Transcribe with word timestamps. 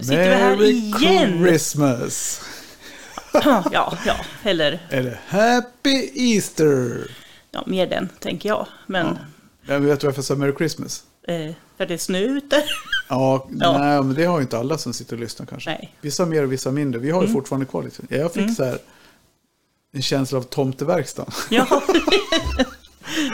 Nu 0.00 0.04
sitter 0.06 0.28
vi 0.28 0.34
här 0.34 0.62
igen. 0.62 1.38
Christmas! 1.46 2.40
Ja, 3.72 3.98
ja, 4.06 4.16
eller 4.42 4.86
Eller 4.90 5.20
Happy 5.28 6.10
Easter! 6.14 7.10
ja, 7.50 7.64
mer 7.66 7.86
den, 7.86 8.08
tänker 8.20 8.48
jag. 8.48 8.66
Men 8.86 9.06
Ja. 9.06 9.72
Jag 9.74 9.80
vet 9.80 10.00
du 10.00 10.06
varför 10.06 10.18
jag 10.18 10.24
sa 10.24 10.34
Merry 10.34 10.52
Christmas? 10.58 11.02
eh, 11.28 11.50
för 11.76 11.86
det 11.86 11.94
är 11.94 11.98
snö 11.98 12.18
ute. 12.18 12.64
Ja, 13.08 13.48
Ja. 13.60 13.78
nej, 13.78 14.02
men 14.02 14.14
det 14.14 14.24
har 14.24 14.38
ju 14.38 14.42
inte 14.42 14.58
alla 14.58 14.78
som 14.78 14.92
sitter 14.94 15.12
och 15.16 15.20
lyssnar 15.20 15.46
kanske. 15.46 15.70
Nej. 15.70 15.94
Vissa 16.00 16.26
mer 16.26 16.42
och 16.42 16.52
vissa 16.52 16.70
mindre. 16.70 17.00
Vi 17.00 17.10
har 17.10 17.22
ju 17.22 17.28
fortfarande 17.32 17.66
kvar 17.66 17.82
lite. 17.82 18.02
Jag 18.08 18.32
fick 18.32 18.56
så 18.56 18.64
här 18.64 18.78
en 19.92 20.02
känsla 20.02 20.38
av 20.38 20.42
tomteverkstan. 20.42 21.30
Ja. 21.50 21.66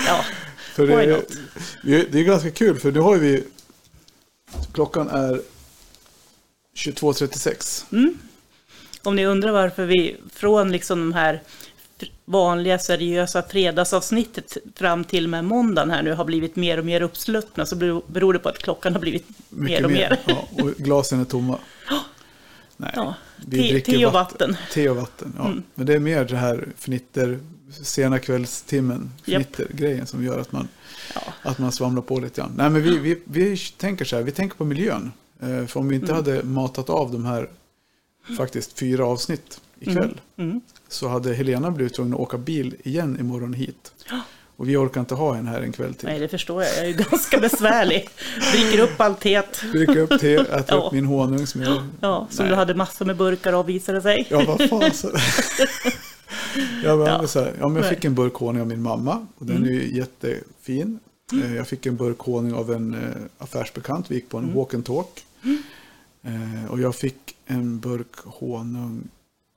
ja, 0.06 0.24
För 0.74 0.86
det, 0.86 1.22
vi- 1.82 2.08
det 2.12 2.18
är 2.20 2.24
ganska 2.24 2.50
kul 2.50 2.78
för 2.78 2.92
nu 2.92 3.00
har 3.00 3.16
vi, 3.16 3.44
klockan 4.72 5.08
är 5.08 5.40
22.36. 6.76 7.84
om 9.02 9.16
ni 9.16 9.26
undrar 9.26 9.52
varför 9.52 9.86
vi 9.86 10.16
från 10.32 10.72
liksom 10.72 10.98
de 11.00 11.12
här 11.12 11.42
vanliga 12.24 12.78
seriösa 12.78 13.42
fredagsavsnittet 13.42 14.56
fram 14.74 15.04
till 15.04 15.28
med 15.28 15.44
måndagen 15.44 15.90
här 15.90 16.02
nu 16.02 16.12
har 16.12 16.24
blivit 16.24 16.56
mer 16.56 16.78
och 16.78 16.84
mer 16.84 17.00
uppsluppna 17.00 17.66
så 17.66 17.76
beror 18.06 18.32
det 18.32 18.38
på 18.38 18.48
att 18.48 18.58
klockan 18.58 18.92
har 18.92 19.00
blivit 19.00 19.26
mer 19.48 19.84
och 19.84 19.90
mer. 19.90 20.18
Ja, 20.26 20.48
och 20.50 20.70
glasen 20.76 21.20
är 21.20 21.24
tomma. 21.24 21.58
Nej, 22.76 22.92
Ja, 22.96 23.14
vi 23.46 23.62
te- 23.62 23.68
dricker 23.72 23.92
te 23.92 24.06
och 24.06 24.12
vatten. 24.12 24.50
Mm. 24.50 24.60
Te 24.72 24.88
och 24.88 24.96
vatten, 24.96 25.34
ja. 25.38 25.54
Men 25.74 25.86
det 25.86 25.94
är 25.94 25.98
mer 25.98 26.24
det 26.24 26.36
här 26.36 26.68
fnitter, 26.78 27.38
sena 27.82 28.18
kvällstimmen, 28.18 29.12
fnitter-grejen 29.24 30.06
som 30.06 30.24
gör 30.24 30.38
att 30.38 30.52
man, 30.52 30.68
Ja. 31.14 31.20
att 31.42 31.58
man 31.58 31.72
svamlar 31.72 32.02
på 32.02 32.20
lite 32.20 32.40
grann. 32.40 32.52
Nej, 32.56 32.70
men 32.70 32.82
vi, 32.82 32.98
vi, 32.98 33.22
vi 33.24 33.56
tänker 33.56 34.04
så 34.04 34.16
här, 34.16 34.22
vi 34.22 34.32
tänker 34.32 34.56
på 34.56 34.64
miljön. 34.64 35.12
Eh, 35.42 35.66
För 35.66 35.80
om 35.80 35.88
vi 35.88 35.94
inte 35.94 36.12
Mm. 36.12 36.16
hade 36.16 36.42
matat 36.42 36.90
av 36.90 37.12
de 37.12 37.24
här, 37.24 37.48
faktiskt 38.36 38.78
fyra 38.78 39.06
avsnitt 39.06 39.60
ikväll, 39.80 40.20
Mm. 40.38 40.60
så 40.88 41.08
hade 41.08 41.34
Helena 41.34 41.70
blivit 41.70 41.94
tvungen 41.94 42.14
att 42.14 42.20
åka 42.20 42.38
bil 42.38 42.74
igen 42.84 43.16
imorgon 43.20 43.52
hit. 43.54 43.92
Och 44.58 44.68
vi 44.68 44.76
orkar 44.76 45.00
inte 45.00 45.14
ha 45.14 45.36
en 45.36 45.46
här 45.46 45.60
en 45.60 45.72
kväll 45.72 45.94
till. 45.94 46.08
Nej, 46.08 46.18
det 46.18 46.28
förstår 46.28 46.62
jag. 46.62 46.72
Jag 46.76 46.86
är 46.86 46.92
ganska 47.10 47.38
besvärlig. 47.40 48.08
Dricker 48.52 48.78
upp 48.78 49.00
allt 49.00 49.20
teet. 49.20 49.62
Dricka 49.72 50.00
upp 50.00 50.20
te, 50.20 50.34
äta 50.34 50.64
Ja. 50.68 50.76
upp 50.86 50.92
min 50.92 51.04
honung 51.06 51.46
som 51.46 51.62
jag... 51.62 51.82
Ja, 52.00 52.26
som 52.30 52.44
Nej. 52.44 52.50
du 52.50 52.56
hade 52.56 52.74
massor 52.74 53.04
med 53.04 53.16
burkar 53.16 53.52
av 53.52 53.66
visade 53.66 54.02
sig. 54.02 54.26
Ja, 54.30 54.44
vad 54.46 54.68
fan. 54.68 54.90
Så... 54.94 55.10
ja, 56.84 56.96
men 56.96 57.06
Ja. 57.06 57.26
Så 57.26 57.40
här, 57.40 57.52
ja, 57.60 57.68
men 57.68 57.76
jag. 57.76 57.84
Mm. 57.84 57.94
fick 57.94 58.04
en 58.04 58.14
burk 58.14 58.34
honung 58.34 58.60
av 58.60 58.66
min 58.66 58.82
mamma. 58.82 59.26
Och 59.38 59.46
den 59.46 59.64
är 59.64 59.68
ju 59.70 59.96
jättefin. 59.96 60.98
Eh, 61.44 61.56
Jag 61.56 61.66
fick 61.68 61.86
en 61.86 61.96
burk 61.96 62.18
honung 62.18 62.52
av 62.54 62.72
en 62.72 62.94
eh, 62.94 63.00
affärsbekant. 63.38 64.10
Vi 64.10 64.14
gick 64.14 64.28
på 64.28 64.38
en 64.38 64.44
Mm. 64.44 64.56
walk 64.56 64.74
and 64.74 64.84
talk. 64.84 65.25
Eh, 66.22 66.70
och 66.70 66.80
jag 66.80 66.94
fick 66.96 67.36
en 67.46 67.78
burk 67.80 68.16
honung. 68.24 69.08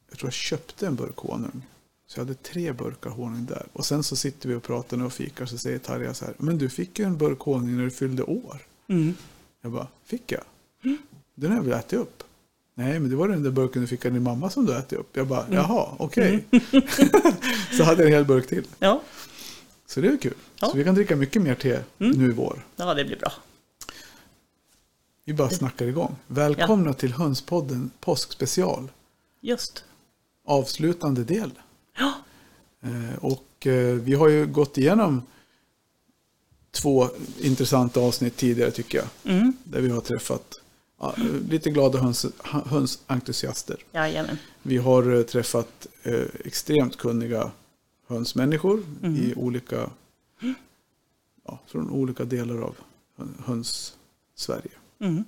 Jag 0.09 0.19
tror 0.19 0.27
jag 0.27 0.33
köpte 0.33 0.87
en 0.87 0.95
burk 0.95 1.17
honung. 1.17 1.61
Så 2.07 2.19
jag 2.19 2.25
hade 2.25 2.33
tre 2.35 2.71
burkar 2.73 3.09
honung 3.09 3.45
där. 3.45 3.65
Och 3.73 3.85
sen 3.85 4.03
så 4.03 4.15
sitter 4.15 4.49
vi 4.49 4.55
och 4.55 4.63
pratar 4.63 4.97
nu 4.97 5.05
och 5.05 5.13
fikar. 5.13 5.45
Så 5.45 5.57
säger 5.57 5.79
Tarja 5.79 6.13
så 6.13 6.25
här. 6.25 6.33
Men 6.37 6.57
du 6.57 6.69
fick 6.69 6.99
ju 6.99 7.05
en 7.05 7.17
burk 7.17 7.39
honung 7.39 7.77
när 7.77 7.83
du 7.83 7.89
fyllde 7.91 8.23
år. 8.23 8.57
Mm. 8.87 9.13
Jag 9.61 9.71
bara, 9.71 9.87
fick 10.05 10.31
jag? 10.31 10.41
Den 11.35 11.51
har 11.51 11.57
jag 11.57 11.63
väl 11.63 11.73
ätit 11.73 11.99
upp? 11.99 12.23
Nej, 12.73 12.99
men 12.99 13.09
det 13.09 13.15
var 13.15 13.27
den 13.27 13.43
där 13.43 13.51
burken 13.51 13.81
du 13.81 13.87
fick 13.87 14.05
av 14.05 14.11
din 14.13 14.23
mamma 14.23 14.49
som 14.49 14.65
du 14.65 14.75
ätit 14.75 14.99
upp. 14.99 15.17
Jag 15.17 15.27
bara, 15.27 15.45
jaha, 15.51 15.87
okej. 15.97 16.45
så 17.77 17.83
hade 17.83 18.01
jag 18.03 18.07
en 18.07 18.13
hel 18.13 18.25
burk 18.25 18.47
till. 18.47 18.63
Ja, 18.79 19.01
Så 19.87 20.01
det 20.01 20.07
är 20.07 20.17
kul. 20.17 20.33
Ja. 20.59 20.67
Så 20.67 20.77
vi 20.77 20.83
kan 20.83 20.95
dricka 20.95 21.15
mycket 21.15 21.41
mer 21.41 21.55
te 21.55 21.79
nu 21.97 22.29
i 22.29 22.33
vår. 22.33 22.65
ja, 22.75 22.93
det 22.93 23.05
blir 23.05 23.17
bra. 23.19 23.31
Vi 25.25 25.33
bara 25.33 25.49
snackar 25.49 25.85
igång. 25.87 26.15
Välkomna 26.27 26.93
till 26.93 27.13
Hönspodden 27.13 27.91
påskspecial. 27.99 28.91
Just. 29.41 29.83
Avslutande 30.45 31.23
del. 31.23 31.51
Ja, 31.97 32.13
Eh, 32.81 33.15
och 33.25 33.67
eh, 33.67 33.95
vi 33.95 34.13
har 34.13 34.27
ju 34.29 34.47
gått 34.47 34.77
igenom 34.77 35.21
två 36.71 37.07
intressanta 37.39 37.99
avsnitt 37.99 38.35
tidigare 38.37 38.71
tycker 38.71 38.97
jag. 38.97 39.33
mm. 39.37 39.53
Där 39.63 39.81
vi 39.81 39.89
har 39.89 40.01
träffat 40.01 40.61
ja, 40.99 41.15
lite 41.49 41.69
glada 41.69 41.99
höns, 41.99 42.25
hönsentusiaster. 42.43 43.77
jajamän. 43.91 44.37
Vi 44.61 44.77
har 44.77 45.15
eh, 45.15 45.21
träffat 45.23 45.87
extremt 46.45 46.97
kunniga 46.97 47.51
hönsmänniskor 48.07 48.83
Mm. 49.03 49.15
i 49.15 49.33
olika, 49.35 49.89
ja, 51.45 51.59
från 51.67 51.89
olika 51.89 52.25
delar 52.25 52.57
av 52.61 52.75
hö- 53.17 53.25
höns-Sverige. 53.45 54.71
Mm. 54.99 55.23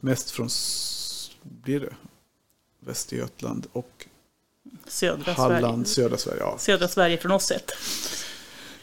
Mest 0.00 0.30
från, 0.30 0.48
blir 1.42 1.80
det, 1.80 1.94
Västergötland 2.80 3.66
och 3.72 4.06
Södra 4.88 5.32
Halland, 5.32 5.86
Sverige. 5.88 6.08
södra 6.08 6.18
Sverige. 6.18 6.40
Ja, 6.40 6.56
Södra 6.58 6.88
Sverige 6.88 7.18
från 7.18 7.32
oss 7.32 7.44
sett. 7.44 7.70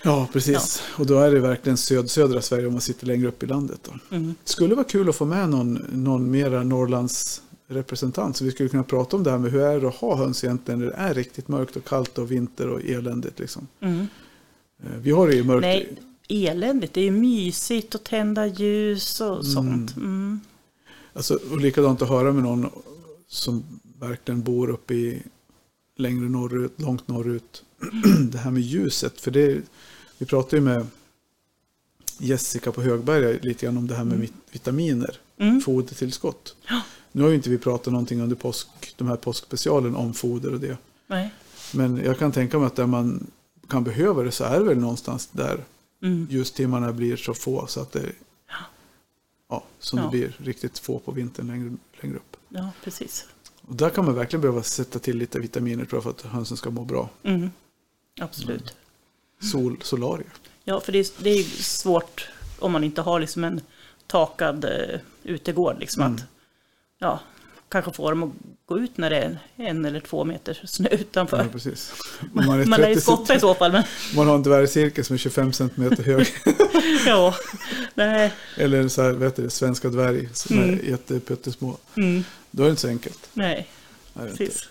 ja 0.04 0.28
precis. 0.34 0.84
Och 0.98 1.06
då 1.06 1.20
är 1.20 1.32
det 1.32 1.40
verkligen 1.40 1.78
söd, 1.78 2.10
södra 2.10 2.42
Sverige 2.42 2.68
om 2.68 2.74
man 2.74 2.82
sitter 2.82 3.08
längre 3.08 3.28
upp 3.28 3.44
i 3.44 3.46
landet. 3.46 3.80
Då. 3.84 4.16
Mm. 4.16 4.36
Det 4.44 4.50
skulle 4.50 4.76
vara 4.76 4.84
kul 4.86 5.10
att 5.10 5.16
få 5.16 5.26
med 5.26 5.50
någon, 5.50 5.74
någon 5.92 6.32
mera 6.32 6.64
Norrlands 6.64 7.42
representant. 7.68 8.38
Så 8.38 8.44
vi 8.46 8.52
skulle 8.52 8.70
kunna 8.70 8.84
prata 8.84 9.16
om 9.18 9.24
det 9.24 9.32
här 9.32 9.38
med 9.38 9.52
hur 9.52 9.62
är 9.62 9.80
det 9.82 9.88
att 9.88 9.96
ha 9.96 10.16
höns 10.16 10.44
egentligen 10.44 10.80
när 10.80 10.86
det 10.88 10.94
är 10.94 11.14
riktigt 11.14 11.48
mörkt 11.48 11.76
och 11.76 11.86
kallt 11.86 12.18
och 12.18 12.32
vinter 12.32 12.68
och 12.70 12.82
eländigt. 12.82 13.40
Liksom. 13.40 13.68
Mm. 13.80 14.08
Eh, 14.84 14.92
Vi 15.02 15.12
har 15.12 15.28
det 15.28 15.36
ju 15.36 15.44
mörkt. 15.44 15.62
Nej, 15.62 15.98
eländigt. 16.32 16.94
Det 16.94 17.02
är 17.02 17.12
mysigt 17.12 17.96
att 17.96 18.04
tända 18.04 18.48
ljus 18.48 19.22
och 19.22 19.46
sånt. 19.46 19.96
Mm. 19.96 20.40
Alltså, 21.14 21.40
och 21.52 21.62
likadant 21.62 22.02
att 22.02 22.10
höra 22.10 22.32
med 22.32 22.44
någon 22.44 22.70
som 23.28 23.64
verkligen 24.00 24.44
bor 24.44 24.70
uppe 24.70 24.94
i 24.94 25.24
längre 25.96 26.30
norrut, 26.30 26.82
långt 26.82 27.08
norrut. 27.08 27.64
det 28.32 28.38
här 28.38 28.52
med 28.52 28.62
ljuset. 28.62 29.22
För 29.22 29.32
det, 29.32 29.62
vi 30.18 30.26
pratade 30.26 30.56
ju 30.58 30.62
med 30.62 30.88
Jessica 32.18 32.72
på 32.72 32.82
Högberga 32.82 33.40
lite 33.42 33.66
grann 33.66 33.78
om 33.78 33.88
det 33.88 33.96
här 33.96 34.04
med 34.04 34.18
vit- 34.20 34.34
vitaminer. 34.52 35.18
Mm. 35.38 35.62
Fodertillskott. 35.62 36.56
Ja. 36.68 36.82
Nu 37.12 37.22
har 37.22 37.30
ju 37.30 37.36
inte 37.36 37.50
vi 37.50 37.58
pratat 37.58 37.94
någonting 37.94 38.22
under 38.22 38.36
påsk, 38.36 38.68
de 38.98 39.08
här 39.08 39.16
påskspecialen 39.16 39.96
om 39.96 40.14
foder 40.14 40.54
och 40.54 40.60
det. 40.60 40.78
Nej. 41.08 41.34
Men 41.74 41.98
jag 41.98 42.20
kan 42.20 42.32
tänka 42.32 42.58
mig 42.58 42.68
att 42.68 42.76
där 42.76 42.88
man 42.88 43.28
kan 43.68 43.84
behöva 43.84 44.24
det 44.24 44.32
så 44.32 44.44
är 44.44 44.60
det 44.60 44.66
väl 44.66 44.78
någonstans 44.78 45.30
där 45.32 45.64
Mm. 46.02 46.28
ljustimmarna 46.30 46.94
blir 46.94 47.16
så 47.18 47.34
få 47.34 47.68
så 47.68 47.80
att 47.82 47.92
det 47.92 48.12
ja, 49.50 49.64
som 49.80 50.00
Ja. 50.00 50.06
det 50.06 50.10
blir 50.12 50.36
riktigt 50.38 50.80
få 50.80 51.00
på 51.00 51.12
vintern 51.12 51.48
längre, 51.48 51.78
längre 52.02 52.16
upp. 52.18 52.38
Ja, 52.50 52.72
precis. 52.84 53.26
Och 53.62 53.76
där 53.76 53.90
kan 53.90 54.06
man 54.06 54.16
verkligen 54.16 54.42
behöva 54.42 54.64
sätta 54.64 55.00
till 55.00 55.18
lite 55.18 55.40
vitaminer 55.40 55.86
tror 55.86 55.98
jag 55.98 56.04
för 56.04 56.10
att 56.10 56.22
hönsen 56.22 56.58
ska 56.58 56.70
må 56.70 56.84
bra. 56.86 57.10
Mm. 57.24 57.50
Absolut. 58.20 58.76
Sol, 59.52 59.78
solarier. 59.82 60.28
Ja, 60.64 60.80
för 60.80 60.92
det 60.92 61.00
är, 61.00 61.24
det 61.24 61.30
är 61.30 61.44
svårt 61.44 62.30
om 62.60 62.72
man 62.72 62.84
inte 62.84 63.02
har 63.02 63.20
liksom 63.20 63.44
en 63.44 63.62
takad 64.08 64.66
eh, 64.66 65.00
utegård. 65.24 65.80
Liksom 65.80 66.04
Mm. 66.04 66.16
att, 66.16 66.24
ja, 66.98 67.20
kanske 67.72 67.92
få 67.92 68.10
dem 68.10 68.24
att 68.24 68.30
gå 68.66 68.80
ut 68.80 68.98
när 68.98 69.10
det 69.10 69.18
är 69.18 69.40
en 69.56 69.86
eller 69.86 70.00
två 70.00 70.24
meter 70.26 70.62
snö 70.66 70.90
utanför. 70.90 71.38
Ja, 71.38 71.46
precis. 71.52 71.94
Man, 72.34 72.60
är 72.62 72.66
Man 72.66 72.82
lär 72.82 72.88
ju 72.90 72.96
30 72.96 73.02
skotta 73.06 73.36
i 73.36 73.40
så 73.40 73.54
fall, 73.56 73.72
men 73.72 73.84
man 74.16 74.28
har 74.28 74.36
en 74.36 74.44
dvärgcirkel 74.44 75.06
som 75.06 75.14
är 75.14 75.18
25 75.18 75.54
centimeter 75.54 76.04
hög. 76.04 76.28
ja. 77.06 77.36
Nej. 77.94 78.34
Eller 78.58 78.88
så 78.88 79.02
här, 79.02 79.12
vet 79.12 79.36
du, 79.36 79.50
svenska 79.50 79.90
dvärg 79.90 80.30
som 80.34 80.58
är 80.60 80.64
Mm. 80.64 80.80
jättepyttesmå. 80.90 81.78
Mm. 81.98 82.24
Då 82.52 82.64
är 82.64 82.68
det 82.68 82.70
inte 82.70 82.82
så 82.82 82.88
enkelt. 82.88 83.30
Nej, 83.34 83.68
Är 84.14 84.28
inte. 84.28 84.38
precis. 84.38 84.70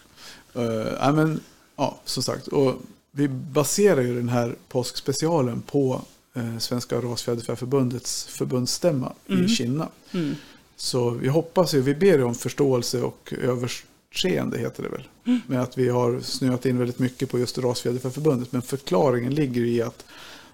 Uh, 0.57 0.65
ja, 1.01 1.13
men, 1.13 1.41
ja, 1.77 2.01
som 2.05 2.23
sagt. 2.23 2.47
Och 2.49 2.75
vi 3.13 3.29
baserar 3.29 4.01
ju 4.01 4.17
den 4.17 4.29
här 4.29 4.55
påskspecialen 4.69 5.63
på 5.63 6.03
eh, 6.35 6.59
Svenska 6.59 6.97
Rasfjäderfäförbundets 6.97 8.25
förbundsstämma 8.27 9.13
Mm. 9.29 9.45
i 9.45 9.49
Kina. 9.49 9.89
Mm. 10.13 10.37
Så 10.81 11.11
vi 11.11 11.29
hoppas 11.29 11.75
ju, 11.75 11.81
vi 11.81 11.95
ber 11.95 12.25
om 12.25 12.35
förståelse 12.35 13.03
och 13.03 13.33
överseende 13.43 14.59
heter 14.59 14.83
det 14.83 14.89
väl. 14.89 15.09
Mm. 15.27 15.41
Med 15.47 15.63
att 15.63 15.79
vi 15.79 15.89
har 15.89 16.21
snöat 16.21 16.67
in 16.67 16.79
väldigt 16.79 16.99
mycket 16.99 17.31
på 17.31 17.39
just 17.39 17.59
Rasfjäderfäförbundet. 17.59 18.53
Men 18.53 18.63
förklaringen 18.63 19.35
ligger 19.35 19.63
i 19.63 19.83
att 19.83 20.05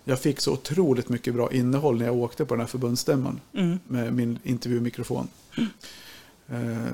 jag 0.05 0.21
fick 0.21 0.41
så 0.41 0.53
otroligt 0.53 1.09
mycket 1.09 1.35
bra 1.35 1.53
innehåll 1.53 1.99
när 1.99 2.07
jag 2.07 2.17
åkte 2.17 2.45
på 2.45 2.55
den 2.55 2.61
här 2.61 2.69
förbundsstämman 2.69 3.41
Mm. 3.55 3.79
med 3.87 4.13
min 4.13 4.39
intervjumikrofon. 4.43 5.29
Eh, 6.49 6.87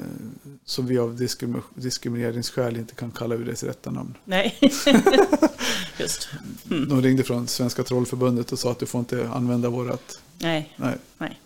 som 0.65 0.87
vi 0.87 0.99
av 0.99 1.17
diskrimi- 1.17 1.63
diskrimineringsskäl 1.75 2.77
inte 2.77 2.95
kan 2.95 3.11
kalla 3.11 3.37
vid 3.37 3.47
dess 3.47 3.63
rätta 3.63 3.91
namn. 3.91 4.15
Nej, 4.25 4.59
just. 5.99 6.29
Mm. 6.71 6.89
De 6.89 7.03
ringde 7.03 7.23
från 7.23 7.49
Svenska 7.49 7.83
Trollförbundet 7.85 8.53
och 8.53 8.59
sa 8.59 8.71
att 8.73 8.79
du 8.79 8.87
får 8.87 8.99
inte 8.99 9.29
använda 9.29 9.69
vårat, 9.69 10.23
Nej, 10.39 10.73
nej, 10.77 10.97
nej, 11.19 11.41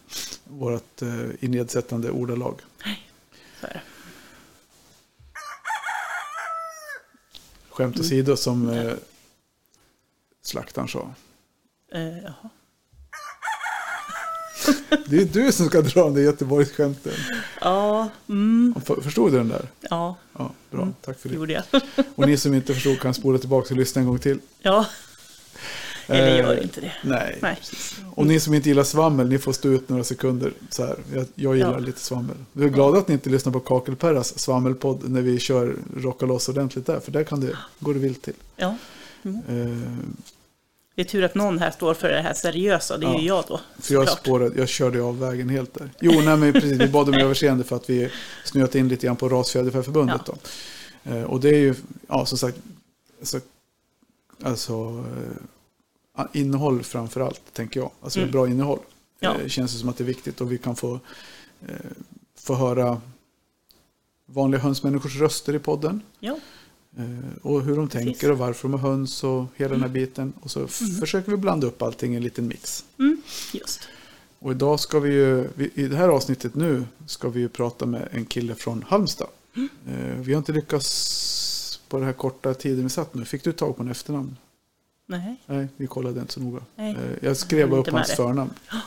vårat 0.45 1.03
eh, 1.03 1.31
i 1.41 1.49
nedsättande 1.49 2.11
ordalag. 2.11 2.61
så 3.61 3.67
är 3.67 3.73
det. 3.73 3.81
Skämt 7.71 8.01
åsido 8.01 8.37
som 8.37 8.69
eh, 8.71 8.93
slaktaren 10.43 10.89
sa. 10.89 11.15
Eh, 11.93 12.19
jaha. 12.19 12.51
Det 15.07 15.17
är 15.17 15.25
du 15.25 15.53
som 15.53 15.67
ska 15.67 15.83
dra 15.83 16.01
de 16.05 16.15
där 16.15 16.23
Göteborgsskämten. 16.23 17.13
Ja, 17.61 18.09
mm, 18.29 18.75
Förstod 19.03 19.33
du 19.33 19.39
den 19.39 19.49
där? 19.49 19.69
ja, 19.91 20.17
Ja, 20.39 20.53
bra. 20.71 20.89
Tack 21.05 21.19
för 21.19 21.29
det 21.29 21.35
gjorde 21.35 21.53
jag. 21.53 21.83
Och 22.15 22.27
ni 22.29 22.37
som 22.37 22.55
inte 22.55 22.75
förstod 22.75 23.01
kan 23.01 23.15
spola 23.15 23.39
tillbaka 23.39 23.75
och 23.75 23.79
lyssna 23.79 24.01
en 24.01 24.07
gång 24.07 24.19
till. 24.19 24.39
Ja, 24.63 24.87
eller 26.07 26.33
Eh, 26.33 26.39
gör 26.39 26.63
inte 26.63 26.81
det. 26.81 26.93
Nej. 27.05 27.39
Nej. 27.43 27.59
Och 28.15 28.27
ni 28.27 28.41
som 28.41 28.55
inte 28.55 28.69
gillar 28.69 28.85
svammel, 28.85 29.29
ni 29.29 29.39
får 29.39 29.53
stå 29.53 29.69
ut 29.69 29.89
några 29.89 30.05
sekunder. 30.05 30.53
Så 30.71 30.85
här. 30.87 30.97
Jag, 31.15 31.27
jag 31.35 31.57
gillar 31.57 31.73
Ja. 31.73 31.79
lite 31.79 32.01
svammel. 32.01 32.37
Vi 32.53 32.65
är 32.65 32.69
glada 32.69 32.99
att 32.99 33.09
ni 33.09 33.15
inte 33.15 33.31
lyssnar 33.31 33.53
på 33.53 33.61
Kakelperras 33.61 34.39
svammelpodd 34.39 35.11
när 35.11 35.23
vi 35.23 35.39
kör 35.39 35.75
rocka 35.97 36.27
loss 36.27 36.49
ordentligt 36.49 36.87
där. 36.87 37.01
För 37.01 37.13
där 37.13 37.25
kan 37.25 37.41
det, 37.41 37.57
går 37.81 37.95
det 37.95 38.01
vilt 38.01 38.23
till. 38.23 38.35
Ja. 38.57 38.75
Eh, 39.23 39.33
Det 40.97 41.03
är 41.03 41.07
tur 41.07 41.23
att 41.25 41.35
någon 41.35 41.59
här 41.59 41.71
står 41.71 41.95
för 41.95 42.09
det 42.09 42.21
här 42.21 42.35
seriösa, 42.35 42.99
det 42.99 43.07
är 43.07 43.11
Ja. 43.13 43.21
ju 43.21 43.27
jag 43.27 43.45
då. 43.49 43.61
för 43.79 43.95
jag 43.95 44.09
spårade, 44.09 44.59
jag 44.59 44.69
körde 44.69 45.03
av 45.03 45.19
vägen 45.19 45.49
helt 45.49 45.75
där. 45.75 45.91
Jo, 46.01 46.13
nej 46.25 46.37
men 46.37 46.53
precis, 46.53 46.73
vi 46.73 46.89
bad 46.89 47.09
om 47.09 47.15
överseende 47.15 47.65
för 47.65 47.77
att 47.77 47.91
vi 47.91 48.11
snöat 48.45 48.75
in 48.75 48.89
lite 48.89 49.07
grann 49.07 49.17
på 49.17 49.29
Rasfjäderfäförbundet 49.29 50.21
Ja. 50.27 50.35
då. 51.03 51.11
Eh, 51.11 51.23
och 51.23 51.41
det 51.41 51.49
är 51.49 51.59
ju, 51.59 51.75
ja 52.09 52.27
som 52.27 52.39
sagt, 52.39 52.59
så, 53.23 53.41
alltså 54.43 55.05
eh, 56.19 56.25
innehåll 56.33 56.83
framför 56.83 57.21
allt, 57.21 57.41
tänker 57.53 57.81
jag. 57.81 57.91
Alltså 58.01 58.19
Mm. 58.19 58.31
bra 58.31 58.47
innehåll. 58.49 58.81
Ja. 59.21 59.35
Eh, 59.41 59.49
känns 59.49 59.73
det 59.73 59.79
som 59.79 59.89
att 59.89 59.97
det 59.97 60.05
är 60.05 60.07
viktigt 60.07 60.41
och 60.41 60.53
vi 60.53 60.59
kan 60.59 60.77
få, 60.77 61.01
eh, 61.69 61.75
få 62.39 62.55
höra 62.55 63.01
vanliga 64.27 64.61
hönsmänniskors 64.61 65.17
röster 65.17 65.55
i 65.55 65.59
podden. 65.59 66.03
Ja, 66.21 66.39
och 67.43 67.63
hur 67.63 67.77
de 67.77 67.89
tänker 67.89 68.11
Precis. 68.11 68.23
Mm. 68.25 68.33
och 68.33 68.39
varför 68.39 68.69
de 68.69 68.75
är 68.75 68.79
höns 68.79 69.25
och 69.25 69.45
hela 69.57 69.71
den 69.73 69.81
här 69.83 69.89
biten. 69.89 70.33
Och 70.41 70.51
så 70.51 70.65
f- 70.65 70.81
försöker 71.01 71.31
vi 71.31 71.37
blanda 71.37 71.67
upp 71.67 71.83
allting 71.83 72.13
i 72.13 72.17
en 72.17 72.23
liten 72.23 72.49
mix. 72.49 72.85
mm, 72.99 73.23
just. 73.53 73.81
Och 74.39 74.51
idag 74.53 74.81
ska 74.81 75.01
vi 75.01 75.13
ju, 75.13 75.49
i 75.75 75.83
det 75.89 75.97
här 75.97 76.09
avsnittet 76.09 76.55
nu, 76.55 76.85
ska 77.07 77.29
vi 77.29 77.41
ju 77.41 77.49
prata 77.49 77.87
med 77.87 78.09
en 78.13 78.25
kille 78.25 78.55
från 78.55 78.83
Halmstad. 78.89 79.29
Eh, 79.57 80.17
vi 80.21 80.33
har 80.33 80.39
inte 80.39 80.53
lyckats 80.53 81.81
på 81.89 81.97
den 81.97 82.07
här 82.07 82.13
korta 82.13 82.55
tiden 82.55 82.83
vi 82.85 82.91
satt 82.91 83.15
nu. 83.15 83.25
Fick 83.25 83.45
du 83.45 83.53
tag 83.53 83.77
på 83.77 83.83
en 83.83 83.89
efternamn? 83.91 84.37
Nej, 85.07 85.37
Nej, 85.47 85.69
vi 85.77 85.87
kollade 85.87 86.21
inte 86.21 86.33
så 86.33 86.41
noga. 86.41 86.61
Nej. 86.77 86.91
Eh, 86.91 86.97
jag 87.27 87.37
skrev 87.37 87.71
bara 87.71 87.81
upp 87.81 87.89
hans 87.91 88.11
förnamn. 88.13 88.51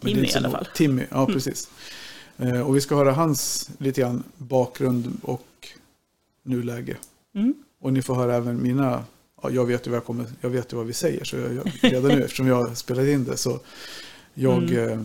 Det 0.00 0.10
är 0.10 0.14
Timmy 0.14 0.26
i 0.28 0.34
alla 0.34 0.50
fall. 0.50 0.60
Mm. 0.64 0.72
Timmy, 0.74 1.06
ja 1.10 1.26
precis. 1.26 1.68
Eh, 2.38 2.60
och 2.60 2.76
vi 2.76 2.80
ska 2.80 2.96
höra 2.96 3.12
hans 3.12 3.70
lite 3.78 4.00
grann 4.00 4.22
bakgrund 4.36 5.16
och 5.22 5.46
nuläge. 6.44 6.96
Mm. 7.34 7.54
Och 7.80 7.92
ni 7.92 8.02
får 8.02 8.14
höra 8.14 8.34
även 8.34 8.62
mina, 8.62 9.04
ja, 9.42 9.50
jag 9.50 9.66
vet 9.66 9.86
ju 9.86 9.90
vad 9.90 9.96
jag 9.96 10.04
kommer, 10.04 10.26
jag 10.40 10.50
vet 10.50 10.72
ju 10.72 10.76
vad 10.76 10.86
vi 10.86 10.92
säger 10.92 11.24
så 11.24 11.36
jag, 11.36 11.54
jag, 11.54 11.92
redan 11.92 12.10
nu 12.10 12.22
eftersom 12.24 12.46
jag 12.46 12.76
spelat 12.76 13.06
in 13.06 13.24
det 13.24 13.36
så 13.36 13.60
jag 14.34 14.62
Mm. 14.70 14.88
eh, 14.90 15.04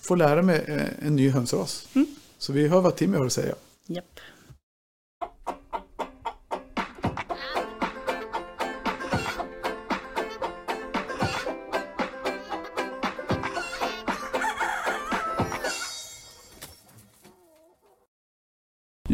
får 0.00 0.16
lära 0.16 0.42
mig 0.42 0.64
eh, 0.68 1.06
en 1.06 1.16
ny 1.16 1.30
hönsras. 1.30 1.88
Mm. 1.94 2.06
Så 2.38 2.52
vi 2.52 2.68
hör 2.68 2.80
vad 2.80 2.96
Timmy 2.96 3.16
har 3.16 3.26
att 3.26 3.32
säga. 3.32 3.54
Japp. 3.86 4.20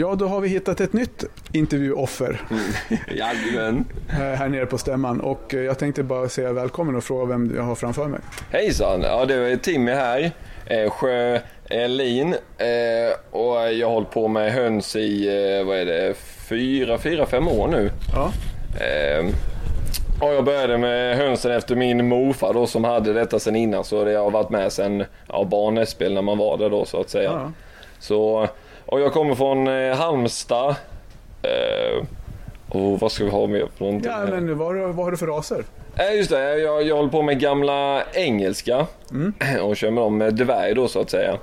Ja, 0.00 0.14
då 0.14 0.26
har 0.26 0.40
vi 0.40 0.48
hittat 0.48 0.80
ett 0.80 0.92
nytt 0.92 1.24
intervjuoffer 1.52 2.40
Jajamän. 3.16 3.84
eh, 4.10 4.16
här 4.16 4.48
nere 4.48 4.66
på 4.66 4.78
stämman 4.78 5.20
och 5.20 5.54
eh, 5.54 5.60
jag 5.60 5.78
tänkte 5.78 6.02
bara 6.02 6.28
säga 6.28 6.52
välkommen 6.52 6.96
och 6.96 7.04
fråga 7.04 7.24
vem 7.24 7.52
jag 7.56 7.62
har 7.62 7.74
framför 7.74 8.06
mig. 8.06 8.20
Hejsan, 8.50 9.02
ja 9.02 9.24
det 9.24 9.34
är 9.34 9.56
Timmy 9.56 9.92
här. 9.92 10.30
Eh, 10.66 10.90
Sjö 10.90 11.38
Elin. 11.70 12.34
Eh, 12.58 13.36
och 13.38 13.72
jag 13.72 13.86
har 13.86 13.94
hållit 13.94 14.10
på 14.10 14.28
med 14.28 14.52
höns 14.52 14.96
i, 14.96 15.26
vad 15.66 15.76
är 15.78 15.84
det, 15.84 16.14
fyra, 16.48 16.98
fyra, 16.98 17.26
fem 17.26 17.48
år 17.48 17.68
nu. 17.68 17.90
Ja, 18.14 18.32
och 20.20 20.34
jag 20.34 20.44
började 20.44 20.78
med 20.78 21.16
hönsen 21.16 21.52
efter 21.52 21.76
min 21.76 22.08
morfar 22.08 22.54
då 22.54 22.66
som 22.66 22.84
hade 22.84 23.12
detta 23.12 23.38
sen 23.38 23.56
innan. 23.56 23.84
Så 23.84 24.04
det 24.04 24.14
har 24.14 24.30
varit 24.30 24.50
med 24.50 24.72
sen 24.72 25.04
ja, 25.28 25.44
barnäspel 25.44 26.14
när 26.14 26.22
man 26.22 26.38
var 26.38 26.58
där 26.58 26.70
då 26.70 26.84
så 26.84 27.00
att 27.00 27.10
säga. 27.10 27.30
ja. 27.30 27.52
Så, 27.98 28.48
och 28.88 29.00
jag 29.00 29.12
kommer 29.12 29.34
från 29.34 29.68
eh, 29.68 29.96
Halmstad. 29.96 30.74
Eh, 31.42 32.04
och 32.68 33.00
vad 33.00 33.12
ska 33.12 33.24
vi 33.24 33.30
ha 33.30 33.46
mer 33.46 33.66
för 33.76 33.84
någonting? 33.84 34.10
ja 34.10 34.26
men 34.30 34.58
vad, 34.58 34.66
har 34.66 34.74
du- 34.74 34.86
vad 34.86 35.04
har 35.04 35.10
du 35.10 35.16
för 35.16 35.26
raser? 35.26 35.64
Nej 35.96 36.16
just 36.16 36.30
det, 36.30 36.58
jag, 36.58 36.82
jag 36.82 36.96
håller 36.96 37.08
på 37.10 37.22
med 37.22 37.40
gamla 37.40 38.02
engelska 38.12 38.86
och 39.62 39.76
kör 39.76 39.90
med 39.90 40.02
dem 40.04 40.18
med 40.18 40.34
dvärg 40.34 40.74
då 40.74 40.88
så 40.88 41.00
att 41.00 41.10
säga. 41.10 41.34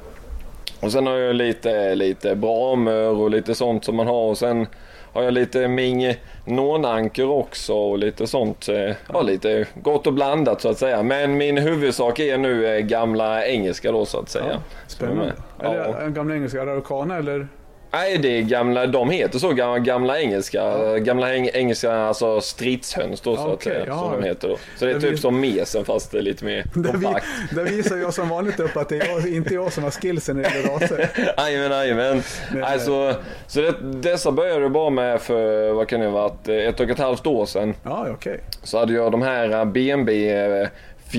Och 0.80 0.92
sen 0.92 1.08
har 1.08 1.18
jag 1.18 1.36
lite, 1.36 1.96
lite 1.96 2.36
bramer 2.36 3.10
och 3.10 3.30
lite 3.30 3.56
sånt 3.56 3.86
som 3.86 3.96
man 3.96 4.08
har 4.08 4.30
och 4.30 4.38
sen 4.38 4.68
har 5.16 5.24
jag 5.24 5.34
lite 5.34 5.68
Ming 5.68 6.14
Nonanker 6.46 7.30
också 7.30 7.74
och 7.74 7.98
lite 7.98 8.28
sånt. 8.28 8.70
eh, 8.70 8.96
Ja, 9.14 9.22
lite 9.22 9.66
gott 9.82 10.08
och 10.08 10.14
blandat 10.14 10.62
så 10.62 10.70
att 10.70 10.78
säga. 10.78 11.04
Men 11.04 11.38
min 11.38 11.58
huvudsak 11.58 12.20
är 12.20 12.38
nu 12.38 12.68
eh, 12.76 12.80
gamla 12.80 13.46
engelska 13.46 13.92
då 13.92 14.06
så 14.06 14.20
att 14.20 14.30
säga. 14.30 14.46
Ja, 14.52 14.58
spännande. 14.88 15.34
Ja. 15.64 15.74
Är 15.74 15.94
det 15.94 16.06
en 16.06 16.14
gamla 16.14 16.36
engelska 16.36 16.62
araucana 16.62 17.18
eller? 17.18 17.48
Nej, 17.96 18.18
det 18.18 18.38
är 18.38 18.42
gamla, 18.42 18.88
de 18.88 19.10
heter 19.10 19.40
så, 19.40 19.54
gamla, 19.54 19.80
gamla 19.80 20.20
engelska, 20.20 20.98
gamla 21.00 21.34
eng, 21.36 21.50
engelska 21.54 21.94
alltså 21.94 22.42
stridshöns 22.42 23.22
då 23.22 23.36
så 23.36 23.42
Ja, 23.42 23.54
att 23.54 23.64
säga. 23.64 23.84
ja. 23.88 24.00
Som 24.00 24.22
de 24.22 24.28
heter 24.28 24.48
då. 24.48 24.58
Så 24.78 24.86
det 24.86 24.92
är 24.92 24.96
Det 24.96 25.02
typ 25.02 25.12
vi- 25.14 25.18
som 25.18 25.40
mesen 25.42 25.86
fast 25.86 26.12
det 26.12 26.18
är 26.18 26.22
lite 26.22 26.46
mer 26.46 26.66
Där, 26.74 26.94
vi, 26.98 27.04
kompakt. 27.06 27.26
där 27.52 27.64
visar 27.64 27.98
jag 27.98 28.14
som 28.14 28.30
vanligt 28.30 28.60
upp 28.60 28.78
att 28.78 28.90
det 28.90 28.96
är 28.98 29.08
jag, 29.10 29.28
inte 29.28 29.54
jag 29.54 29.74
som 29.74 29.84
har 29.84 29.92
skillsen 29.92 30.36
när 30.42 30.44
det 30.50 30.70
raser. 30.70 31.10
Jajamän, 31.38 31.72
jajamän. 31.72 32.22
Men, 32.54 32.64
Alltså, 32.64 33.16
så 33.48 33.62
det, 33.62 33.74
dessa 33.82 34.32
började 34.32 34.62
jag 34.62 34.72
bara 34.72 34.90
med 34.90 35.22
för, 35.22 35.72
vad 35.74 35.88
kan 35.88 36.00
det 36.00 36.10
varit, 36.10 36.48
ett 36.48 36.80
och 36.80 36.90
ett 36.90 37.00
halvt 37.00 37.28
år 37.28 37.46
sedan. 37.46 37.74
Ja, 37.84 38.08
okej. 38.12 38.40
Så 38.64 38.78
hade 38.80 38.94
jag 38.94 39.12
de 39.12 39.22
här 39.22 39.66
BNB 39.66 40.12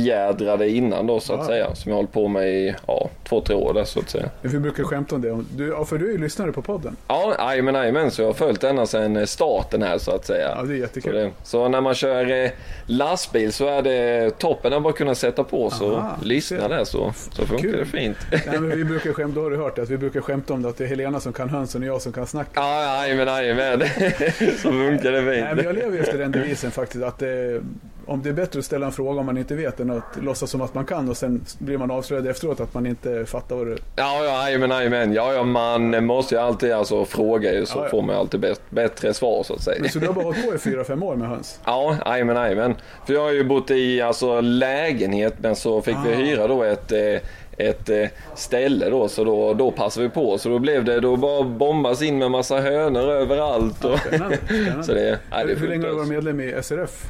fjädrade 0.04 0.68
innan 0.70 1.06
då 1.06 1.20
så 1.20 1.32
att 1.32 1.38
Ja. 1.40 1.46
säga. 1.46 1.74
Som 1.74 1.90
jag 1.90 1.96
hållit 1.96 2.12
på 2.12 2.28
med 2.28 2.48
i 2.48 2.74
ja, 2.86 3.08
två, 3.28 3.40
tre 3.40 3.54
år 3.56 3.74
där 3.74 3.84
så 3.84 4.00
att 4.00 4.10
säga. 4.10 4.30
Vi 4.42 4.58
brukar 4.58 4.84
skämta 4.84 5.14
om 5.14 5.20
det. 5.22 5.44
Du, 5.56 5.68
ja, 5.68 5.84
för 5.84 5.98
du 5.98 6.08
är 6.08 6.12
ju 6.12 6.18
lyssnare 6.18 6.52
på 6.52 6.62
podden. 6.62 6.96
Ja, 7.08 7.34
jajamän, 7.38 7.74
jajamän. 7.74 8.10
Så 8.10 8.22
jag 8.22 8.28
har 8.28 8.34
följt 8.34 8.60
denna 8.60 8.86
sedan 8.86 9.26
starten 9.26 9.82
här 9.82 9.98
så 9.98 10.10
att 10.10 10.26
säga. 10.26 10.48
Ja, 10.56 10.62
det 10.62 10.62
är 10.62 10.76
Så, 10.76 10.80
jättekul. 10.80 11.14
det, 11.14 11.30
så 11.42 11.68
när 11.68 11.80
man 11.80 11.94
kör 11.94 12.44
eh, 12.44 12.50
lastbil 12.86 13.52
så 13.52 13.66
är 13.68 13.82
det 13.82 14.30
toppen 14.38 14.72
att 14.72 14.82
bara 14.82 14.92
kunna 14.92 15.14
sätta 15.14 15.44
på 15.44 15.70
så 15.70 15.96
Aha, 15.96 16.16
lyssna 16.22 16.68
där 16.68 16.84
så, 16.84 17.12
så 17.32 17.46
funkar 17.46 17.62
Kul. 17.68 17.78
det 17.78 17.84
fint. 17.86 18.16
Nej, 18.46 18.58
vi 18.76 18.84
brukar 18.84 19.12
skämta, 19.12 19.34
då 19.34 19.42
har 19.42 19.50
du 19.50 19.56
hört 19.56 19.76
det, 19.76 19.82
att 19.82 19.90
vi 19.90 19.98
brukar 19.98 20.20
skämta 20.20 20.54
om 20.54 20.62
det, 20.62 20.68
att 20.68 20.76
det 20.78 20.84
är 20.84 20.88
Helena 20.88 21.20
som 21.20 21.32
kan 21.32 21.48
hönsen 21.48 21.82
och 21.82 21.88
jag 21.88 22.02
som 22.02 22.12
kan 22.12 22.26
snacka. 22.26 22.50
Ja, 22.60 22.82
jajamän, 23.06 23.26
jajamän. 23.28 23.80
Så 24.62 24.70
funkar 24.70 25.12
det 25.12 25.20
Nej, 25.20 25.40
men 25.42 25.54
fint. 25.56 25.64
jag 25.66 25.74
lever 25.74 25.98
efter 25.98 26.18
den 26.18 26.32
devisen 26.32 26.70
faktiskt, 26.70 27.04
att 27.04 27.22
eh, 27.22 27.28
om 28.06 28.22
det 28.22 28.28
är 28.28 28.32
bättre 28.32 28.58
att 28.58 28.64
ställa 28.64 28.86
en 28.86 28.92
fråga 28.92 29.20
om 29.20 29.26
man 29.26 29.38
inte 29.38 29.54
vet 29.54 29.80
än 29.80 29.90
att 29.90 30.04
låtsas 30.22 30.50
som 30.50 30.60
att 30.60 30.74
man 30.74 30.84
kan 30.84 31.08
och 31.08 31.16
sen 31.16 31.44
blir 31.58 31.78
man 31.78 31.90
avslöjad 31.90 32.26
efteråt 32.26 32.60
att 32.60 32.74
man 32.74 32.86
inte 32.86 33.26
fattar 33.26 33.56
vad 33.56 33.66
det 33.66 33.72
Ja, 33.96 34.24
ja, 34.24 34.44
jajamän, 34.44 34.70
jajamän. 34.70 35.12
Ja, 35.12 35.32
ja, 35.32 35.42
man 35.44 36.04
måste 36.06 36.34
ju 36.34 36.40
alltid 36.40 36.72
alltså 36.72 37.04
fråga 37.04 37.52
ju 37.54 37.66
så 37.66 37.78
Ja, 37.78 37.82
ja. 37.84 37.90
får 37.90 38.02
man 38.02 38.16
alltid 38.16 38.40
bäst, 38.40 38.62
bättre 38.70 39.14
svar 39.14 39.42
så 39.42 39.54
att 39.54 39.62
säga. 39.62 39.76
Men 39.80 39.90
så 39.90 39.98
du 39.98 40.06
har 40.06 40.14
bara 40.14 40.24
hållit 40.24 40.46
på 40.48 40.54
i 40.54 40.58
fyra, 40.58 40.84
fem 40.84 41.02
år 41.02 41.16
med 41.16 41.28
höns? 41.28 41.60
Ja, 41.64 41.96
jajamän, 42.06 42.36
jajamän. 42.36 42.74
För 43.06 43.14
jag 43.14 43.20
har 43.22 43.32
ju 43.32 43.44
bott 43.44 43.70
i 43.70 44.00
alltså, 44.00 44.40
lägenhet 44.40 45.34
men 45.38 45.56
så 45.56 45.82
fick 45.82 45.96
vi 46.06 46.12
Ah. 46.12 46.16
hyra 46.16 46.46
då 46.46 46.62
ett, 46.62 46.92
eh, 46.92 47.20
ett 47.58 47.88
eh, 47.88 48.06
ställe 48.34 48.90
då 48.90 49.08
så 49.08 49.24
då, 49.24 49.54
då 49.54 49.70
passade 49.70 50.06
vi 50.06 50.12
på. 50.14 50.38
Så 50.38 50.48
då 50.48 50.58
blev 50.58 50.84
det, 50.84 51.00
då 51.00 51.16
bara 51.16 51.42
bombas 51.42 52.02
in 52.02 52.18
med 52.18 52.30
massa 52.30 52.60
hönor 52.60 53.08
överallt. 53.10 53.84
Och, 53.84 53.98
Spännande. 53.98 54.36
spännande. 54.46 54.82
så 54.84 54.92
det, 54.94 55.18
nej, 55.30 55.46
det 55.46 55.54
Hur 55.54 55.68
länge 55.68 55.82
har 55.84 55.90
du 55.90 55.96
varit 55.96 56.08
medlem 56.08 56.40
i 56.40 56.54
SRF? 56.62 57.04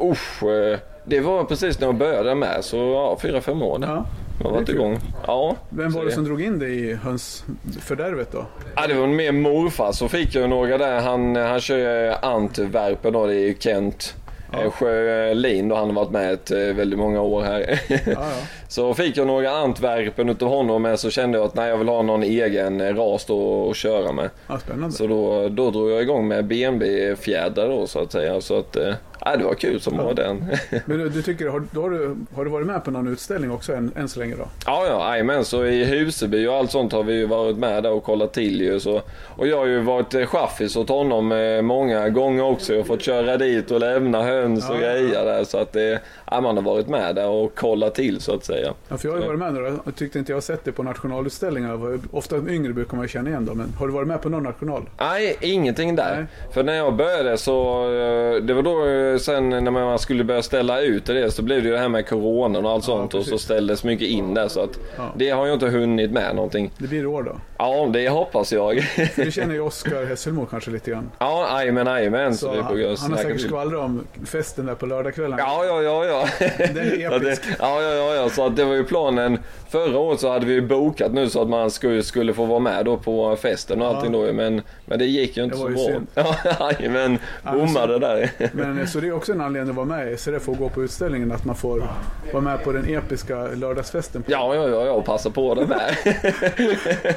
Usch, 0.00 0.42
eh, 0.42 0.78
det 1.04 1.20
var 1.20 1.44
precis 1.44 1.80
när 1.80 1.86
jag 1.86 1.94
började 1.94 2.34
med 2.34 2.64
så 2.64 2.76
ja, 2.76 3.18
fyra, 3.22 3.40
fem 3.40 3.62
år. 3.62 3.78
Ja. 3.82 4.06
Jag 4.38 4.50
har 4.50 4.54
varit 4.56 4.68
igång. 4.68 4.98
Ja, 5.26 5.56
Vem 5.68 5.92
var 5.92 6.04
det 6.04 6.12
som 6.12 6.24
drog 6.24 6.42
in 6.42 6.58
dig 6.58 6.90
i 6.90 6.94
hönsfördärvet 6.94 8.32
då? 8.32 8.46
Ja, 8.76 8.86
det 8.86 8.94
var 8.94 9.06
mer 9.06 9.32
morfar. 9.32 9.92
Så 9.92 10.08
fick 10.08 10.34
jag 10.34 10.50
några 10.50 10.78
där. 10.78 11.00
Han, 11.00 11.36
han 11.36 11.60
kör 11.60 12.24
Antwerpen 12.24 13.12
då. 13.12 13.26
Det 13.26 13.34
är 13.34 13.38
ju 13.38 13.54
Kent 13.58 14.14
Ja. 14.52 14.58
ja. 14.64 14.70
Sjölin 14.70 15.68
då. 15.68 15.74
Han 15.76 15.86
har 15.86 15.94
varit 15.94 16.10
med 16.10 16.32
ett, 16.32 16.50
eh, 16.50 16.58
väldigt 16.58 16.98
många 16.98 17.20
år 17.20 17.42
här. 17.42 17.80
Ja, 17.88 17.98
ja. 18.06 18.32
så 18.68 18.94
fick 18.94 19.16
jag 19.16 19.26
några 19.26 19.50
Antwerpen 19.50 20.28
utav 20.28 20.48
honom. 20.48 20.82
Men 20.82 20.98
så 20.98 21.10
kände 21.10 21.38
jag 21.38 21.44
att 21.44 21.54
nej, 21.54 21.68
jag 21.68 21.76
vill 21.76 21.88
ha 21.88 22.02
någon 22.02 22.22
egen 22.22 22.80
eh, 22.80 22.94
ras 22.94 23.24
då 23.24 23.70
att 23.70 23.76
köra 23.76 24.12
med. 24.12 24.30
ja 24.48 24.58
spännande. 24.58 24.96
Så 24.96 25.06
då, 25.06 25.48
då 25.48 25.70
drog 25.70 25.90
jag 25.90 26.02
igång 26.02 26.28
med 26.28 26.44
BNB 26.44 26.84
fjädrar 27.16 27.68
då 27.68 27.86
så 27.86 27.98
att 27.98 28.12
säga. 28.12 28.40
Så 28.40 28.58
att, 28.58 28.76
eh, 28.76 28.94
ja, 29.24 29.36
det 29.36 29.44
var 29.44 29.54
kul 29.54 29.80
som 29.80 29.96
var 29.96 30.14
den. 30.14 30.44
Men 30.86 30.98
du, 30.98 31.08
du 31.08 31.22
tycker, 31.22 31.48
har, 31.48 31.64
har, 31.74 31.90
du, 31.90 32.16
har 32.34 32.44
du 32.44 32.50
varit 32.50 32.66
med 32.66 32.84
på 32.84 32.90
någon 32.90 33.08
utställning 33.08 33.50
också 33.50 33.72
än, 33.74 33.92
än 33.96 34.08
så 34.08 34.20
länge 34.20 34.36
då? 34.36 34.48
Ja, 34.66 34.86
ja, 34.86 35.10
jajamän. 35.10 35.44
Så 35.44 35.64
i 35.64 35.84
Huseby 35.84 36.46
och 36.46 36.54
allt 36.54 36.70
sånt 36.70 36.92
har 36.92 37.02
vi 37.02 37.12
ju 37.14 37.26
varit 37.26 37.56
med 37.56 37.82
där 37.82 37.92
och 37.92 38.04
kollat 38.04 38.32
till 38.32 38.60
ju. 38.60 38.80
Så, 38.80 39.02
och 39.36 39.46
jag 39.46 39.56
har 39.56 39.66
ju 39.66 39.80
varit 39.80 40.14
eh, 40.14 40.26
chaffis 40.26 40.76
åt 40.76 40.88
honom 40.88 41.32
eh, 41.32 41.62
många 41.62 42.08
gånger 42.08 42.44
också. 42.44 42.76
Har 42.76 42.82
fått 42.82 43.02
köra 43.02 43.36
dit 43.36 43.70
och 43.70 43.80
lämna 43.80 44.22
höns 44.22 44.70
och 44.70 44.76
Ja, 44.76 44.80
ja, 44.80 44.92
grejer 44.92 45.24
där. 45.24 45.44
Så 45.44 45.58
att 45.58 45.72
det, 45.72 46.00
ja, 46.30 46.40
man 46.40 46.56
har 46.56 46.64
varit 46.64 46.88
med 46.88 47.14
där 47.14 47.28
och 47.28 47.54
kollat 47.54 47.94
till 47.94 48.20
så 48.20 48.34
att 48.34 48.44
säga. 48.44 48.74
Ja, 48.88 48.96
för 48.96 49.08
jag 49.08 49.14
har 49.14 49.20
ju 49.20 49.26
varit 49.26 49.38
med 49.38 49.54
några, 49.54 49.68
jag 49.84 49.96
tyckte 49.96 50.18
inte 50.18 50.32
jag 50.32 50.42
sett 50.42 50.64
det 50.64 50.72
på 50.72 50.82
nationalutställningar. 50.82 51.98
Ofta 52.10 52.36
yngre 52.48 52.72
brukar 52.72 52.96
man 52.96 53.08
känna 53.08 53.30
igen 53.30 53.46
dem, 53.46 53.58
men 53.58 53.72
har 53.78 53.86
du 53.86 53.92
varit 53.92 54.08
med 54.08 54.22
på 54.22 54.28
någon 54.28 54.42
national? 54.42 54.82
Nej, 54.98 55.36
ingenting 55.40 55.96
där. 55.96 56.16
Nej. 56.16 56.52
För 56.54 56.62
när 56.62 56.74
jag 56.74 56.94
började 56.94 57.38
så, 57.38 57.84
eh, 57.84 58.42
det 58.42 58.54
var 58.54 58.62
då 58.62 59.11
sen 59.18 59.48
när 59.50 59.70
man 59.70 59.98
skulle 59.98 60.24
börja 60.24 60.42
ställa 60.42 60.80
ut 60.80 61.04
det 61.06 61.30
så 61.30 61.42
blev 61.42 61.62
det 61.62 61.68
ju 61.68 61.72
det 61.74 61.80
här 61.80 61.88
med 61.88 62.08
coronan 62.08 62.64
och 62.66 62.70
allt 62.72 62.84
sånt 62.84 63.14
och 63.14 63.24
så 63.24 63.30
precis. 63.30 63.44
ställdes 63.44 63.84
mycket 63.84 64.08
in 64.08 64.34
där 64.34 64.48
så 64.48 64.60
att 64.60 64.78
Ja. 64.96 65.12
det 65.16 65.30
har 65.30 65.46
jag 65.46 65.54
inte 65.56 65.66
hunnit 65.68 66.10
med 66.10 66.34
någonting. 66.36 66.70
Det 66.78 66.88
blir 66.88 67.06
år 67.06 67.22
då? 67.22 67.36
Ja, 67.58 67.86
det 67.92 68.08
hoppas 68.08 68.52
jag. 68.52 68.86
Det 69.16 69.30
känner 69.34 69.54
ju 69.54 69.60
Oskar 69.60 70.04
Hesselmo 70.06 70.46
kanske 70.46 70.70
lite 70.70 70.90
grann. 70.90 71.10
ja, 71.18 71.58
jajamän, 71.60 71.86
jajamän. 71.86 72.34
Så, 72.36 72.46
Så 72.46 72.52
vi 72.52 72.56
får 72.62 72.86
han, 72.88 72.96
han 73.00 73.10
har 73.12 73.18
säkert 73.18 73.40
skvallrat 73.40 73.80
om 73.80 74.04
festen 74.26 74.66
där 74.66 74.74
på 74.74 74.86
lördagskvällen. 74.86 75.38
Ja, 75.38 75.64
ja, 75.64 75.82
ja, 75.82 76.04
ja. 76.06 76.26
Den 76.58 76.76
är 76.78 76.96
Ja, 77.00 77.16
episk. 77.16 77.42
ja, 77.58 77.82
ja, 77.82 77.90
ja, 77.94 78.14
ja. 78.14 78.28
Så 78.28 78.46
att 78.46 78.56
det 78.56 78.64
var 78.64 78.74
ju 78.74 78.84
planen. 78.84 79.38
Förra 79.72 79.98
året 79.98 80.20
så 80.20 80.30
hade 80.32 80.46
vi 80.46 80.60
bokat 80.60 81.12
nu 81.12 81.28
så 81.28 81.42
att 81.42 81.48
man 81.48 81.70
skulle, 81.70 82.02
skulle 82.02 82.34
få 82.34 82.44
vara 82.44 82.58
med 82.58 82.84
då 82.84 82.96
på 82.96 83.36
festen 83.36 83.82
och 83.82 83.88
allting 83.88 84.12
då. 84.12 84.32
Men, 84.32 84.62
men 84.86 84.98
det 84.98 85.04
gick 85.06 85.36
ju 85.36 85.44
inte 85.44 85.56
Det 85.56 85.60
så 85.60 85.64
var 85.64 85.70
ju 85.70 86.00
bra. 86.14 86.36
Ja, 86.58 86.88
men 86.90 87.18
Ja, 87.44 87.52
bommade 87.52 87.98
där. 87.98 88.30
Men 88.52 88.78
eh, 88.78 88.86
så 88.86 89.00
det 89.00 89.06
är 89.08 89.12
också 89.12 89.32
en 89.32 89.40
anledning 89.40 89.70
att 89.70 89.76
vara 89.76 89.86
med 89.86 90.12
i 90.12 90.16
SRF 90.16 90.48
och 90.48 90.58
gå 90.58 90.68
på 90.68 90.82
utställningen, 90.82 91.32
att 91.32 91.44
man 91.44 91.56
får 91.56 91.88
vara 92.32 92.42
med 92.42 92.64
på 92.64 92.72
den 92.72 92.94
episka 92.94 93.46
lördagsfesten. 93.46 94.24
Ja, 94.26 94.54
ja, 94.54 94.68
ja, 94.68 94.84
ja, 94.86 95.00
passa 95.02 95.30
på 95.30 95.54
det 95.54 95.66
med. 95.66 95.96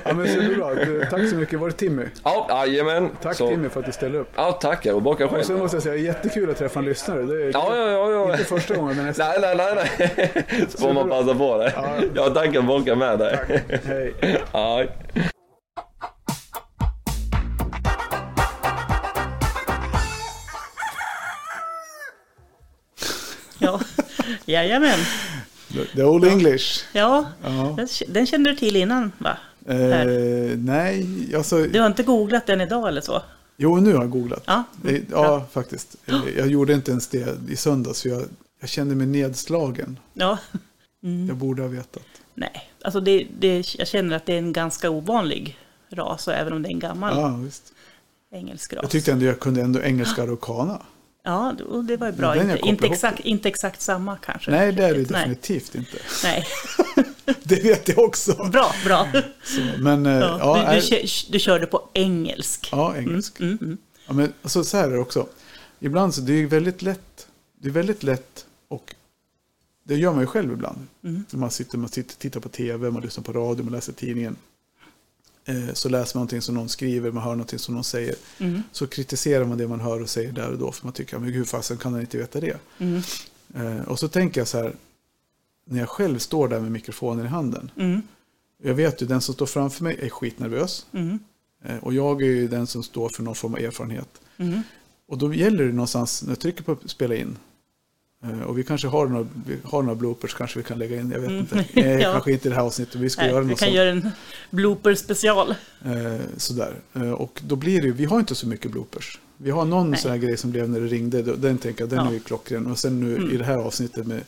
Ja, 0.03 0.13
men 0.13 0.27
så 0.27 0.39
bra. 0.57 0.71
Tack 1.11 1.29
så 1.29 1.35
mycket. 1.35 1.59
Var 1.59 1.67
det 1.67 1.73
Timmy? 1.75 2.03
Ja, 2.23 2.47
jajamän. 2.67 3.09
Tack 3.21 3.35
Så- 3.37 3.49
Timmy 3.49 3.69
för 3.69 3.79
att 3.79 3.85
du 3.85 3.91
ställde 3.91 4.17
upp. 4.17 4.29
Ja, 4.35 4.51
tackar 4.51 4.93
och 4.93 5.01
bocka 5.01 5.25
Och 5.25 5.31
sen 5.31 5.43
själv. 5.43 5.59
måste 5.59 5.75
jag 5.75 5.83
säga, 5.83 5.95
jättekul 5.95 6.49
att 6.49 6.57
träffa 6.57 6.79
en 6.79 6.85
lyssnare. 6.85 7.21
Det 7.23 7.33
är 7.43 7.51
Ja, 7.53 7.75
ja, 7.75 7.89
ja, 7.89 8.11
ja. 8.11 8.31
inte 8.31 8.43
första 8.43 8.75
gången, 8.75 8.95
men 8.95 9.05
nästa. 9.05 9.27
Nej, 9.27 9.37
nej, 9.41 9.55
nej, 9.75 9.89
nej. 10.17 10.65
Så 10.69 10.77
får 10.77 10.93
man 10.93 11.09
passa 11.09 11.35
på 11.35 11.57
det. 11.57 11.73
Ja. 11.75 11.85
Jag 12.15 12.33
tackar 12.35 12.44
och 12.57 12.63
bockar 12.65 12.95
med 12.95 13.19
dig. 13.19 13.63
Hej. 13.83 14.13
Ja. 14.53 14.85
Ja, 23.59 23.79
jajamän. 24.45 24.99
The 25.95 26.03
Old 26.03 26.25
English. 26.25 26.83
Ja, 26.93 27.25
Ja. 27.43 27.73
den, 27.77 27.87
den 28.07 28.25
kände 28.25 28.49
du 28.51 28.55
till 28.55 28.75
innan 28.75 29.11
va? 29.17 29.37
Eh, 29.67 30.05
nej, 30.57 31.07
alltså... 31.35 31.63
Du 31.63 31.79
har 31.79 31.87
inte 31.87 32.03
googlat 32.03 32.47
den 32.47 32.61
idag 32.61 32.87
eller 32.87 33.01
så? 33.01 33.21
Jo, 33.57 33.77
nu 33.77 33.93
har 33.93 34.01
jag 34.01 34.09
googlat. 34.11 34.43
Ja, 34.45 34.63
Eh, 34.87 35.01
Ja, 35.11 35.45
faktiskt. 35.51 35.95
Eh, 36.05 36.15
Jag 36.37 36.47
gjorde 36.47 36.73
inte 36.73 36.91
ens 36.91 37.07
det 37.07 37.37
i 37.49 37.55
söndags, 37.55 38.01
för 38.01 38.09
jag, 38.09 38.23
jag 38.59 38.69
kände 38.69 38.95
mig 38.95 39.07
nedslagen. 39.07 39.99
Ja. 40.13 40.37
Jag 41.27 41.37
borde 41.37 41.61
ha 41.61 41.69
vetat. 41.69 42.03
Nej, 42.35 42.69
alltså 42.81 42.99
det, 42.99 43.27
det, 43.39 43.75
jag 43.77 43.87
känner 43.87 44.15
att 44.15 44.25
det 44.25 44.33
är 44.33 44.37
en 44.37 44.53
ganska 44.53 44.89
ovanlig 44.89 45.57
ras, 45.89 46.27
och 46.27 46.33
även 46.33 46.53
om 46.53 46.61
det 46.61 46.69
är 46.69 46.71
en 46.71 46.79
gammal 46.79 47.17
Ja, 47.17 47.27
visst. 47.37 47.73
engelsk 48.31 48.73
ras. 48.73 48.79
Jag 48.81 48.91
tyckte 48.91 49.11
ändå 49.11 49.25
jag 49.25 49.39
kunde 49.39 49.61
ändå 49.61 49.81
engelska 49.81 50.23
araucana. 50.23 50.81
Ja, 51.27 51.55
det 51.87 51.97
var 51.97 52.07
ju 52.07 52.13
bra. 52.13 52.35
Inte, 52.35 52.57
inte, 52.57 52.67
ihop 52.85 52.93
exakt, 52.93 53.19
inte 53.19 53.49
exakt 53.49 53.81
samma 53.81 54.17
kanske. 54.17 54.51
Nej, 54.51 54.71
det 54.71 54.83
är 54.85 54.93
det 54.93 54.97
Nej. 54.97 55.05
definitivt 55.19 55.75
inte. 55.75 55.97
Nej, 56.23 56.45
Det 57.43 57.63
vet 57.63 57.87
jag 57.89 57.99
också. 57.99 58.33
bra, 58.51 58.71
bra. 58.85 59.07
Så, 59.43 59.61
men, 59.79 60.05
eh, 60.05 60.13
Ja, 60.13 60.39
ja, 60.39 60.73
du, 60.73 60.97
du, 60.97 61.07
du 61.29 61.39
körde 61.39 61.65
på 61.65 61.89
engelsk. 61.93 62.69
ja, 62.71 62.97
engelsk. 62.97 63.39
Mm, 63.39 63.57
mm. 63.61 63.77
Ja, 64.07 64.13
men 64.13 64.33
alltså, 64.41 64.63
så 64.63 64.77
här 64.77 64.87
är 64.87 64.91
det 64.91 64.99
också. 64.99 65.27
Ibland 65.79 66.15
så 66.15 66.21
det 66.21 66.33
är 66.33 66.45
väldigt 66.47 66.81
lätt. 66.81 67.27
Det 67.61 67.67
är 67.67 67.71
väldigt 67.71 68.03
lätt 68.03 68.45
och 68.67 68.95
det 69.87 69.95
gör 69.95 70.11
man 70.11 70.21
ju 70.21 70.27
själv 70.27 70.53
ibland. 70.53 70.87
Mm. 71.03 71.25
Man 71.31 71.51
sitter, 71.51 71.77
man 71.77 71.89
sitter 71.89 72.15
tittar 72.15 72.39
på 72.39 72.49
tv, 72.49 72.91
man 72.91 73.01
lyssnar 73.01 73.23
på 73.23 73.33
radio, 73.33 73.63
man 73.63 73.73
läser 73.73 73.93
tidningen. 73.93 74.35
Eh, 75.45 75.73
så 75.73 75.89
läser 75.89 76.17
man 76.17 76.19
någonting 76.19 76.41
som 76.41 76.55
någon 76.55 76.69
skriver, 76.69 77.11
man 77.11 77.23
hör 77.23 77.31
någonting 77.31 77.59
som 77.59 77.75
någon 77.75 77.83
säger. 77.83 78.15
Mm. 78.37 78.63
Så 78.71 78.87
kritiserar 78.87 79.45
man 79.45 79.57
det 79.57 79.67
man 79.67 79.79
hör 79.79 80.01
och 80.01 80.09
säger 80.09 80.31
där 80.31 80.51
och 80.51 80.57
då. 80.57 80.71
För 80.71 80.85
man 80.85 80.93
tycker, 80.93 81.19
men 81.19 81.33
hur 81.33 81.45
fasen 81.45 81.77
kan 81.77 81.93
han 81.93 82.01
inte 82.01 82.17
veta 82.17 82.39
det? 82.39 82.57
Mm. 82.77 83.01
Eh, 83.55 83.87
och 83.87 83.99
så 83.99 84.07
tänker 84.07 84.41
jag 84.41 84.47
så 84.47 84.57
här. 84.57 84.75
När 85.67 85.79
jag 85.79 85.89
själv 85.89 86.19
står 86.19 86.47
där 86.47 86.59
med 86.59 86.71
mikrofonen 86.71 87.25
i 87.25 87.29
handen. 87.29 87.71
Mm. 87.75 88.01
Jag 88.63 88.73
vet 88.73 89.01
ju, 89.01 89.05
den 89.05 89.21
som 89.21 89.33
står 89.33 89.45
framför 89.45 89.83
mig 89.83 89.99
är 90.01 90.09
skitnervös. 90.09 90.85
Mm. 90.91 91.19
Eh, 91.63 91.77
och 91.77 91.93
jag 91.93 92.21
är 92.21 92.25
ju 92.25 92.47
den 92.47 92.67
som 92.67 92.83
står 92.83 93.09
för 93.09 93.23
någon 93.23 93.35
form 93.35 93.53
av 93.53 93.59
erfarenhet. 93.59 94.21
Mm. 94.37 94.61
Och 95.07 95.17
då 95.17 95.33
gäller 95.33 95.63
det 95.63 95.71
någonstans, 95.71 96.23
när 96.23 96.31
jag 96.31 96.39
trycker 96.39 96.63
på 96.63 96.77
spela 96.85 97.15
in. 97.15 97.37
Eh, 98.23 98.41
Och 98.41 98.57
vi 98.57 98.63
kanske 98.63 98.87
har 98.87 99.07
några, 99.07 99.27
vi 99.45 99.57
har 99.63 99.81
några 99.81 99.95
bloopers, 99.95 100.33
kanske 100.33 100.59
vi 100.59 100.63
kan 100.65 100.79
lägga 100.79 100.99
in, 100.99 101.11
jag 101.11 101.19
vet 101.19 101.31
inte. 101.31 101.65
Eh, 101.81 101.99
Ja. 102.01 102.11
Kanske 102.11 102.31
inte 102.31 102.47
i 102.47 102.49
det 102.49 102.55
här 102.55 102.63
avsnittet, 102.63 102.95
vi 102.95 103.09
ska 103.09 103.21
Nej, 103.21 103.31
göra 103.31 103.41
vi 103.41 103.47
något 103.49 103.59
kan 103.59 103.65
sånt. 103.67 103.75
göra 103.75 103.89
en 103.89 104.09
blooper 104.51 104.95
special. 104.95 105.55
Eh, 105.85 106.21
sådär. 106.37 106.75
Eh, 106.93 107.11
och 107.11 107.41
då 107.43 107.55
blir 107.55 107.81
det 107.81 107.87
ju, 107.87 107.93
vi 107.93 108.05
har 108.05 108.19
inte 108.19 108.35
så 108.35 108.47
mycket 108.47 108.71
bloopers. 108.71 109.19
Vi 109.37 109.51
har 109.51 109.65
någon 109.65 109.89
Nej. 109.91 109.99
sån 109.99 110.11
här 110.11 110.17
grej 110.17 110.37
som 110.37 110.51
blev 110.51 110.69
när 110.69 110.79
det 110.79 110.87
ringde, 110.87 111.21
den 111.21 111.57
tänker 111.57 111.81
jag, 111.81 111.89
den 111.89 111.99
Ja. 111.99 112.09
är 112.09 112.13
ju 112.13 112.19
klockren. 112.19 112.67
Och 112.71 112.79
sen 112.79 112.99
nu 112.99 113.15
Mm. 113.15 113.31
i 113.31 113.37
det 113.37 113.43
här 113.43 113.57
avsnittet 113.57 114.07
med, 114.07 114.21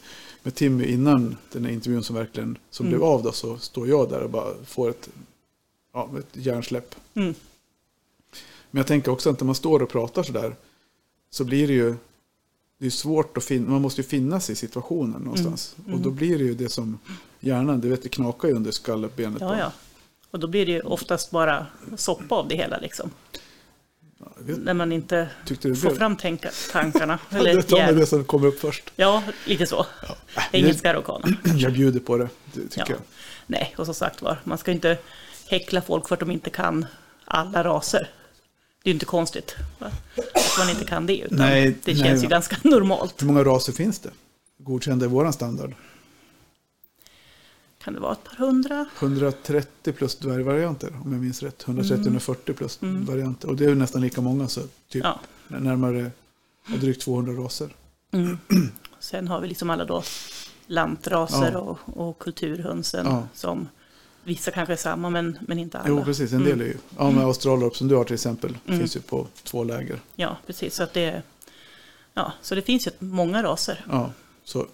med 0.43 0.55
Timmy 0.55 0.85
innan 0.85 1.37
den 1.51 1.65
här 1.65 1.71
intervjun 1.71 2.03
som 2.03 2.15
verkligen 2.15 2.57
som 2.69 2.85
Mm. 2.85 2.97
blev 2.99 3.09
av 3.09 3.23
då, 3.23 3.31
så 3.31 3.57
står 3.57 3.87
jag 3.87 4.09
där 4.09 4.19
och 4.21 4.29
bara 4.29 4.53
får 4.65 4.89
ett, 4.89 5.09
ja, 5.93 6.09
ett 6.19 6.27
hjärnsläpp. 6.45 6.95
Mm. 7.13 7.33
Men 8.71 8.79
jag 8.79 8.87
tänker 8.87 9.11
också 9.11 9.29
att 9.29 9.39
när 9.39 9.45
man 9.45 9.55
står 9.55 9.81
och 9.83 9.89
pratar 9.89 10.23
sådär 10.23 10.55
så 11.29 11.43
blir 11.43 11.67
det 11.67 11.73
ju 11.73 11.95
det 12.77 12.85
är 12.85 12.89
svårt 12.89 13.37
att 13.37 13.43
finna, 13.43 13.69
man 13.69 13.81
måste 13.81 14.01
ju 14.01 14.07
finnas 14.07 14.49
i 14.49 14.55
situationen 14.55 15.21
någonstans. 15.21 15.75
Mm. 15.79 15.93
Och 15.93 15.99
då 15.99 16.09
blir 16.09 16.37
det 16.37 16.43
ju 16.43 16.53
det 16.53 16.69
som 16.69 16.99
hjärnan, 17.39 17.81
du 17.81 17.89
vet 17.89 18.03
det 18.03 18.09
knakar 18.09 18.47
ju 18.47 18.53
under 18.53 18.71
skallebenet. 18.71 19.41
Ja, 19.41 19.57
ja. 19.59 19.71
Och 20.31 20.39
då 20.39 20.47
blir 20.47 20.65
det 20.65 20.71
ju 20.71 20.81
oftast 20.81 21.31
bara 21.31 21.65
soppa 21.95 22.35
av 22.35 22.47
det 22.47 22.55
hela 22.55 22.77
liksom. 22.77 23.11
Ja, 24.19 24.25
vet, 24.39 24.57
När 24.57 24.73
man 24.73 24.91
inte 24.91 25.29
får 25.61 25.95
fram 25.95 26.15
tänka, 26.17 26.49
tankarna. 26.71 27.19
Ja, 27.29 27.37
Eller 27.37 27.55
det 27.55 27.61
tar 27.63 27.93
det 27.93 28.05
som 28.05 28.23
kommer 28.23 28.47
upp 28.47 28.59
först. 28.59 28.91
Ja, 28.95 29.23
lite 29.45 29.65
så. 29.65 29.85
Engelska 30.51 30.93
rokana. 30.93 31.27
Jag 31.55 31.73
bjuder 31.73 31.99
på 31.99 32.17
det, 32.17 32.29
det 32.53 32.61
tycker 32.61 32.79
Ja. 32.79 32.85
jag. 32.89 32.99
Nej, 33.47 33.75
och 33.77 33.85
som 33.85 33.95
sagt 33.95 34.21
var, 34.21 34.37
man 34.43 34.57
ska 34.57 34.71
inte 34.71 34.97
häckla 35.49 35.81
folk 35.81 36.07
för 36.07 36.13
att 36.15 36.19
de 36.19 36.31
inte 36.31 36.49
kan 36.49 36.85
alla 37.25 37.63
raser. 37.63 38.09
Det 38.87 38.91
är 38.91 38.93
ju 38.93 38.95
inte 38.95 39.05
konstigt 39.05 39.55
va? 39.79 39.87
att 40.15 40.57
man 40.59 40.69
inte 40.69 40.85
kan 40.85 41.05
det. 41.05 41.17
Utan 41.21 41.37
Nej, 41.37 41.77
det 41.83 41.93
nej, 41.93 42.03
känns 42.03 42.23
ju 42.23 42.27
va. 42.27 42.29
ganska 42.29 42.57
normalt. 42.63 43.21
Hur 43.21 43.27
många 43.27 43.43
raser 43.43 43.73
finns 43.73 43.99
det? 43.99 44.09
Godkända 44.57 45.05
i 45.05 45.09
våran 45.09 45.33
standard? 45.33 45.73
Kan 47.83 47.93
det 47.93 47.99
vara 47.99 48.11
ett 48.11 48.23
par 48.23 48.35
hundra? 48.45 48.85
130 48.99 49.93
plus 49.93 50.15
dvärgvarianter 50.15 50.89
om 51.05 51.11
jag 51.13 51.21
minns 51.21 51.43
rätt. 51.43 51.63
130-140 51.65 52.53
plus 52.53 52.79
varianter. 52.81 53.47
Och 53.49 53.55
det 53.55 53.65
är 53.65 53.69
ju 53.69 53.75
nästan 53.75 54.01
lika 54.01 54.21
många 54.21 54.47
så 54.47 54.61
typ 54.89 55.03
Ja. 55.03 55.19
närmare 55.47 56.11
drygt 56.67 57.01
200 57.01 57.33
raser. 57.43 57.69
Mm. 58.11 58.37
Sen 58.99 59.27
har 59.27 59.41
vi 59.41 59.47
liksom 59.47 59.69
alla 59.69 59.85
då 59.85 60.03
lantraser 60.67 61.51
Ja. 61.51 61.59
och, 61.59 61.79
och 62.07 62.19
kulturhönsen 62.19 63.23
som 63.33 63.67
vissa 64.27 64.51
kanske 64.51 64.73
är 64.73 64.77
samma 64.77 65.09
men, 65.09 65.37
men 65.47 65.59
inte 65.59 65.77
alla. 65.77 65.89
Jo, 65.89 66.03
precis. 66.03 66.33
En 66.33 66.43
del 66.43 66.61
är 66.61 66.65
ju. 66.65 66.77
Ja, 66.97 67.11
med 67.11 67.23
Australorp 67.23 67.75
som 67.75 67.87
du 67.87 67.95
har 67.95 68.03
till 68.03 68.13
exempel. 68.13 68.57
Finns 68.65 68.95
ju 68.95 69.01
på 69.01 69.27
två 69.43 69.63
läger. 69.63 69.99
Ja, 70.15 70.37
precis. 70.47 70.75
Så, 70.75 70.83
att 70.83 70.93
det, 70.93 71.21
ja, 72.13 72.33
så 72.41 72.55
det 72.55 72.61
finns 72.61 72.87
ju 72.87 72.91
många 72.99 73.43
raser. 73.43 73.85
Ja, 73.89 74.11
så 74.43 74.67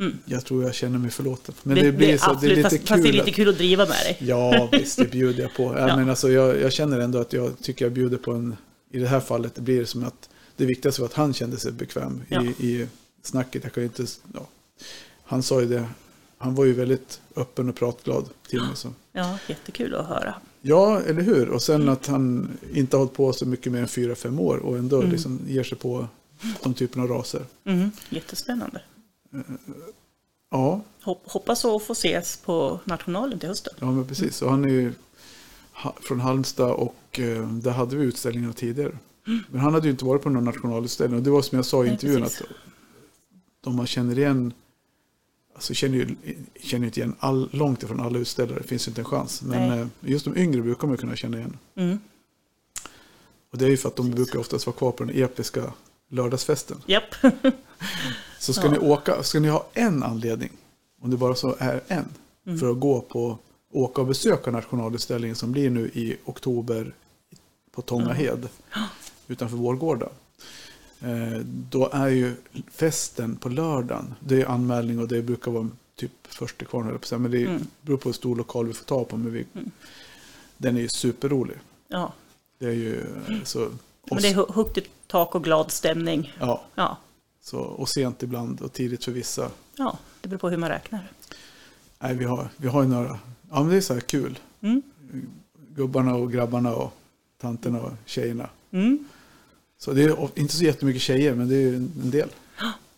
Mm. 0.00 0.18
jag 0.24 0.44
tror 0.44 0.62
jag 0.64 0.74
känner 0.74 0.98
mig 0.98 1.10
förlåten. 1.10 1.54
Men 1.62 1.74
det, 1.76 1.82
det, 1.82 1.92
blir 1.92 2.18
så, 2.18 2.24
det 2.26 2.30
är 2.30 2.34
absolut, 2.34 2.56
lite 2.56 2.62
fast, 2.70 2.76
kul. 2.78 2.86
fast 2.86 3.02
det 3.02 3.08
är 3.08 3.12
lite 3.12 3.30
kul 3.30 3.48
att 3.48 3.56
driva 3.58 3.84
med 3.86 3.96
dig. 3.96 4.16
Ja, 4.20 4.68
visst, 4.72 4.98
det 4.98 5.10
bjuder 5.10 5.42
jag 5.42 5.54
på. 5.54 5.62
Ja. 5.78 5.96
Men 5.96 6.10
alltså, 6.10 6.30
jag, 6.30 6.60
jag 6.60 6.72
känner 6.72 7.00
ändå 7.00 7.18
att 7.18 7.32
jag 7.32 7.58
tycker 7.62 7.84
jag 7.84 7.92
bjuder 7.92 8.16
på 8.16 8.32
en... 8.32 8.56
I 8.90 8.98
det 8.98 9.08
här 9.08 9.20
fallet 9.20 9.54
det 9.54 9.60
blir 9.60 9.80
det 9.80 9.86
som 9.86 10.04
att 10.04 10.28
det 10.56 10.66
viktigaste 10.66 11.00
var 11.00 11.08
att 11.08 11.14
han 11.14 11.34
kände 11.34 11.56
sig 11.56 11.72
bekväm 11.72 12.22
Ja. 12.28 12.42
i, 12.42 12.46
i 12.48 12.86
snacket. 13.22 13.64
Jag 13.64 13.72
kan 13.72 13.82
inte... 13.84 14.06
Ja. 14.34 14.46
Han 15.24 15.42
sa 15.42 15.60
ju 15.60 15.66
det. 15.66 15.86
Han 16.44 16.54
var 16.54 16.64
ju 16.64 16.72
väldigt 16.72 17.20
öppen 17.36 17.68
och 17.68 17.74
pratglad 17.74 18.28
till 18.48 18.60
mig. 18.60 18.76
Så. 18.76 18.88
Ja, 19.12 19.38
jättekul 19.48 19.94
att 19.94 20.06
höra. 20.06 20.34
Ja, 20.62 21.00
eller 21.00 21.22
hur? 21.22 21.48
Och 21.48 21.62
sen 21.62 21.88
att 21.88 22.06
han 22.06 22.50
inte 22.74 22.96
har 22.96 22.98
hållit 22.98 23.14
på 23.16 23.32
så 23.32 23.46
mycket 23.46 23.72
mer 23.72 23.80
än 23.80 23.88
fyra, 23.88 24.14
fem 24.14 24.40
år 24.40 24.56
och 24.56 24.76
ändå 24.78 24.96
Mm. 24.98 25.10
liksom 25.10 25.40
ger 25.46 25.62
sig 25.64 25.78
på 25.78 26.06
de 26.62 26.74
typen 26.74 27.02
av 27.02 27.08
raser. 27.08 27.42
Mm, 27.64 27.90
jättespännande. 28.08 28.80
Ja, 30.50 30.80
Hop, 31.02 31.22
hoppas 31.26 31.64
att 31.64 31.82
få 31.82 31.92
ses 31.92 32.36
på 32.36 32.80
nationalen 32.84 33.38
till 33.38 33.48
hösten. 33.48 33.74
ja 33.80 33.90
men 33.90 34.06
precis. 34.06 34.42
Och 34.42 34.50
han 34.50 34.64
är 34.64 34.68
ju 34.68 34.92
från 36.00 36.20
Halmstad 36.20 36.70
och 36.72 37.20
eh, 37.20 37.48
där 37.48 37.70
hade 37.70 37.96
vi 37.96 38.04
utställningar 38.04 38.52
tidigare. 38.52 38.98
Men 39.50 39.60
han 39.60 39.74
hade 39.74 39.86
ju 39.86 39.90
inte 39.90 40.04
varit 40.04 40.22
på 40.22 40.30
någon 40.30 40.44
nationalutställning. 40.44 41.18
Och 41.18 41.24
det 41.24 41.30
var 41.30 41.42
som 41.42 41.56
jag 41.56 41.66
sa 41.66 41.80
i 41.80 41.84
Nej, 41.84 41.92
intervjun 41.92 42.22
precis. 42.22 42.40
att 42.40 42.46
de 43.60 43.76
man 43.76 43.86
känner 43.86 44.18
igen, 44.18 44.52
alltså 45.54 45.74
känner 45.74 45.96
ju 45.98 46.16
känner 46.60 46.86
inte 46.86 47.00
igen 47.00 47.14
all, 47.18 47.48
långt 47.52 47.82
ifrån 47.82 48.00
alla 48.00 48.18
utställare, 48.18 48.58
det 48.58 48.68
finns 48.68 48.88
inte 48.88 49.00
en 49.00 49.04
chans. 49.04 49.42
Men 49.42 49.68
Nej. 49.68 49.78
eh, 49.80 49.86
just 50.00 50.24
de 50.24 50.36
yngre 50.36 50.60
brukar 50.62 50.88
man 50.88 50.96
kunna 50.96 51.16
känna 51.16 51.38
igen. 51.38 51.58
Mm. 51.76 51.98
Och 53.52 53.58
det 53.58 53.64
är 53.64 53.68
ju 53.70 53.76
för 53.76 53.88
att 53.88 53.96
de 53.96 54.10
brukar 54.10 54.38
oftast 54.38 54.66
vara 54.66 54.76
kvar 54.76 54.92
på 54.92 55.04
den 55.04 55.16
episka 55.22 55.72
lördagsfesten. 56.08 56.76
Japp. 56.86 57.14
Så 58.38 58.52
ska 58.52 58.64
Ja. 58.64 58.70
ni 58.72 58.78
åka, 58.78 59.22
ska 59.22 59.40
ni 59.40 59.48
ha 59.48 59.66
en 59.74 60.02
anledning, 60.02 60.50
om 61.00 61.10
det 61.10 61.16
bara 61.16 61.34
så 61.34 61.56
är 61.58 61.80
en, 61.88 62.04
Mm. 62.46 62.58
för 62.58 62.70
att 62.70 62.80
gå 62.80 63.00
på, 63.00 63.38
åka 63.72 64.00
och 64.00 64.06
besöka 64.06 64.50
nationalutställningen 64.50 65.36
som 65.36 65.52
blir 65.52 65.70
nu 65.70 65.86
i 65.94 66.16
oktober 66.24 66.94
på 67.70 67.82
Tångahed 67.82 68.48
utanför 69.28 69.56
Vårgårda. 69.56 70.08
Eh, 71.04 71.38
då 71.70 71.88
är 71.92 72.08
ju 72.08 72.34
festen 72.70 73.36
på 73.36 73.48
lördagen, 73.48 74.14
det 74.20 74.42
är 74.42 74.46
anmälning 74.46 74.98
och 74.98 75.08
det 75.08 75.22
brukar 75.22 75.50
vara 75.50 75.68
typ 75.96 76.12
först 76.22 76.58
till 76.58 76.66
kvarn, 76.66 76.98
men 77.22 77.30
det 77.30 77.44
Mm. 77.44 77.66
beror 77.82 77.96
på 77.96 78.08
hur 78.08 78.14
stor 78.14 78.36
lokal 78.36 78.66
vi 78.66 78.72
får 78.72 78.84
ta 78.84 79.04
på. 79.04 79.16
Men 79.16 79.32
vi, 79.32 79.46
Den 80.56 80.76
är 80.76 80.80
ju 80.80 80.88
superrolig. 80.88 81.56
Ja. 81.88 82.12
Det 82.58 82.66
är 82.66 82.72
ju 82.72 83.00
eh, 83.00 83.42
så... 83.44 83.68
Men 84.10 84.22
det 84.22 84.28
är 84.28 84.52
högt 84.54 84.78
i 84.78 84.82
tak 85.06 85.34
och 85.34 85.44
glad 85.44 85.70
stämning. 85.70 86.32
ja, 86.40 86.64
Ja. 86.74 86.96
så, 87.42 87.58
och 87.58 87.88
sent 87.88 88.22
ibland 88.22 88.60
och 88.60 88.72
tidigt 88.72 89.04
för 89.04 89.12
vissa. 89.12 89.50
ja, 89.76 89.98
det 90.20 90.28
beror 90.28 90.38
på 90.38 90.50
hur 90.50 90.56
man 90.56 90.68
räknar. 90.68 91.08
Nej, 91.98 92.14
vi 92.16 92.24
har, 92.24 92.48
vi 92.56 92.68
har 92.68 92.82
ju 92.82 92.88
några, 92.88 93.18
ja 93.50 93.60
men 93.60 93.68
det 93.68 93.76
är 93.76 93.80
så 93.80 93.94
här 93.94 94.00
kul. 94.00 94.38
Mm. 94.60 94.82
Gubbarna 95.68 96.14
och 96.14 96.32
grabbarna 96.32 96.74
och 96.74 96.92
tanterna 97.40 97.80
och 97.80 97.92
tjejerna. 98.04 98.48
Mm. 98.70 99.04
Så 99.84 99.92
det 99.92 100.02
är 100.02 100.38
inte 100.38 100.56
så 100.56 100.64
jättemycket 100.64 101.02
tjejer, 101.02 101.34
men 101.34 101.48
det 101.48 101.56
är 101.56 101.74
en 101.74 102.10
del. 102.10 102.28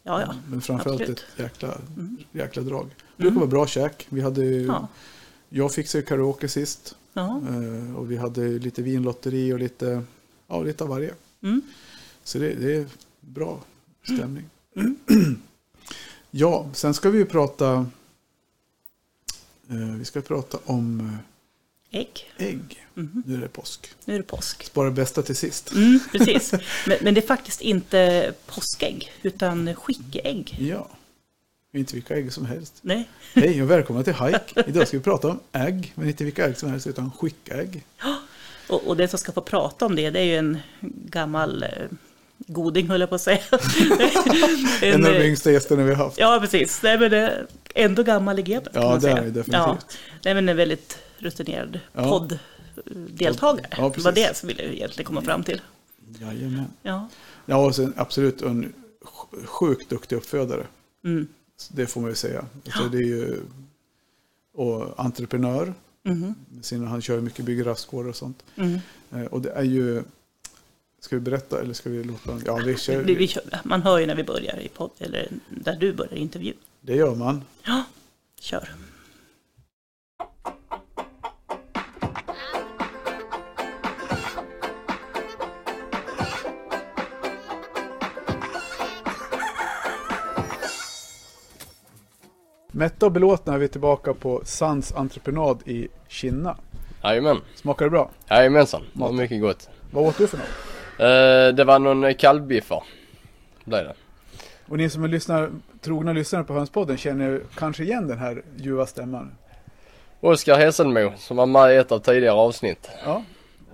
Ja, 0.03 0.21
ja. 0.21 0.35
Men 0.51 0.61
framförallt 0.61 1.01
absolut. 1.01 1.19
ett 1.35 1.41
jäkla, 1.41 1.79
jäkla 2.33 2.63
drag. 2.63 2.87
Det 3.17 3.23
brukar 3.23 3.37
vara 3.37 3.47
bra 3.47 3.67
käk. 3.67 4.07
Vi 4.09 4.21
hade 4.21 4.45
ju, 4.45 4.67
Ja. 4.67 4.89
Jag 5.49 5.73
fixade 5.73 6.05
karaoke 6.05 6.49
sist. 6.49 6.97
ja. 7.13 7.41
eh, 7.49 7.97
Och 7.97 8.11
vi 8.11 8.17
hade 8.17 8.49
lite 8.49 8.83
vinlotteri 8.83 9.53
och 9.53 9.59
lite, 9.59 10.03
ja, 10.49 10.63
lite 10.63 10.85
av 10.85 10.91
varje. 10.91 11.15
Mm. 11.43 11.61
Så 12.25 12.39
det, 12.39 12.55
det 12.55 12.75
är 12.77 12.87
bra 13.21 13.61
stämning. 14.03 14.45
ja, 16.31 16.71
sen 16.73 16.95
ska 16.95 17.11
vi 17.11 17.19
ju 17.19 17.25
prata, 17.27 17.87
eh, 19.71 19.97
vi 19.99 20.05
ska 20.05 20.21
prata 20.21 20.59
om 20.65 21.17
Ägg. 21.91 22.33
eh, 22.37 22.47
ägg. 22.47 22.87
Nu 22.95 23.35
är 23.35 23.39
det 23.41 23.49
påsk. 23.49 23.91
Nu 24.05 24.15
är 24.15 24.19
det 24.19 24.25
påsk. 24.25 24.65
Spara 24.65 24.85
det 24.85 24.91
bästa 24.95 25.23
till 25.23 25.37
sist. 25.37 25.73
Mm, 25.73 26.01
precis. 26.13 26.53
Men, 26.87 26.99
men 27.01 27.15
det 27.15 27.21
är 27.21 27.27
faktiskt 27.27 27.61
inte 27.61 28.33
påskägg, 28.47 29.13
utan 29.23 29.75
skickeägg. 29.75 30.57
Ja, 30.61 30.89
inte 31.73 31.95
vilka 31.95 32.15
ägg 32.17 32.33
som 32.33 32.47
helst. 32.47 32.75
Nej. 32.83 33.09
Hej 33.35 33.63
och 33.63 33.71
välkomna 33.71 34.03
till 34.03 34.15
Hike. 34.15 34.65
Idag 34.67 34.89
ska 34.89 34.97
vi 34.97 35.03
prata 35.03 35.29
om 35.29 35.41
ägg, 35.53 35.93
men 35.95 36.09
inte 36.09 36.25
vilka 36.25 36.47
ägg 36.47 36.57
som 36.57 36.71
helst 36.71 36.87
utan 36.87 37.11
skickägg. 37.13 37.85
Och, 38.69 38.87
och 38.87 38.97
den 38.97 39.09
som 39.09 39.19
ska 39.19 39.33
få 39.33 39.41
prata 39.41 39.87
om 39.87 39.97
det, 39.97 40.11
det 40.11 40.19
är 40.19 40.25
ju 40.25 40.37
en 40.37 40.59
gammal 40.81 41.63
eh, 41.63 41.69
goding, 42.39 42.89
höll 42.89 43.01
jag 43.01 43.09
på 43.09 43.15
att 43.15 43.21
säga. 43.21 43.39
En 44.83 44.93
en, 44.95 45.05
av 45.07 45.13
de 45.13 45.19
eh, 45.19 45.27
yngsta 45.27 45.53
gästerna 45.53 45.83
vi 45.83 45.95
har 45.95 46.05
haft. 46.05 46.19
ja, 46.19 46.39
precis. 46.41 46.83
Nej, 46.83 46.99
men 46.99 47.13
är 47.13 47.47
ändå 47.75 48.03
gammal 48.03 48.39
i 48.39 48.43
gebet, 48.43 48.73
Ja, 48.75 48.99
det 49.03 49.11
är 49.11 49.15
det 49.15 49.21
definitivt. 49.21 49.53
Ja. 49.53 49.79
Nej, 50.25 50.35
men 50.35 50.49
en 50.49 50.57
väldigt 50.57 50.99
rutinerad 51.19 51.81
Ja. 51.93 52.03
podddeltagare. 52.11 53.69
Ja, 53.77 53.93
det 53.97 54.01
var 54.05 54.13
det 54.13 54.37
som 54.37 54.47
ville 54.47 54.63
egentligen 54.77 55.07
komma 55.07 55.23
fram 55.23 55.43
till. 55.43 55.61
Jajamän. 56.21 56.65
Ja. 56.83 57.09
Ja, 57.47 57.57
och 57.67 57.75
sen 57.75 57.95
absolut 57.97 58.43
en 58.43 58.73
sj- 59.01 59.47
sjukt 59.47 59.91
duktig 59.91 60.17
uppfödare. 60.17 60.67
Mm. 61.05 61.27
Det 61.73 61.87
får 61.87 62.01
man 62.01 62.11
ju 62.11 62.17
säga. 62.17 62.45
Alltså, 62.65 62.89
det 62.89 62.99
är 62.99 63.03
ju, 63.03 63.41
och 64.55 65.01
entreprenör. 65.05 65.75
Mhm. 66.03 66.35
Sina, 66.63 66.87
han 66.89 67.03
kör 67.03 67.21
mycket 67.21 67.45
bygger 67.45 67.65
rastgårdar 67.65 68.11
och 68.11 68.17
sånt. 68.17 68.43
Mm. 68.57 68.81
Och 69.31 69.41
det 69.41 69.51
är 69.51 69.63
ju... 69.63 70.03
Ska 71.01 71.17
vi 71.17 71.21
berätta 71.21 71.61
eller 71.61 71.75
ska 71.75 71.91
vi 71.91 72.05
låta... 72.05 72.41
Ja, 72.47 72.57
vi 72.57 72.77
kör, 72.77 73.03
Vi, 73.03 73.15
vi, 73.15 73.29
kör- 73.29 73.45
man 73.65 73.83
hör 73.83 73.99
ju 73.99 74.07
när 74.07 74.15
vi 74.15 74.25
börjar 74.25 74.61
i 74.61 74.69
podd, 74.69 74.91
eller 74.99 75.29
där 75.51 75.77
du 75.77 75.93
börjar 75.93 76.15
intervju. 76.15 76.53
det 76.81 76.97
gör 76.97 77.15
man. 77.15 77.43
Ja, 77.67 77.85
kör. 78.41 78.69
Mätta 92.77 93.07
och 93.07 93.13
belåtna 93.13 93.55
är 93.55 93.59
vi 93.59 93.69
tillbaka 93.69 94.15
på 94.15 94.41
Sans 94.45 94.93
entreprenad 94.95 95.63
i 95.69 95.89
Kinna. 96.09 96.57
Jajamän, 97.03 97.41
Smakar 97.55 97.85
det 97.87 97.91
bra? 97.91 98.11
jajamensan. 98.31 98.83
Det 98.93 99.01
var 99.01 99.13
mycket 99.13 99.41
gott. 99.41 99.69
Vad 99.91 100.05
åt 100.07 100.19
du 100.19 100.27
för 100.27 100.37
något? 100.37 100.47
Eh, 100.99 101.57
det 101.57 101.65
var 101.65 101.79
någon 101.79 102.15
kalvbiffar. 102.15 102.83
Blev 103.65 103.85
det. 103.85 103.95
Och 104.69 104.77
ni 104.79 104.91
som 104.91 105.05
är 105.05 105.09
lyssnar, 105.09 105.51
trogna 105.81 106.13
lyssnare 106.13 106.45
på 106.45 106.53
Hönspodden 106.53 106.97
känner 106.97 107.41
kanske 107.55 107.83
igen 107.83 108.09
den 108.09 108.19
här 108.19 108.43
ljuva 108.57 108.87
stämman. 108.87 109.33
Oskar 110.21 110.59
Hesselmo 110.59 111.13
som 111.17 111.37
var 111.37 111.47
med 111.47 111.73
i 111.75 111.77
ett 111.77 111.93
av 111.93 111.99
tidigare 111.99 112.35
avsnitt. 112.35 112.91
Ja, 113.05 113.23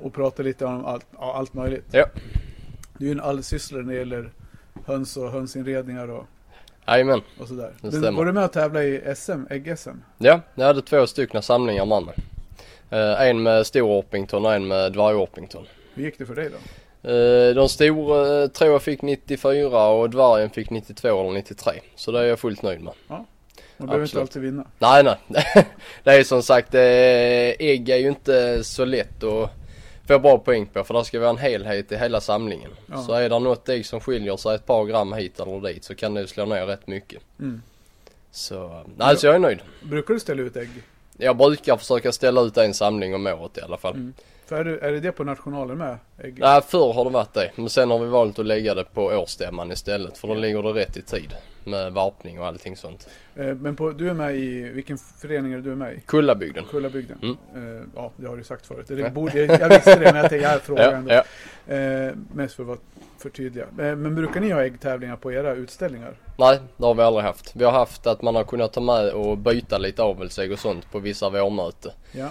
och 0.03 0.13
pratar 0.15 0.45
lite 0.45 0.65
om 0.65 0.85
allt, 0.85 1.07
allt 1.19 1.55
möjligt. 1.55 1.85
Ja, 1.91 2.07
Du 2.99 3.05
är 3.05 3.09
ju 3.09 3.13
en 3.13 3.21
allsysslare 3.21 3.83
när 3.83 3.93
det 3.93 3.99
gäller 3.99 4.31
höns 4.87 5.17
och 5.17 5.31
hönsinredningar 5.31 6.11
och, 6.11 6.27
jajamän. 6.87 7.21
och 7.41 7.49
sådär. 7.49 7.71
Det 7.81 7.91
Du, 7.91 7.99
stämmer. 7.99 8.13
var 8.19 8.25
du 8.25 8.33
med 8.33 8.45
och 8.45 8.53
tävla 8.53 8.83
i 8.85 9.15
SM, 9.17 9.47
ägg-SM? 9.51 9.97
Ja, 10.19 10.41
jag 10.55 10.67
hade 10.67 10.83
två 10.83 11.07
stycken 11.07 11.43
samlingar 11.43 11.87
med 11.87 12.03
mig. 12.03 12.15
Eh, 12.91 13.23
en 13.29 13.43
med 13.43 13.67
stor 13.67 13.83
Orpington 13.99 14.47
och 14.47 14.55
en 14.55 14.69
med 14.69 14.93
dvärg 14.93 15.15
Orpington. 15.15 15.67
Hur 15.95 16.05
gick 16.05 16.19
det 16.19 16.27
för 16.27 16.35
dig 16.35 16.51
då? 16.51 16.59
Eh, 17.11 17.55
de 17.55 17.69
stora 17.69 18.43
eh, 18.43 18.49
tror 18.49 18.71
jag 18.73 18.83
fick 18.83 19.03
94 19.03 19.87
och 19.87 20.11
dvärgen 20.11 20.51
fick 20.51 20.71
92 20.71 21.09
eller 21.21 21.31
93. 21.33 21.73
Så 21.97 22.13
det 22.13 22.19
är 22.21 22.25
jag 22.25 22.39
fullt 22.39 22.63
nöjd 22.63 22.81
med. 22.81 22.93
Man 23.77 23.87
behöver 23.87 24.07
inte 24.07 24.21
alltid 24.21 24.43
vinna. 24.43 24.67
Nej, 24.79 25.03
nej. 25.05 25.17
det 26.05 26.11
är 26.11 26.25
som 26.25 26.43
sagt, 26.43 26.75
eh, 26.75 26.81
ägg 27.69 27.89
är 27.89 27.97
ju 27.97 28.09
inte 28.09 28.65
så 28.65 28.85
lätt 28.85 29.23
att 29.25 29.51
få 30.07 30.19
bra 30.19 30.39
poäng 30.39 30.67
på 30.67 30.85
för 30.85 30.95
det 30.95 31.05
ska 31.05 31.21
vara 31.21 31.31
en 31.31 31.39
helhet 31.39 31.93
i 31.93 31.97
hela 31.97 32.21
samlingen. 32.21 32.71
Ja. 32.87 33.03
Så 33.03 33.13
är 33.13 33.29
det 33.29 33.39
något 33.39 33.69
ägg 33.69 33.87
som 33.87 34.01
skiljer 34.01 34.37
sig 34.37 34.55
ett 34.55 34.67
par 34.67 34.85
gram 34.85 35.13
hit 35.13 35.41
eller 35.41 35.61
dit 35.61 35.85
så 35.85 35.95
kan 35.95 36.15
det 36.15 36.27
slå 36.27 36.45
ner 36.45 36.67
rätt 36.67 36.87
mycket. 36.87 37.23
Mm. 37.39 37.63
Så, 38.31 38.85
nej 38.97 39.17
så 39.17 39.27
jag 39.27 39.35
är 39.35 39.39
nöjd. 39.39 39.59
Brukar 39.83 40.15
du 40.15 40.21
ställa 40.21 40.43
ut 40.43 40.57
ägg? 40.57 40.71
Jag 41.17 41.37
brukar 41.37 41.77
försöka 41.77 42.13
ställa 42.13 42.41
ut 42.41 42.57
en 42.57 42.75
samling 42.75 43.15
om 43.15 43.27
året 43.27 43.59
i 43.59 43.61
alla 43.61 43.77
fall. 43.77 43.95
Mm. 43.95 44.15
För 44.47 44.57
är 44.57 44.65
det, 44.65 44.79
är 44.79 44.93
det 44.93 45.01
det 45.01 45.13
på 45.13 45.25
nationalen 45.25 45.79
med? 45.79 45.97
Nej, 46.37 46.61
förr 46.69 46.93
har 46.93 47.05
det 47.05 47.11
varit 47.11 47.35
det. 47.35 47.51
Men 47.57 47.69
sen 47.69 47.91
har 47.91 47.99
vi 47.99 48.07
valt 48.07 48.39
att 48.39 48.47
lägga 48.47 48.75
det 48.75 48.85
på 48.85 49.05
årsstämman 49.05 49.73
istället 49.73 50.19
för 50.19 50.29
då 50.29 50.35
ligger 50.35 50.63
det 50.63 50.69
rätt 50.73 50.97
i 50.97 51.03
tid. 51.03 51.35
Med 51.65 51.93
varpning 51.93 52.41
och 52.41 52.47
allting 52.47 52.77
sånt. 52.77 53.09
Eh, 53.37 53.47
Men 53.47 53.77
på, 53.77 53.91
du 53.91 54.11
är 54.11 54.15
med 54.15 54.37
i, 54.37 54.63
vilken 54.63 54.99
förening 54.99 55.53
är 55.53 55.59
du 55.59 55.75
med 55.75 55.95
i? 55.95 56.01
Kullabygden. 56.07 56.65
Kullabygden? 56.71 57.19
Mm. 57.23 57.77
Eh, 57.79 57.83
ja, 57.97 58.11
det 58.17 58.27
har 58.27 58.37
du 58.37 58.45
sagt 58.45 58.67
förut. 58.67 58.87
Det 58.89 59.15
borde, 59.15 59.39
jag, 59.45 59.69
visste 59.69 59.95
det, 59.99 60.05
men 60.13 60.17
jag 60.17 60.31
tänkte 60.31 60.49
jag 60.49 60.61
frågar 60.63 60.93
ändå. 60.93 61.13
ja. 61.15 61.75
Eh, 61.75 62.13
mest 62.35 62.55
för 62.55 62.63
att 62.63 62.67
vara 62.69 62.79
för 63.19 63.29
tydliga. 63.31 63.65
Eh, 63.65 63.97
men 63.97 64.15
brukar 64.15 64.41
ni 64.41 64.51
ha 64.51 64.65
äggtävlingar 64.65 65.17
på 65.17 65.33
era 65.33 65.53
utställningar? 65.55 66.15
Nej, 66.39 66.59
det 66.77 66.85
har 66.87 66.95
vi 66.95 67.03
aldrig 67.03 67.25
haft. 67.25 67.57
Vi 67.57 67.65
har 67.65 67.73
haft 67.73 68.07
att 68.07 68.23
man 68.23 68.35
har 68.35 68.45
kunnat 68.45 68.73
ta 68.73 68.81
med 68.81 69.09
och 69.13 69.39
byta 69.39 69.79
lite 69.79 70.03
avelsägg 70.03 70.53
och 70.53 70.59
sånt 70.59 70.91
på 70.93 70.99
vissa 70.99 71.31
vårmöte 71.31 71.93
Ja. 72.13 72.29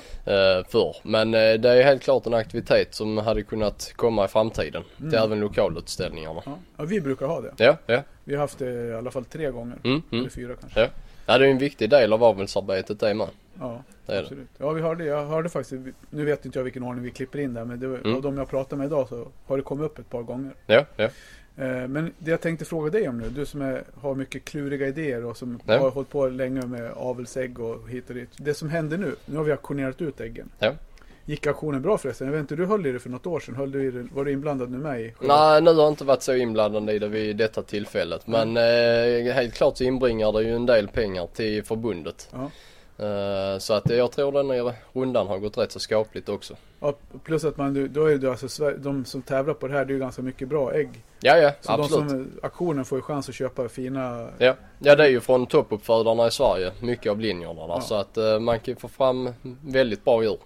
förr. 0.70 0.96
Men 1.04 1.32
det 1.32 1.70
är 1.70 1.84
helt 1.84 2.02
klart 2.04 2.26
en 2.26 2.34
aktivitet 2.34 2.96
som 2.96 3.18
hade 3.18 3.44
kunnat 3.44 3.81
komma 3.96 4.26
i 4.26 4.28
framtiden. 4.28 4.84
Till 4.98 5.16
även 5.16 5.40
lokalutställningarna. 5.40 6.42
Ja. 6.46 6.58
ja, 6.78 6.84
vi 6.84 7.02
brukar 7.02 7.26
ha 7.26 7.42
det. 7.42 7.54
Ja, 7.58 7.78
ja. 7.86 8.04
Vi 8.24 8.34
har 8.34 8.42
haft 8.42 8.60
det 8.60 8.72
i 8.88 8.94
alla 8.94 9.12
fall 9.12 9.26
tre 9.26 9.50
gånger. 9.52 9.78
Mm, 9.84 10.02
mm. 10.12 10.20
Eller 10.22 10.30
fyra 10.30 10.56
kanske. 10.60 10.80
Ja. 10.82 10.88
ja, 11.26 11.38
det 11.38 11.46
är 11.48 11.52
en 11.52 11.58
viktig 11.58 11.90
del 11.90 12.14
av 12.14 12.24
avelsarbetet 12.24 13.00
det 13.00 13.14
med. 13.14 13.28
Ja, 13.60 13.84
Det 14.06 14.12
är 14.12 14.16
det. 14.16 14.22
absolut. 14.22 14.48
Ja, 14.58 14.70
vi 14.72 14.82
hörde, 14.82 15.06
jag 15.06 15.26
hörde 15.26 15.50
faktiskt, 15.50 15.84
nu 16.10 16.26
vet 16.26 16.46
inte 16.46 16.60
jag 16.60 16.64
vilken 16.64 16.84
ordning 16.84 17.04
vi 17.04 17.12
klipper 17.12 17.40
in 17.40 17.54
där, 17.54 17.66
men 17.66 17.80
det 17.80 17.86
Mm. 17.86 18.16
av 18.16 18.22
de 18.22 18.38
jag 18.38 18.50
pratade 18.50 18.76
med 18.76 18.86
idag 18.86 19.08
så 19.08 19.28
har 19.46 19.58
det 19.58 19.64
kommit 19.64 19.86
upp 19.86 20.00
ett 20.00 20.10
par 20.10 20.22
gånger. 20.22 20.52
Ja, 20.68 20.86
ja. 20.96 21.10
Eh, 21.58 21.88
men 21.88 22.14
det 22.18 22.32
jag 22.32 22.42
tänkte 22.42 22.66
fråga 22.66 22.90
dig 22.90 23.10
om 23.10 23.18
nu, 23.18 23.30
du 23.30 23.46
som 23.46 23.62
är, 23.62 23.84
har 24.02 24.16
mycket 24.16 24.46
kluriga 24.46 24.88
idéer 24.88 25.26
och 25.26 25.38
som 25.38 25.60
Ja. 25.66 25.78
har 25.80 25.92
hållit 25.92 26.10
på 26.10 26.28
länge 26.28 26.66
med 26.66 26.92
avelsägg 26.92 27.60
och 27.60 27.90
hit 27.90 28.10
och 28.10 28.16
dit. 28.16 28.30
Det 28.38 28.54
som 28.54 28.70
händer 28.70 28.98
nu, 28.98 29.16
nu 29.26 29.38
har 29.38 29.44
vi 29.44 29.52
auktionerat 29.52 30.02
ut 30.02 30.22
äggen. 30.22 30.50
Ja. 30.60 30.74
Gick 31.26 31.48
auktionen 31.48 31.82
bra 31.82 31.98
förresten? 31.98 32.28
Jag 32.28 32.32
vet 32.32 32.40
inte, 32.42 32.56
du 32.56 32.66
höll 32.66 32.86
i 32.86 32.92
det 32.92 33.00
för 33.00 33.10
något 33.10 33.26
år 33.28 33.40
sedan. 33.40 33.56
Höll 33.56 33.72
du 33.72 33.88
i 33.88 33.92
det, 33.92 34.08
var 34.14 34.26
du 34.26 34.32
inblandad 34.32 34.72
nu 34.72 34.78
med 34.78 35.16
själva- 35.18 35.36
Nej, 35.52 35.62
nu 35.62 35.74
har 35.74 35.82
jag 35.82 35.92
inte 35.92 36.04
varit 36.04 36.22
så 36.24 36.34
inblandad 36.36 36.90
i 36.90 37.00
det 37.00 37.08
vid 37.08 37.38
detta 37.38 37.62
tillfället. 37.62 38.28
Men 38.28 38.58
eh, 38.58 39.34
helt 39.34 39.54
klart 39.54 39.78
så 39.78 39.84
inbringar 39.84 40.32
det 40.32 40.44
ju 40.44 40.56
en 40.56 40.66
del 40.66 40.88
pengar 40.88 41.28
till 41.34 41.64
förbundet. 41.64 42.30
Ja. 42.32 42.52
Eh, 43.06 43.58
Så 43.60 43.74
att 43.74 43.90
jag 43.90 44.12
tror 44.12 44.32
den 44.32 44.50
här 44.50 44.74
rundan 44.94 45.28
har 45.28 45.40
gått 45.40 45.58
rätt 45.58 45.72
så 45.72 45.80
skapligt 45.80 46.30
också. 46.30 46.56
Ja, 46.80 46.94
plus 47.24 47.44
att 47.46 47.58
man, 47.58 47.90
då 47.94 48.06
är 48.06 48.18
det 48.18 48.30
alltså, 48.32 48.72
de 48.72 49.06
som 49.06 49.22
tävlar 49.22 49.54
på 49.54 49.68
det 49.68 49.74
här, 49.74 49.86
det 49.86 49.92
är 49.92 49.94
ju 49.94 50.00
ganska 50.00 50.22
mycket 50.22 50.48
bra 50.48 50.74
ägg. 50.74 50.90
Ja, 51.22 51.38
ja, 51.38 51.52
Så 51.62 51.72
absolut. 51.72 52.10
de 52.10 52.10
som, 52.10 52.32
aktionen 52.44 52.86
får 52.86 52.98
ju 52.98 53.02
chans 53.02 53.30
att 53.30 53.36
köpa 53.36 53.70
fina, 53.70 54.28
Ja. 54.38 54.56
ja, 54.80 54.96
det 54.96 55.04
är 55.04 55.10
ju 55.10 55.20
från 55.20 55.46
toppuppfödarna 55.48 56.28
i 56.28 56.32
Sverige, 56.32 56.72
mycket 56.82 57.12
av 57.12 57.20
linjerna 57.20 57.68
där. 57.68 57.74
Ja. 57.74 57.82
Så 57.82 57.96
att 57.96 58.18
eh, 58.18 58.40
man 58.40 58.60
kan 58.60 58.76
få 58.76 58.88
fram 58.88 59.30
väldigt 59.66 60.04
bra 60.06 60.24
djur. 60.24 60.38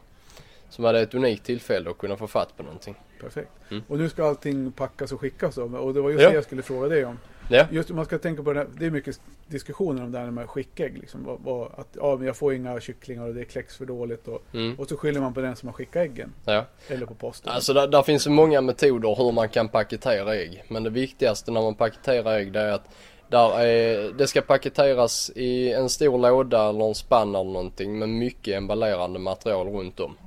Som 0.75 0.83
hade 0.85 1.01
ett 1.01 1.13
unikt 1.13 1.43
tillfälle 1.45 1.89
att 1.89 1.97
kunna 1.97 2.17
få 2.17 2.27
fatt 2.27 2.57
på 2.57 2.63
någonting. 2.63 2.95
perfekt. 3.21 3.51
Mm. 3.69 3.83
Och 3.87 3.97
nu 3.97 4.09
ska 4.09 4.27
allting 4.27 4.71
packas 4.71 5.11
och 5.11 5.21
skickas 5.21 5.55
då. 5.55 5.63
Och 5.63 5.93
det 5.93 6.01
var 6.01 6.09
just 6.09 6.21
Ja. 6.23 6.29
det 6.29 6.35
jag 6.35 6.43
skulle 6.43 6.61
fråga 6.61 6.87
dig 6.87 7.05
om. 7.05 7.19
Ja, 7.49 7.67
Just 7.71 7.89
man 7.89 8.05
ska 8.05 8.17
tänka 8.17 8.43
på 8.43 8.53
det 8.53 8.59
här, 8.59 8.67
det 8.79 8.85
är 8.85 8.91
mycket 8.91 9.19
diskussioner 9.47 10.03
om 10.03 10.11
det 10.11 10.19
här 10.19 10.31
med 10.31 10.49
skickägg. 10.49 10.97
Liksom. 10.97 11.23
Vad, 11.23 11.39
vad, 11.43 11.71
att 11.79 11.87
ja, 11.93 12.15
men 12.15 12.27
jag 12.27 12.35
får 12.37 12.53
inga 12.53 12.79
kycklingar 12.79 13.27
och 13.27 13.33
det 13.33 13.41
är 13.41 13.45
kläcks 13.45 13.77
för 13.77 13.85
dåligt. 13.85 14.27
Och, 14.27 14.43
mm. 14.53 14.79
och 14.79 14.87
så 14.89 14.97
skyller 14.97 15.19
man 15.21 15.33
på 15.33 15.41
den 15.41 15.55
som 15.55 15.67
har 15.69 15.73
skickat 15.73 15.95
äggen. 15.95 16.33
ja. 16.45 16.65
Eller 16.87 17.05
på 17.05 17.13
posten. 17.13 17.51
Alltså 17.53 17.73
där, 17.73 17.87
där 17.87 18.03
finns 18.03 18.27
ju 18.27 18.31
många 18.31 18.61
metoder 18.61 19.15
hur 19.15 19.31
man 19.31 19.49
kan 19.49 19.69
paketera 19.69 20.35
ägg. 20.35 20.63
Men 20.67 20.83
det 20.83 20.89
viktigaste 20.89 21.51
när 21.51 21.61
man 21.61 21.75
paketerar 21.75 22.33
ägg 22.33 22.51
det 22.51 22.59
är 22.61 22.71
att 22.71 22.89
där 23.29 23.59
är, 23.59 24.11
det 24.13 24.27
ska 24.27 24.41
paketeras 24.41 25.31
i 25.35 25.71
en 25.71 25.89
stor 25.89 26.17
låda 26.17 26.69
eller 26.69 26.87
en 26.87 26.95
spann 26.95 27.35
eller 27.35 27.43
någonting 27.51 27.99
med 27.99 28.09
mycket 28.09 28.57
emballerande 28.57 29.19
material 29.19 29.67
runt 29.67 29.99
om. 29.99 30.17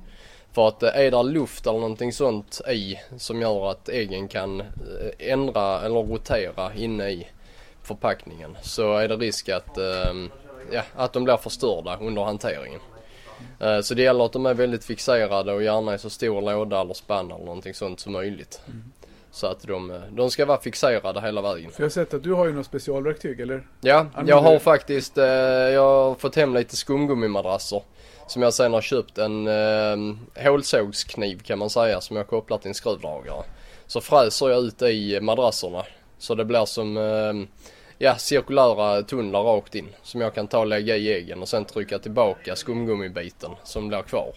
För 0.51 0.67
att 0.67 0.83
eh, 0.83 0.89
är 0.95 1.11
det 1.11 1.23
luft 1.23 1.67
eller 1.67 1.79
någonting 1.79 2.13
sånt 2.13 2.61
i 2.69 2.99
som 3.17 3.41
gör 3.41 3.71
att 3.71 3.89
äggen 3.89 4.27
kan 4.27 4.59
eh, 4.59 4.65
ändra 5.19 5.81
eller 5.81 6.03
rotera 6.03 6.73
inne 6.73 7.09
i 7.09 7.27
förpackningen 7.83 8.57
så 8.61 8.97
är 8.97 9.07
det 9.07 9.15
risk 9.15 9.49
att, 9.49 9.77
eh, 9.77 10.13
ja, 10.71 10.81
att 10.95 11.13
de 11.13 11.23
blir 11.23 11.37
förstörda 11.37 11.97
under 12.01 12.23
hanteringen. 12.23 12.79
Så 13.83 13.93
det 13.93 14.01
gäller 14.01 14.25
att 14.25 14.33
de 14.33 14.45
är 14.45 14.53
väldigt 14.53 14.85
fixerade 14.85 15.53
och 15.53 15.63
gärna 15.63 15.95
i 15.95 15.97
så 15.97 16.09
stor 16.09 16.41
låda 16.41 16.81
eller 16.81 16.93
spann 16.93 17.31
eller 17.31 17.45
någonting 17.45 17.73
sånt 17.73 17.99
som 17.99 18.13
möjligt. 18.13 18.61
Så 19.31 19.47
att 19.47 19.61
de, 19.61 20.01
de 20.11 20.31
ska 20.31 20.45
vara 20.45 20.61
fixerade 20.61 21.21
hela 21.21 21.41
vägen. 21.41 21.71
För 21.71 21.81
jag 21.81 21.85
har 21.85 21.89
sett 21.89 22.13
att 22.13 22.23
du 22.23 22.33
har 22.33 22.45
ju 22.45 22.53
något 22.53 22.65
specialverktyg, 22.65 23.39
eller? 23.39 23.67
Ja, 23.81 24.07
jag 24.27 24.41
har 24.41 24.59
faktiskt 24.59 25.17
jag 25.17 25.81
har 25.81 26.15
fått 26.15 26.35
hem 26.35 26.53
lite 26.53 26.75
skumgummimadrasser. 26.75 27.81
Som 28.29 28.41
jag 28.41 28.53
sen 28.53 28.73
har 28.73 28.81
köpt 28.81 29.17
en 29.17 29.47
eh, 29.47 30.43
hålsågskniv 30.45 31.39
kan 31.43 31.59
man 31.59 31.69
säga 31.69 32.01
som 32.01 32.17
jag 32.17 32.27
kopplar 32.27 32.57
till 32.57 32.67
en 32.67 32.73
skruvdragare. 32.73 33.43
Så 33.87 34.01
fräser 34.01 34.49
jag 34.49 34.63
ut 34.63 34.81
i 34.81 35.19
madrasserna. 35.21 35.83
Så 36.17 36.35
det 36.35 36.45
blir 36.45 36.65
som 36.65 36.97
eh, 36.97 37.33
ja, 37.97 38.15
cirkulära 38.15 39.01
tunnlar 39.01 39.43
rakt 39.43 39.75
in. 39.75 39.87
Som 40.01 40.21
jag 40.21 40.33
kan 40.35 40.47
ta 40.47 40.59
och 40.59 40.67
lägga 40.67 40.97
i 40.97 41.13
äggen 41.13 41.41
och 41.41 41.47
sen 41.49 41.65
trycka 41.65 41.99
tillbaka 41.99 42.55
skumgummibiten 42.55 43.51
som 43.63 43.87
blir 43.87 44.01
kvar. 44.01 44.33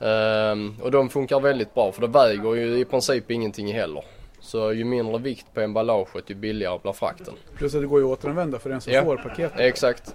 Ehm, 0.00 0.76
och 0.82 0.90
de 0.90 1.08
funkar 1.08 1.40
väldigt 1.40 1.74
bra 1.74 1.92
för 1.92 2.00
det 2.00 2.06
väger 2.08 2.54
ju 2.54 2.78
i 2.78 2.84
princip 2.84 3.30
ingenting 3.30 3.72
heller. 3.74 4.04
Så 4.40 4.72
ju 4.72 4.84
mindre 4.84 5.18
vikt 5.18 5.46
på 5.54 5.60
emballaget 5.60 6.30
ju 6.30 6.34
billigare 6.34 6.78
blir 6.82 6.92
frakten. 6.92 7.34
Plus 7.56 7.74
att 7.74 7.80
det 7.80 7.86
går 7.86 8.00
ju 8.00 8.12
att 8.12 8.18
återanvända 8.18 8.58
för 8.58 8.70
den 8.70 8.80
som 8.80 8.92
Ja. 8.92 9.04
får 9.04 9.16
paketet. 9.16 9.60
Exakt. 9.60 10.14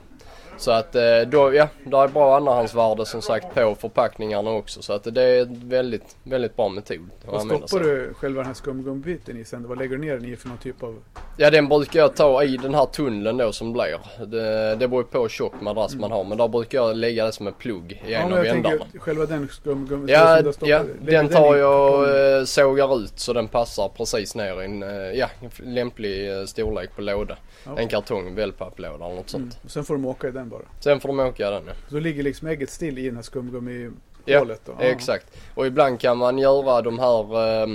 Så 0.58 0.72
att 0.72 0.96
eh, 0.96 1.02
då, 1.28 1.54
ja, 1.54 1.68
det 1.84 1.98
är 1.98 2.08
bra 2.08 2.38
andrahandsvärde 2.38 3.06
som 3.06 3.22
sagt 3.22 3.56
på 3.56 3.76
förpackningarna 3.76 4.52
också. 4.52 4.82
Så 4.82 4.94
att 4.94 5.16
det 5.16 5.24
är 5.24 5.42
en 5.42 5.70
väldigt, 5.70 6.16
väldigt 6.24 6.56
bra 6.56 6.70
metod 6.70 7.10
Vad 7.26 7.42
stoppar 7.42 7.80
du 7.80 8.14
själva 8.14 8.38
den 8.38 8.48
här 8.48 8.54
skumgummibiten 8.54 9.38
i 9.38 9.46
sen? 9.46 9.68
Vad 9.68 9.78
lägger 9.78 9.98
du 9.98 10.02
ner 10.02 10.14
den 10.18 10.26
i 10.26 10.36
för 10.36 10.48
någon 10.48 10.58
typ 10.58 10.84
av... 10.84 11.04
Ja 11.38 11.50
den 11.50 11.70
brukar 11.70 12.00
jag 12.00 12.16
ta 12.16 12.44
i 12.44 12.58
den 12.58 12.74
här 12.74 12.86
tunneln 12.86 13.38
då 13.38 13.52
som 13.52 13.74
blir. 13.74 14.26
Det, 14.26 14.76
det 14.76 14.88
beror 14.88 15.04
på 15.04 15.22
hur 15.22 15.30
tjock 15.30 15.62
madrass 15.62 15.96
man 15.96 16.12
har 16.12 16.24
men 16.24 16.38
där 16.38 16.48
brukar 16.48 16.78
jag 16.78 16.98
lägga 16.98 17.26
det 17.26 17.32
som 17.32 17.48
en 17.48 17.54
plugg 17.54 18.04
i 18.06 18.14
en 18.14 18.30
men 18.30 18.40
av 18.40 18.46
ändarna. 18.46 18.86
själva 19.00 19.26
den 19.26 19.48
skumgummi... 19.48 20.12
Ja, 20.12 20.42
ja 20.62 20.84
den 21.02 21.30
tar 21.30 21.56
jag 21.56 21.94
och 21.94 22.10
eh, 22.10 22.44
sågar 22.44 23.00
ut 23.00 23.20
så 23.20 23.34
den 23.34 23.48
passar 23.48 23.90
precis 23.90 24.36
ner 24.36 24.62
i 24.62 24.66
en 24.66 24.84
eh, 24.84 24.90
ja, 24.90 25.28
lämplig 25.64 26.48
storlek 26.50 26.96
på 26.96 27.02
låda. 27.02 27.38
Ja. 27.66 27.78
En 27.78 27.88
kartong, 27.88 28.36
wellpapplåda 28.36 29.06
eller 29.06 29.16
något 29.16 29.30
sånt. 29.30 29.44
Mm. 29.44 29.56
Och 29.64 29.72
sen 29.72 29.84
får 29.84 29.94
de 29.94 30.06
åka 30.06 30.28
i 30.28 30.32
den 30.32 30.45
bara. 30.46 30.62
Sen 30.80 31.00
får 31.00 31.10
de 31.10 31.20
åka 31.20 31.50
den 31.50 31.64
ja. 31.68 31.74
Så 31.90 32.00
ligger 32.00 32.24
liksom 32.24 32.48
ägget 32.48 32.70
still 32.70 32.98
i 32.98 33.06
den 33.06 33.16
här 33.16 33.24
skumgummihålet 33.24 33.96
Ja, 34.26 34.46
då? 34.66 34.74
Exakt. 34.80 35.38
Och 35.56 35.66
ibland 35.68 36.00
kan 36.00 36.18
man 36.18 36.38
göra 36.38 36.82
de 36.82 37.00
här 37.00 37.62
eh, 37.64 37.68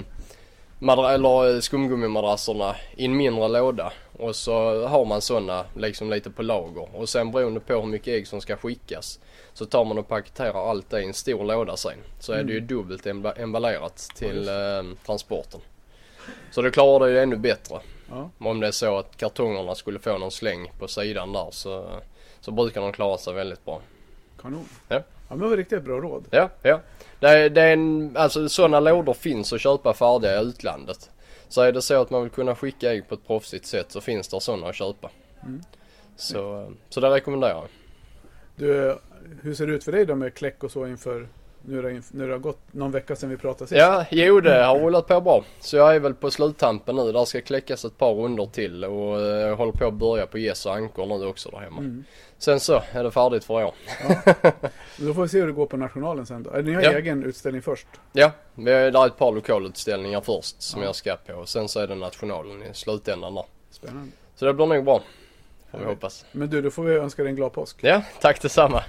madra- 0.78 1.12
eller 1.12 1.54
eh, 1.54 1.60
skumgummimadrasserna 1.60 2.76
i 2.96 3.04
en 3.04 3.16
mindre 3.16 3.48
låda. 3.48 3.92
Och 4.18 4.36
så 4.36 4.86
har 4.86 5.04
man 5.04 5.20
sådana 5.20 5.64
liksom 5.76 6.10
lite 6.10 6.30
på 6.30 6.42
lager. 6.42 6.96
Och 6.96 7.08
sen 7.08 7.30
beroende 7.30 7.60
på 7.60 7.74
hur 7.74 7.86
mycket 7.86 8.08
ägg 8.14 8.26
som 8.26 8.40
ska 8.40 8.56
skickas 8.56 9.18
så 9.52 9.66
tar 9.66 9.84
man 9.84 9.98
och 9.98 10.08
paketerar 10.08 10.70
allt 10.70 10.90
det 10.90 11.02
i 11.02 11.04
en 11.06 11.14
stor 11.14 11.44
låda 11.44 11.76
sen. 11.76 11.98
Så 12.20 12.32
är 12.32 12.42
det 12.44 12.52
ju 12.52 12.60
dubbelt 12.60 13.06
emba- 13.06 13.42
emballerat 13.42 14.08
till 14.16 14.48
eh, 14.48 14.54
transporten. 15.06 15.60
Så 16.50 16.62
det 16.62 16.70
klarar 16.70 17.06
det 17.06 17.12
ju 17.12 17.18
ännu 17.18 17.36
bättre. 17.36 17.78
Ja. 18.10 18.30
Om 18.38 18.60
det 18.60 18.66
är 18.66 18.70
så 18.70 18.98
att 18.98 19.16
kartongerna 19.16 19.74
skulle 19.74 19.98
få 19.98 20.18
någon 20.18 20.30
släng 20.30 20.72
på 20.78 20.88
sidan 20.88 21.32
där 21.32 21.48
så, 21.50 21.86
så 22.40 22.50
brukar 22.50 22.80
de 22.80 22.92
klara 22.92 23.18
sig 23.18 23.34
väldigt 23.34 23.64
bra. 23.64 23.80
Kanon. 24.42 24.68
Ja. 24.88 25.02
Ja 25.30 25.36
men 25.36 25.38
det 25.38 25.48
var 25.48 25.56
riktigt 25.56 25.84
bra 25.84 26.00
råd. 26.00 26.24
Ja, 26.30 26.48
ja. 26.62 26.80
Det 27.20 27.28
är, 27.28 27.50
det 27.50 27.62
är 27.62 27.72
en, 27.72 28.16
alltså 28.16 28.48
sådana 28.48 28.80
lådor 28.80 29.14
finns 29.14 29.52
att 29.52 29.60
köpa 29.60 29.94
färdiga 29.94 30.40
i 30.40 30.44
utlandet. 30.44 31.10
Så 31.48 31.62
är 31.62 31.72
det 31.72 31.82
så 31.82 32.02
att 32.02 32.10
man 32.10 32.22
vill 32.22 32.30
kunna 32.30 32.54
skicka 32.54 32.92
ägg 32.92 33.08
på 33.08 33.14
ett 33.14 33.26
proffsigt 33.26 33.66
sätt 33.66 33.92
så 33.92 34.00
finns 34.00 34.28
det 34.28 34.40
sådana 34.40 34.66
att 34.66 34.74
köpa. 34.74 35.10
Så, 36.16 36.72
så 36.88 37.00
det 37.00 37.10
rekommenderar 37.10 37.50
jag. 37.50 37.68
Du, 38.56 38.98
hur 39.42 39.54
ser 39.54 39.66
det 39.66 39.72
ut 39.72 39.84
för 39.84 39.92
dig 39.92 40.06
då 40.06 40.14
med 40.14 40.34
kläck 40.34 40.64
och 40.64 40.70
så 40.70 40.86
inför 40.86 41.28
nu, 41.62 41.82
det, 41.82 42.02
nu 42.10 42.26
det 42.26 42.32
har 42.32 42.38
gått 42.38 42.58
någon 42.70 42.90
vecka 42.90 43.16
sedan 43.16 43.30
vi 43.30 43.36
pratade 43.36 43.68
sist? 43.68 43.78
Ja, 43.78 44.04
jo 44.10 44.40
det 44.40 44.64
har 44.64 44.78
rullat 44.78 45.06
på 45.06 45.20
bra. 45.20 45.44
Så 45.60 45.76
jag 45.76 45.94
är 45.94 46.00
väl 46.00 46.14
på 46.14 46.30
sluttampen 46.30 46.96
nu. 46.96 47.12
Där 47.12 47.24
ska 47.24 47.40
kläckas 47.40 47.84
ett 47.84 47.98
par 47.98 48.14
runder 48.14 48.46
till 48.46 48.84
och 48.84 49.20
eh, 49.20 49.26
jag 49.26 49.56
håller 49.56 49.72
på 49.72 49.86
att 49.86 49.94
börja 49.94 50.26
på 50.26 50.38
gäss 50.38 50.66
och 50.66 50.74
ankor 50.74 51.06
nu 51.18 51.26
också 51.26 51.48
där 51.50 51.58
hemma. 51.58 51.78
Mm. 51.78 52.04
Sen 52.38 52.60
så 52.60 52.82
är 52.92 53.04
det 53.04 53.10
färdigt 53.10 53.44
för 53.44 53.60
i 53.60 53.64
år. 53.64 53.74
Då 54.96 55.14
får 55.14 55.22
vi 55.22 55.28
se 55.28 55.40
hur 55.40 55.46
det 55.46 55.52
går 55.52 55.66
på 55.66 55.76
nationalen 55.76 56.26
sen 56.26 56.42
då. 56.42 56.50
Ni 56.50 56.72
har 56.74 56.82
Ja. 56.82 56.92
egen 56.92 57.24
utställning 57.24 57.62
först? 57.62 57.86
Ja, 58.12 58.30
vi 58.54 58.72
har, 58.72 58.90
där 58.90 59.06
ett 59.06 59.16
par 59.18 59.32
lokalutställningar 59.32 60.20
först 60.20 60.62
som 60.62 60.80
Ja. 60.80 60.86
jag 60.86 60.94
ska 60.94 61.16
på. 61.16 61.46
Sen 61.46 61.68
så 61.68 61.80
är 61.80 61.86
det 61.86 61.94
nationalen 61.94 62.62
i 62.62 62.74
slutändan 62.74 63.34
där. 63.34 63.44
Spännande. 63.70 64.12
Så 64.34 64.44
det 64.44 64.54
blir 64.54 64.66
nog 64.66 64.84
bra. 64.84 65.02
Får 65.70 65.78
vi 65.78 65.84
hoppas. 65.84 66.24
Men 66.32 66.50
du, 66.50 66.62
då 66.62 66.70
får 66.70 66.82
vi 66.82 66.94
önska 66.94 67.22
dig 67.22 67.30
en 67.30 67.36
glad 67.36 67.52
påsk. 67.52 67.76
Ja, 67.80 68.02
tack 68.20 68.42
detsamma. 68.42 68.82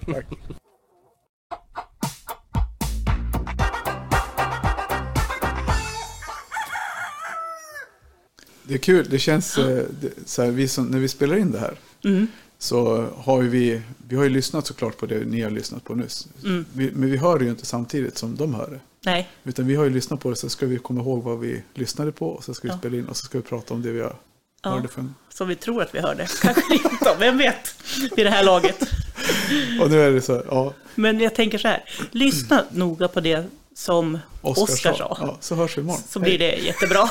Det 8.63 8.74
är 8.74 8.78
kul, 8.78 9.08
det 9.10 9.19
känns 9.19 9.58
eh, 9.58 9.84
så 10.26 10.41
här, 10.43 10.52
vi 10.52 10.67
som, 10.67 10.86
när 10.86 11.00
vi 11.00 11.08
spelar 11.08 11.38
in 11.38 11.52
det 11.52 11.60
här 11.60 11.76
Mm. 12.04 12.28
så 12.60 13.08
har 13.17 13.41
ju 13.41 13.50
vi, 13.50 13.82
vi 14.08 14.15
har 14.15 14.24
ju 14.24 14.30
lyssnat 14.30 14.67
såklart 14.67 14.97
på 14.97 15.06
det 15.06 15.26
ni 15.26 15.41
har 15.41 15.50
lyssnat 15.52 15.84
på 15.84 15.95
nyss. 15.95 16.28
Mm. 16.43 16.65
Vi, 16.74 16.91
men 16.91 17.12
vi 17.12 17.17
hör 17.17 17.39
det 17.39 17.45
ju 17.45 17.52
inte 17.52 17.65
samtidigt 17.65 18.17
som 18.17 18.36
de 18.36 18.54
hör 18.56 18.67
det. 18.67 18.80
Nej, 19.06 19.30
Utan 19.43 19.67
vi 19.67 19.76
har 19.76 19.84
ju 19.84 19.89
lyssnat 19.89 20.19
på 20.19 20.30
det 20.30 20.36
så 20.36 20.50
ska 20.50 20.65
vi 20.65 20.78
komma 20.78 21.02
ihåg 21.02 21.24
vad 21.24 21.39
vi 21.39 21.63
lyssnade 21.74 22.12
på 22.12 22.28
och 22.30 22.43
så 22.43 22.54
ska 22.54 22.67
vi 22.67 22.74
Ja. 22.74 22.78
spela 22.78 22.97
in 22.97 23.06
och 23.08 23.17
så 23.17 23.26
ska 23.26 23.38
vi 23.38 23.43
prata 23.43 23.74
om 23.74 23.82
det 23.82 23.91
vi 23.91 24.02
har 24.02 24.15
Ja. 24.63 24.69
hörde 24.69 24.88
för 24.88 25.00
en... 25.02 25.15
som 25.34 25.47
vi 25.47 25.56
tror 25.56 25.82
att 25.82 25.95
vi 25.95 26.00
hörde. 26.00 26.28
Kanske 26.41 26.74
inte, 26.74 27.15
vem 27.19 27.38
vet, 27.38 27.76
vid 28.15 28.26
det 28.26 28.30
här 28.30 28.43
laget. 28.43 28.82
Och 29.82 29.89
nu 29.91 30.02
är 30.02 30.12
det 30.12 30.21
så 30.21 30.34
här, 30.34 30.43
ja, 30.50 30.74
Men 30.95 31.19
jag 31.19 31.36
tänker 31.36 31.58
så 31.58 31.67
här, 31.67 31.84
lyssna 32.12 32.65
noga 32.71 33.08
på 33.08 33.19
det 33.19 33.45
som 33.74 34.20
Oskar, 34.42 34.64
Oskar 34.64 34.94
sa. 34.94 35.18
Ja, 35.22 35.38
så 35.40 35.56
hörs 35.56 35.78
vi 35.78 35.82
imorgon. 35.82 36.02
Så 36.08 36.20
blir 36.20 36.40
det 36.40 36.56
jättebra. 36.56 37.10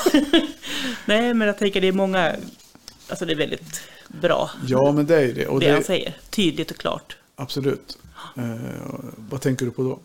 Nej, 1.05 1.33
men 1.33 1.47
jag 1.47 1.57
tänker 1.57 1.81
det 1.81 1.87
är 1.87 1.91
många, 1.91 2.35
alltså 3.07 3.25
det 3.25 3.33
är 3.33 3.37
väldigt 3.37 3.81
bra 4.07 4.49
Ja, 4.67 4.91
men 4.91 5.05
det 5.05 5.15
är 5.15 5.33
det. 5.33 5.47
Och 5.47 5.59
det 5.59 5.69
han 5.69 5.79
det 5.79 5.85
säger. 5.85 6.17
Tydligt 6.29 6.71
och 6.71 6.77
klart. 6.77 7.17
absolut. 7.35 7.97
Eh, 8.37 8.43
vad 9.29 9.41
tänker 9.41 9.65
du 9.65 9.71
på 9.71 9.83
då? 9.83 9.99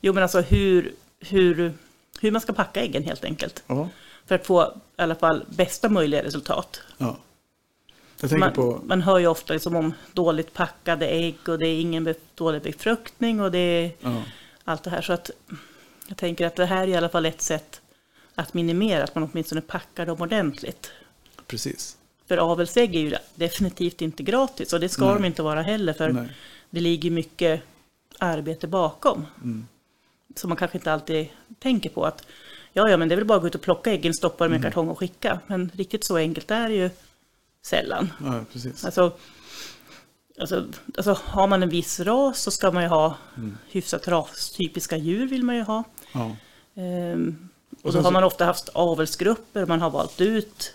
Jo, 0.00 0.12
men 0.12 0.22
alltså 0.22 0.40
hur, 0.40 0.92
hur, 1.20 1.72
hur 2.20 2.30
man 2.30 2.40
ska 2.40 2.52
packa 2.52 2.80
äggen 2.80 3.04
helt 3.04 3.24
enkelt. 3.24 3.62
Ja, 3.66 3.88
För 4.26 4.34
att 4.34 4.46
få 4.46 4.62
i 4.98 5.02
alla 5.02 5.14
fall 5.14 5.44
bästa 5.48 5.88
möjliga 5.88 6.24
resultat. 6.24 6.80
ja. 6.98 7.18
Man, 8.38 8.52
på... 8.52 8.80
man 8.84 9.02
hör 9.02 9.18
ju 9.18 9.26
ofta 9.26 9.52
liksom 9.52 9.76
om 9.76 9.94
dåligt 10.12 10.52
packade 10.52 11.06
ägg 11.06 11.48
och 11.48 11.58
det 11.58 11.68
är 11.68 11.80
ingen 11.80 12.14
dålig 12.34 12.62
befruktning 12.62 13.40
och 13.40 13.50
det 13.50 13.58
är 13.58 13.92
Ja, 14.00 14.22
allt 14.64 14.82
det 14.82 14.90
här. 14.90 15.02
Så 15.02 15.12
att 15.12 15.30
jag 16.10 16.16
tänker 16.16 16.46
att 16.46 16.56
det 16.56 16.66
här 16.66 16.82
är 16.82 16.86
i 16.86 16.96
alla 16.96 17.08
fall 17.08 17.26
ett 17.26 17.42
sätt 17.42 17.80
att 18.34 18.54
minimera 18.54 19.04
att 19.04 19.14
man 19.14 19.28
åtminstone 19.32 19.60
packar 19.60 20.06
dem 20.06 20.20
ordentligt. 20.20 20.90
precis. 21.46 21.96
För 22.28 22.36
avelsägg 22.36 22.96
är 22.96 23.00
ju 23.00 23.14
definitivt 23.34 24.02
inte 24.02 24.22
gratis 24.22 24.72
och 24.72 24.80
det 24.80 24.88
ska 24.88 25.04
Nej. 25.04 25.14
de 25.14 25.24
inte 25.24 25.42
vara 25.42 25.62
heller 25.62 25.92
för 25.92 26.12
Nej. 26.12 26.28
det 26.70 26.80
ligger 26.80 27.10
mycket 27.10 27.62
arbete 28.18 28.66
bakom. 28.66 29.26
Mm. 29.42 29.66
Som 30.36 30.48
man 30.48 30.56
kanske 30.56 30.78
inte 30.78 30.92
alltid 30.92 31.28
tänker 31.58 31.90
på 31.90 32.04
att 32.06 32.26
ja, 32.72 32.90
ja, 32.90 32.96
men 32.96 33.08
det 33.08 33.14
är 33.14 33.16
väl 33.16 33.24
bara 33.24 33.36
att 33.36 33.42
gå 33.42 33.46
ut 33.46 33.54
och 33.54 33.60
plocka 33.60 33.92
äggen, 33.92 34.14
stoppa 34.14 34.44
dem 34.44 34.52
i 34.52 34.56
en 34.56 34.62
kartong 34.62 34.88
och 34.88 34.98
skicka. 34.98 35.40
Men 35.46 35.70
riktigt 35.74 36.04
så 36.04 36.16
enkelt 36.16 36.50
är 36.50 36.68
det 36.68 36.74
ju 36.74 36.90
sällan. 37.62 38.12
Ja, 38.24 38.44
precis. 38.52 38.84
Alltså, 38.84 39.12
Alltså, 40.40 40.66
alltså 40.96 41.18
har 41.24 41.46
man 41.46 41.62
en 41.62 41.68
viss 41.68 42.00
ras 42.00 42.42
så 42.42 42.50
ska 42.50 42.70
man 42.70 42.82
ju 42.82 42.88
ha 42.88 43.16
hyfsat 43.68 44.08
rastypiska 44.08 44.96
djur 44.96 45.26
vill 45.26 45.42
man 45.42 45.56
ju 45.56 45.62
ha. 45.62 45.84
Ja. 46.12 46.36
Ehm, 46.74 47.48
och 47.82 47.92
sen 47.92 48.04
har 48.04 48.12
man 48.12 48.24
ofta 48.24 48.44
haft 48.44 48.68
avelsgrupper, 48.68 49.66
man 49.66 49.80
har 49.80 49.90
valt 49.90 50.20
ut 50.20 50.74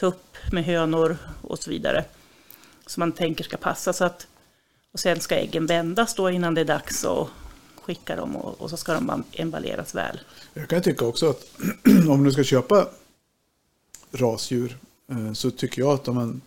tupp 0.00 0.36
med 0.52 0.64
hönor 0.64 1.18
och 1.42 1.58
så 1.58 1.70
vidare. 1.70 2.04
Som 2.86 3.00
man 3.00 3.12
tänker 3.12 3.44
ska 3.44 3.56
passa. 3.56 3.92
Så 3.92 4.04
att, 4.04 4.26
och 4.92 5.00
sen 5.00 5.20
ska 5.20 5.34
äggen 5.34 5.66
vändas 5.66 6.14
då 6.14 6.30
innan 6.30 6.54
det 6.54 6.60
är 6.60 6.64
dags 6.64 7.04
att 7.04 7.28
skicka 7.82 8.16
dem 8.16 8.36
och, 8.36 8.60
och 8.60 8.70
så 8.70 8.76
ska 8.76 8.94
de 8.94 9.24
emballeras 9.32 9.94
väl. 9.94 10.20
Jag 10.54 10.68
kan 10.68 10.82
tycka 10.82 11.04
också 11.04 11.30
att 11.30 11.46
om 12.08 12.24
du 12.24 12.32
ska 12.32 12.44
köpa 12.44 12.88
rasdjur 14.12 14.76
eh, 15.10 15.32
så 15.32 15.50
tycker 15.50 15.82
jag 15.82 15.90
att 15.90 16.08
om 16.08 16.14
man, 16.14 16.40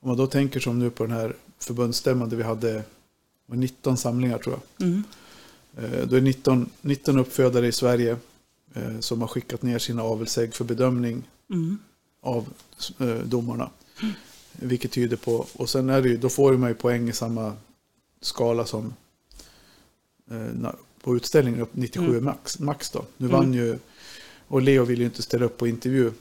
om 0.00 0.08
man 0.08 0.16
då 0.16 0.26
tänker 0.26 0.60
som 0.60 0.78
nu 0.78 0.90
på 0.90 1.06
den 1.06 1.16
här 1.16 1.36
förbundsstämman 1.58 2.28
där 2.28 2.36
vi 2.36 2.42
hade 2.42 2.82
var 3.46 3.56
19 3.56 3.96
samlingar 3.96 4.38
tror 4.38 4.54
jag. 4.54 4.86
Mm. 4.86 5.04
Eh, 5.76 6.06
Då 6.08 6.16
är 6.16 6.20
19, 6.20 6.70
19 6.80 7.18
uppfödare 7.18 7.66
i 7.66 7.72
Sverige 7.72 8.16
eh, 8.74 9.00
som 9.00 9.20
har 9.20 9.28
skickat 9.28 9.62
ner 9.62 9.78
sina 9.78 10.02
avelsägg 10.02 10.54
för 10.54 10.64
bedömning 10.64 11.22
Mm. 11.50 11.78
av 12.20 12.48
eh, 12.98 13.06
domarna. 13.16 13.70
Vilket 14.52 14.92
tyder 14.92 15.16
på, 15.16 15.46
och 15.52 15.70
sen 15.70 15.88
är 15.90 16.02
det 16.02 16.08
ju, 16.08 16.16
då 16.16 16.28
får 16.28 16.56
man 16.56 16.68
ju 16.68 16.74
poäng 16.74 17.08
i 17.08 17.12
samma 17.12 17.52
skala 18.20 18.66
som 18.66 18.94
på 21.02 21.16
utställningen 21.16 21.60
upp 21.60 21.70
97 21.76 22.06
Mm. 22.10 22.24
max, 22.24 22.58
max 22.58 22.90
då. 22.90 23.04
Nu 23.16 23.26
Mm. 23.26 23.38
vann 23.40 23.54
ju, 23.54 23.78
och 24.48 24.62
Leo 24.62 24.84
ville 24.84 25.00
ju 25.02 25.06
inte 25.06 25.22
ställa 25.22 25.44
upp 25.44 25.56
på 25.58 25.66
intervju. 25.66 26.12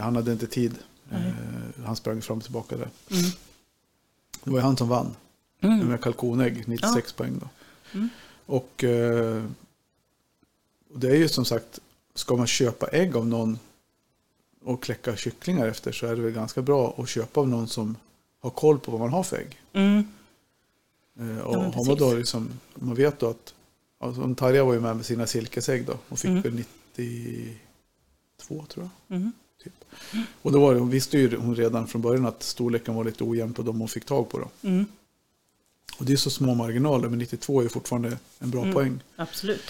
Han 0.00 0.16
hade 0.16 0.32
inte 0.32 0.46
tid. 0.46 0.74
Han 1.84 1.96
sprang 1.96 2.22
fram 2.22 2.38
och 2.38 2.44
tillbaka 2.44 2.76
där. 2.76 2.88
Mm. 3.10 3.24
Det 4.44 4.50
var 4.50 4.58
ju 4.58 4.62
han 4.62 4.76
som 4.76 4.88
vann 4.88 5.14
Mm. 5.60 5.78
med 5.78 6.00
kalkonägg, 6.00 6.64
96 6.68 7.12
poäng 7.12 7.40
då. 7.40 7.48
Och, 8.46 8.84
eh, 8.84 9.44
och 10.92 10.98
det 11.00 11.08
är 11.08 11.16
ju 11.16 11.28
som 11.28 11.44
sagt, 11.44 11.80
ska 12.14 12.36
man 12.36 12.46
köpa 12.46 12.86
ägg 12.86 13.16
av 13.16 13.26
någon 13.26 13.58
och 14.64 14.82
kläcka 14.82 15.16
kycklingar 15.16 15.66
efter 15.66 15.92
så 15.92 16.06
är 16.06 16.16
det 16.16 16.22
väl 16.22 16.32
ganska 16.32 16.62
bra 16.62 16.94
att 16.98 17.08
köpa 17.08 17.40
av 17.40 17.48
någon 17.48 17.68
som 17.68 17.96
har 18.40 18.50
koll 18.50 18.78
på 18.78 18.90
vad 18.90 19.00
man 19.00 19.10
har 19.10 19.22
för 19.22 19.36
ägg. 19.36 19.60
Mm. 19.72 20.04
Eh, 21.20 21.38
och 21.38 21.56
har 21.56 21.84
man 21.84 21.96
då 21.96 22.14
liksom, 22.14 22.48
man 22.74 22.94
vet 22.94 23.18
då 23.18 23.28
att, 23.28 23.54
alltså, 23.98 24.34
Tarja 24.34 24.64
var 24.64 24.74
ju 24.74 24.80
med 24.80 24.96
med 24.96 25.06
sina 25.06 25.26
silkesägg 25.26 25.86
då 25.86 25.98
och 26.08 26.18
fick 26.18 26.30
Mm. 26.30 26.42
väl 26.42 26.54
92 26.96 28.64
tror 28.68 28.88
jag. 29.08 29.16
Mm. 29.16 29.32
Och 30.42 30.52
då 30.52 30.60
var 30.60 30.74
det, 30.74 30.80
hon 30.80 30.90
visste 30.90 31.18
ju 31.18 31.36
hon 31.36 31.54
redan 31.56 31.86
från 31.86 32.02
början 32.02 32.26
att 32.26 32.42
storleken 32.42 32.94
var 32.94 33.04
lite 33.04 33.24
ojämn 33.24 33.54
på 33.54 33.62
de 33.62 33.78
hon 33.78 33.88
fick 33.88 34.04
tag 34.04 34.28
på 34.28 34.38
då. 34.38 34.68
Mm. 34.68 34.86
Och 35.98 36.04
det 36.04 36.12
är 36.12 36.16
så 36.16 36.30
små 36.30 36.54
marginaler, 36.54 37.08
men 37.08 37.18
92 37.18 37.62
är 37.62 37.68
fortfarande 37.68 38.18
en 38.38 38.50
bra 38.50 38.62
Mm. 38.62 38.74
poäng. 38.74 39.00
Absolut. 39.16 39.62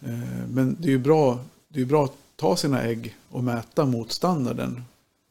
Eh, 0.00 0.48
Men 0.48 0.76
det 0.80 0.88
är 0.88 0.90
ju 0.92 0.98
bra, 0.98 1.44
det 1.68 1.80
är 1.80 1.84
bra 1.84 2.04
att 2.04 2.16
ta 2.36 2.56
sina 2.56 2.82
ägg 2.82 3.16
och 3.30 3.44
mäta 3.44 3.84
mot 3.86 4.12
standarden. 4.12 4.82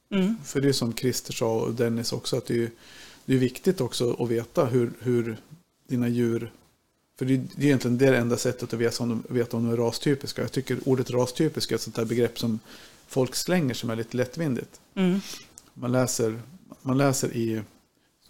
Mm. 0.10 0.36
För 0.44 0.62
det 0.62 0.70
är 0.70 0.74
som 0.74 0.94
Christer 0.94 1.34
sa 1.34 1.60
och 1.60 1.74
Dennis 1.74 2.14
också, 2.14 2.38
att 2.38 2.46
det 2.46 2.64
är, 2.64 2.72
det 3.26 3.34
är 3.34 3.38
viktigt 3.38 3.82
också 3.82 4.24
att 4.24 4.30
veta 4.30 4.66
hur, 4.66 4.92
hur 5.00 5.38
dina 5.88 6.08
djur... 6.08 6.52
För 7.20 7.26
det 7.26 7.34
är 7.34 7.44
egentligen 7.60 7.98
det 7.98 8.18
enda 8.18 8.38
sättet 8.38 8.74
att 8.74 8.80
veta 8.80 9.04
om, 9.04 9.10
de, 9.10 9.24
veta 9.34 9.58
om 9.58 9.66
de 9.66 9.74
är 9.74 9.78
rastypiska. 9.78 10.42
Jag 10.42 10.52
tycker 10.52 10.80
ordet 10.86 11.12
rastypisk 11.12 11.72
är 11.72 11.76
ett 11.76 11.82
sånt 11.82 11.96
där 11.96 12.06
begrepp 12.06 12.40
som 12.40 12.60
folk 13.08 13.36
slänger 13.36 13.74
som 13.74 13.90
är 13.90 13.96
lite 13.96 14.18
lättvindigt. 14.18 14.80
Mm. 14.96 15.20
Man 15.74 15.92
läser, 15.92 16.42
man 16.82 16.98
läser 16.98 17.34
i... 17.38 17.62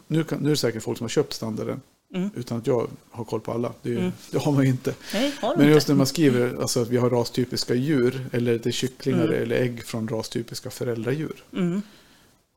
Nu, 0.08 0.24
kan, 0.24 0.40
nu 0.40 0.46
är 0.46 0.50
det 0.50 0.58
säkert 0.58 0.84
folk 0.84 0.98
som 0.98 1.04
har 1.06 1.10
köpt 1.10 1.34
standarden 1.34 1.82
Mm. 2.14 2.30
utan 2.36 2.58
att 2.58 2.68
jag 2.68 2.88
har 3.12 3.24
koll 3.24 3.40
på 3.42 3.52
alla. 3.52 3.74
Det, 3.82 3.92
Mm. 3.98 4.12
det 4.32 4.38
har 4.38 4.52
man 4.52 4.64
ju 4.64 4.70
inte. 4.70 4.96
Nej, 5.14 5.34
har 5.42 5.56
Men 5.56 5.66
inte. 5.66 5.74
just 5.74 5.88
när 5.88 5.96
man 5.96 6.06
skriver 6.06 6.62
alltså 6.62 6.82
att 6.82 6.88
vi 6.90 6.98
har 6.98 7.10
rastypiska 7.10 7.74
djur 7.74 8.26
eller 8.32 8.54
det 8.60 8.66
är 8.70 8.72
kycklingar 8.72 9.24
Mm. 9.28 9.42
eller 9.44 9.56
ägg 9.56 9.84
från 9.84 10.08
rastypiska 10.08 10.70
föräldradjur. 10.70 11.44
Mm. 11.54 11.82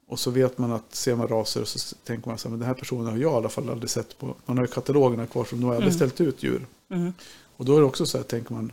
Och 0.06 0.18
så 0.20 0.30
vet 0.30 0.58
man 0.58 0.72
att 0.72 0.94
ser 0.94 1.16
man 1.16 1.28
raser 1.28 1.60
och 1.60 1.68
så 1.68 1.96
tänker 2.04 2.28
man 2.28 2.38
så 2.38 2.48
här, 2.48 2.50
men 2.50 2.58
den 2.58 2.66
här 2.68 2.74
personen 2.74 3.06
har 3.06 3.12
jag 3.18 3.32
i 3.32 3.34
alla 3.34 3.48
fall 3.48 3.70
aldrig 3.70 3.90
sett 3.90 4.18
på. 4.18 4.34
Man 4.46 4.58
har 4.58 4.64
ju 4.64 4.72
katalogerna 4.72 5.26
kvar 5.26 5.44
som 5.44 5.60
de 5.60 5.66
har 5.66 5.74
aldrig 5.74 5.92
Mm. 5.94 5.96
ställt 6.10 6.20
ut 6.28 6.42
djur. 6.42 6.66
Mm. 6.90 7.12
Och 7.56 7.64
då 7.64 7.76
är 7.76 7.80
det 7.80 7.86
också 7.86 8.06
så 8.06 8.18
här, 8.18 8.24
tänker 8.24 8.52
man, 8.54 8.72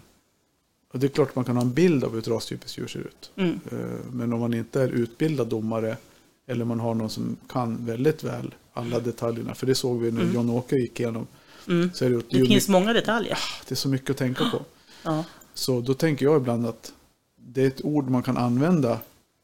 och 0.93 0.99
det 0.99 1.07
är 1.07 1.09
klart 1.09 1.35
man 1.35 1.45
kan 1.45 1.55
ha 1.55 1.63
en 1.63 1.73
bild 1.73 2.03
av 2.03 2.11
hur 2.11 2.19
ett 2.19 2.27
rastypiskt 2.27 2.77
djur 2.77 2.87
ser 2.87 2.99
ut. 2.99 3.31
Eh, 3.35 3.77
Men 4.11 4.33
om 4.33 4.39
man 4.39 4.53
inte 4.53 4.81
är 4.81 4.87
utbildad 4.89 5.47
domare 5.47 5.97
eller 6.47 6.65
man 6.65 6.79
har 6.79 6.95
någon 6.95 7.09
som 7.09 7.37
kan 7.47 7.85
väldigt 7.85 8.23
väl 8.23 8.53
alla 8.73 8.99
detaljerna, 8.99 9.55
för 9.55 9.67
det 9.67 9.75
såg 9.75 9.99
vi 10.01 10.11
när 10.11 10.21
Mm. 10.21 10.33
John-Åke 10.35 10.75
gick 10.75 10.99
igenom. 10.99 11.27
Mm. 11.67 11.89
Så 11.93 12.05
är 12.05 12.09
det, 12.09 12.21
Det 12.39 12.45
finns 12.45 12.67
många 12.67 12.93
detaljer. 12.93 13.37
det 13.67 13.73
är 13.73 13.75
så 13.75 13.89
mycket 13.89 14.09
att 14.09 14.17
tänka 14.17 14.49
på. 14.49 14.61
Ja. 15.03 15.23
Så 15.53 15.81
då 15.81 15.93
tänker 15.93 16.25
jag 16.25 16.41
ibland 16.41 16.65
att 16.67 16.93
det 17.35 17.63
är 17.63 17.67
ett 17.67 17.85
ord 17.85 18.09
man 18.09 18.23
kan 18.23 18.37
använda, 18.37 18.99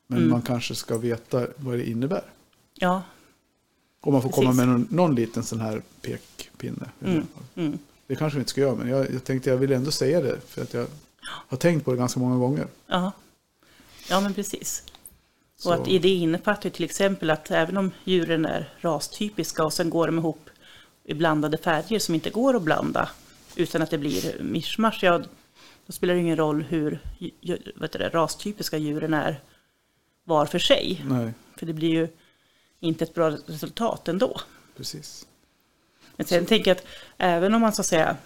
men 0.07 0.17
Mm. 0.17 0.29
man 0.31 0.41
kanske 0.41 0.75
ska 0.75 0.97
veta 0.97 1.47
vad 1.57 1.73
det 1.77 1.89
innebär. 1.89 2.23
Ja. 2.73 3.03
Om 4.01 4.13
man 4.13 4.21
får 4.21 4.29
komma 4.29 4.45
Precis. 4.47 4.57
med 4.57 4.67
någon, 4.67 4.88
någon 4.89 5.15
liten 5.15 5.43
sån 5.43 5.60
här 5.62 5.81
pekpinne. 6.01 6.89
Mm. 7.05 7.27
Mm. 7.55 7.77
Det 8.07 8.15
kanske 8.15 8.38
vi 8.38 8.41
inte 8.41 8.51
ska 8.51 8.62
göra, 8.62 8.75
men 8.75 8.88
jag, 8.89 9.13
jag 9.13 9.23
tänkte 9.23 9.49
jag 9.49 9.57
vill 9.57 9.71
ändå 9.71 9.91
säga 9.91 10.21
det. 10.21 10.39
För 10.47 10.62
att 10.62 10.73
jag 10.73 10.88
har 11.21 11.57
tänkt 11.57 11.86
på 11.86 11.91
det 11.91 11.97
ganska 11.97 12.19
många 12.19 12.38
gånger. 12.38 12.67
Ja. 12.88 13.12
ja, 14.10 14.21
men 14.21 14.33
precis. 14.33 14.83
Så, 15.59 15.69
Och 15.69 15.75
att 15.75 15.85
det 15.85 16.09
innefattar 16.09 16.69
till 16.69 16.85
exempel 16.85 17.29
att 17.29 17.51
även 17.51 17.77
om 17.77 17.91
djuren 18.03 18.45
är 18.45 18.73
rastypiska 18.79 19.63
och 19.65 19.73
sen 19.73 19.89
går 19.89 20.07
de 20.07 20.17
ihop 20.17 20.49
i 21.03 21.13
blandade 21.13 21.57
färger 21.57 21.99
som 21.99 22.15
inte 22.15 22.29
går 22.29 22.55
att 22.55 22.61
blanda 22.61 23.09
utan 23.55 23.81
att 23.81 23.89
det 23.89 23.97
blir 23.97 24.43
mischmasch, 24.43 24.99
ja, 25.03 25.21
då 25.85 25.93
spelar 25.93 26.13
det 26.13 26.19
ingen 26.19 26.37
roll 26.37 26.61
hur 26.61 26.99
heter 27.81 27.99
det, 27.99 28.09
rastypiska 28.09 28.77
djuren 28.77 29.13
är 29.13 29.41
var 30.23 30.45
för 30.45 30.59
sig. 30.59 31.03
Nej, 31.09 31.33
För 31.57 31.65
det 31.65 31.73
blir 31.73 31.89
ju 31.89 32.07
inte 32.79 33.03
ett 33.03 33.13
bra 33.13 33.29
resultat 33.29 34.07
ändå. 34.07 34.41
precis. 34.77 35.27
Men 36.15 36.27
sen 36.27 36.45
tänker 36.45 36.71
jag 36.71 36.77
att 36.77 36.85
även 37.17 37.53
om 37.53 37.61
man 37.61 37.73
så 37.73 37.81
att 37.81 37.85
säga 37.85 38.17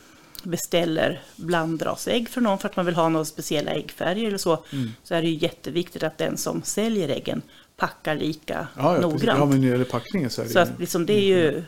beställer 0.43 1.21
blandrasägg 1.35 2.29
för 2.29 2.41
någon 2.41 2.57
för 2.59 2.69
att 2.69 2.75
man 2.75 2.85
vill 2.85 2.95
ha 2.95 3.09
några 3.09 3.25
speciella 3.25 3.71
äggfärger 3.71 4.27
eller 4.27 4.37
så, 4.37 4.63
Mm. 4.73 4.89
så 5.03 5.15
är 5.15 5.21
det 5.21 5.27
ju 5.27 5.35
jätteviktigt 5.37 6.03
att 6.03 6.17
den 6.17 6.37
som 6.37 6.61
säljer 6.63 7.09
äggen 7.09 7.41
packar 7.77 8.15
lika 8.15 8.67
Ja, 8.77 8.95
ja, 8.95 9.01
noggrant. 9.01 9.39
ja 9.39 9.45
men 9.45 9.61
när 9.61 9.67
det 9.67 9.71
gäller 9.71 9.85
packningen 9.85 10.29
så 10.29 10.41
är 10.41 10.45
det 10.45 10.51
så 10.51 10.59
att 10.59 10.79
liksom 10.79 11.05
det 11.05 11.13
är 11.13 11.21
ju 11.23 11.63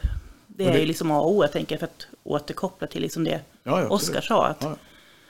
det 0.48 0.64
Och 0.66 0.70
är 0.70 0.80
det- 0.80 0.86
liksom 0.86 1.12
A 1.12 1.20
och 1.22 1.32
O, 1.32 1.44
jag 1.44 1.52
tänker, 1.52 1.78
för 1.78 1.86
att 1.86 2.08
återkoppla 2.24 2.88
till 2.88 3.02
liksom 3.02 3.24
det 3.24 3.40
ja, 3.64 3.82
ja, 3.82 3.88
Oskar 3.88 4.22
sa. 4.22 4.46
Att, 4.48 4.58
Ja. 4.62 4.76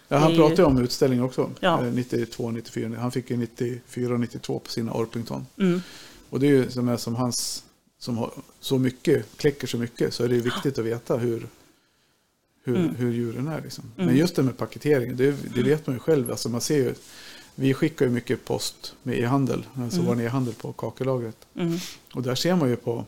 Ja, 0.08 0.18
han 0.18 0.32
det 0.32 0.38
pratade 0.38 0.62
ju 0.62 0.66
om 0.66 0.78
utställningen 0.84 1.26
också. 1.26 1.50
Ja. 1.60 1.82
Eh, 1.86 1.94
92, 1.94 2.52
94. 2.52 2.92
Han 3.00 3.12
fick 3.12 3.30
ju 3.30 3.38
94 3.38 4.14
och 4.14 4.20
92 4.20 4.60
på 4.60 4.70
sina 4.72 4.94
Orpington. 4.94 5.46
mm, 5.60 5.82
Och 6.30 6.40
det 6.40 6.46
är 6.48 6.50
ju 6.52 6.70
som 6.72 6.88
är 6.90 6.98
som 6.98 7.16
hans, 7.16 7.64
som 8.00 8.18
har 8.18 8.32
så 8.60 8.78
mycket, 8.78 9.26
kläcker 9.38 9.68
så 9.68 9.78
mycket, 9.78 10.14
så 10.14 10.24
är 10.24 10.28
det 10.28 10.36
ju 10.36 10.42
viktigt 10.42 10.80
att 10.80 10.86
veta 10.86 11.18
hur, 11.18 11.48
hur, 12.64 12.76
Mm. 12.76 12.96
hur 12.96 13.12
djuren 13.14 13.48
är. 13.48 13.62
Liksom. 13.62 13.84
Mm. 13.98 14.08
Men 14.08 14.18
just 14.18 14.36
det 14.36 14.44
med 14.44 14.58
paketering, 14.58 15.16
det, 15.16 15.32
det 15.56 15.64
vet 15.64 15.88
man 15.88 15.96
ju 15.96 16.00
själv. 16.00 16.32
Alltså 16.32 16.50
man 16.50 16.62
ser 16.62 16.76
ju, 16.78 16.94
vi 17.56 17.74
skickar 17.74 18.06
ju 18.06 18.12
mycket 18.12 18.46
post 18.46 18.96
med 19.04 19.20
e-handel, 19.20 19.66
alltså 19.78 20.00
Mm. 20.02 20.16
vår 20.18 20.22
e-handel 20.26 20.54
på 20.54 20.74
kakelagret. 20.74 21.36
mm, 21.56 21.78
Och 22.14 22.22
där 22.24 22.36
ser 22.36 22.56
man 22.56 22.70
ju 22.70 22.76
på 22.76 23.06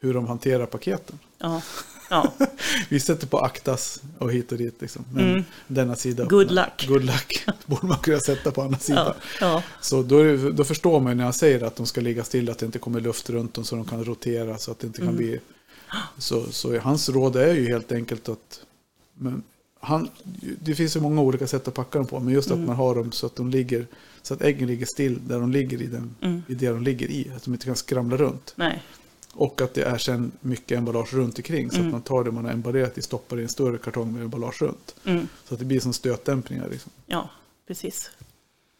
hur 0.00 0.14
de 0.14 0.26
hanterar 0.26 0.66
paketen. 0.66 1.18
ja, 1.38 1.62
ja, 2.10 2.32
Vi 2.88 3.00
sätter 3.00 3.26
på 3.26 3.38
aktas 3.38 4.02
och 4.18 4.32
hit 4.32 4.52
och 4.52 4.58
dit. 4.58 4.74
Liksom. 4.80 5.04
Men 5.12 5.30
Mm. 5.30 5.44
denna 5.66 5.96
sida. 5.96 6.24
Good 6.24 6.50
luck. 6.50 6.86
Good 6.88 7.04
luck. 7.04 7.44
Borde 7.66 7.86
man 7.86 7.98
kunna 7.98 8.20
sätta 8.20 8.50
på 8.50 8.62
andra 8.62 8.78
sidan. 8.78 9.06
ja, 9.06 9.14
ja, 9.40 9.62
Så 9.80 10.02
då, 10.02 10.36
då 10.50 10.64
förstår 10.64 11.00
man 11.00 11.16
när 11.16 11.24
han 11.24 11.32
säger 11.32 11.62
att 11.62 11.76
de 11.76 11.86
ska 11.86 12.00
ligga 12.00 12.24
still, 12.24 12.50
att 12.50 12.58
det 12.58 12.66
inte 12.66 12.78
kommer 12.78 13.00
luft 13.00 13.30
runt 13.30 13.54
dem 13.54 13.64
så 13.64 13.76
de 13.76 13.84
kan 13.84 14.04
rotera 14.04 14.58
så 14.58 14.70
att 14.70 14.78
det 14.78 14.86
inte 14.86 14.98
kan 14.98 15.08
Mm. 15.08 15.16
bli... 15.16 15.40
Så, 16.18 16.52
så 16.52 16.78
hans 16.78 17.08
råd 17.08 17.36
är 17.36 17.54
ju 17.54 17.68
helt 17.68 17.92
enkelt 17.92 18.28
att... 18.28 18.60
Men 19.14 19.42
han, 19.80 20.08
det 20.62 20.74
finns 20.74 20.96
ju 20.96 21.00
många 21.00 21.20
olika 21.20 21.46
sätt 21.46 21.68
att 21.68 21.74
packa 21.74 21.98
dem 21.98 22.06
på, 22.06 22.20
men 22.20 22.34
just 22.34 22.50
att 22.50 22.54
Mm. 22.56 22.66
man 22.66 22.76
har 22.76 22.94
dem 22.94 23.12
så 23.12 23.26
att 23.26 23.36
de 23.36 23.50
ligger... 23.50 23.86
Så 24.22 24.34
att 24.34 24.42
äggen 24.42 24.68
ligger 24.68 24.86
still 24.86 25.18
där 25.28 25.40
de 25.40 25.52
ligger 25.52 25.82
i, 25.82 25.86
den, 25.86 26.14
mm, 26.20 26.42
i 26.48 26.54
det 26.54 26.68
de 26.68 26.82
ligger 26.82 27.10
i. 27.10 27.30
Att 27.36 27.44
de 27.44 27.54
inte 27.54 27.66
kan 27.66 27.76
skramla 27.76 28.16
runt. 28.16 28.52
nej, 28.56 28.82
Och 29.32 29.60
att 29.60 29.74
det 29.74 29.82
är 29.82 29.98
sen 29.98 30.32
mycket 30.40 30.78
emballage 30.78 31.14
runt 31.14 31.38
omkring. 31.38 31.70
Så 31.70 31.76
Mm. 31.76 31.86
att 31.88 31.92
man 31.92 32.02
tar 32.02 32.24
det 32.24 32.30
man 32.30 32.44
har 32.44 32.52
emballerat 32.52 32.98
i, 32.98 33.02
stoppar 33.02 33.38
i 33.40 33.42
en 33.42 33.48
större 33.48 33.78
kartong 33.78 34.12
med 34.12 34.22
emballage 34.22 34.62
runt. 34.62 34.94
mm, 35.04 35.28
Så 35.48 35.54
att 35.54 35.58
det 35.60 35.66
blir 35.66 35.80
som 35.80 35.92
stötdämpningar. 35.92 36.68
Liksom. 36.70 36.92
ja, 37.06 37.30
precis. 37.66 38.10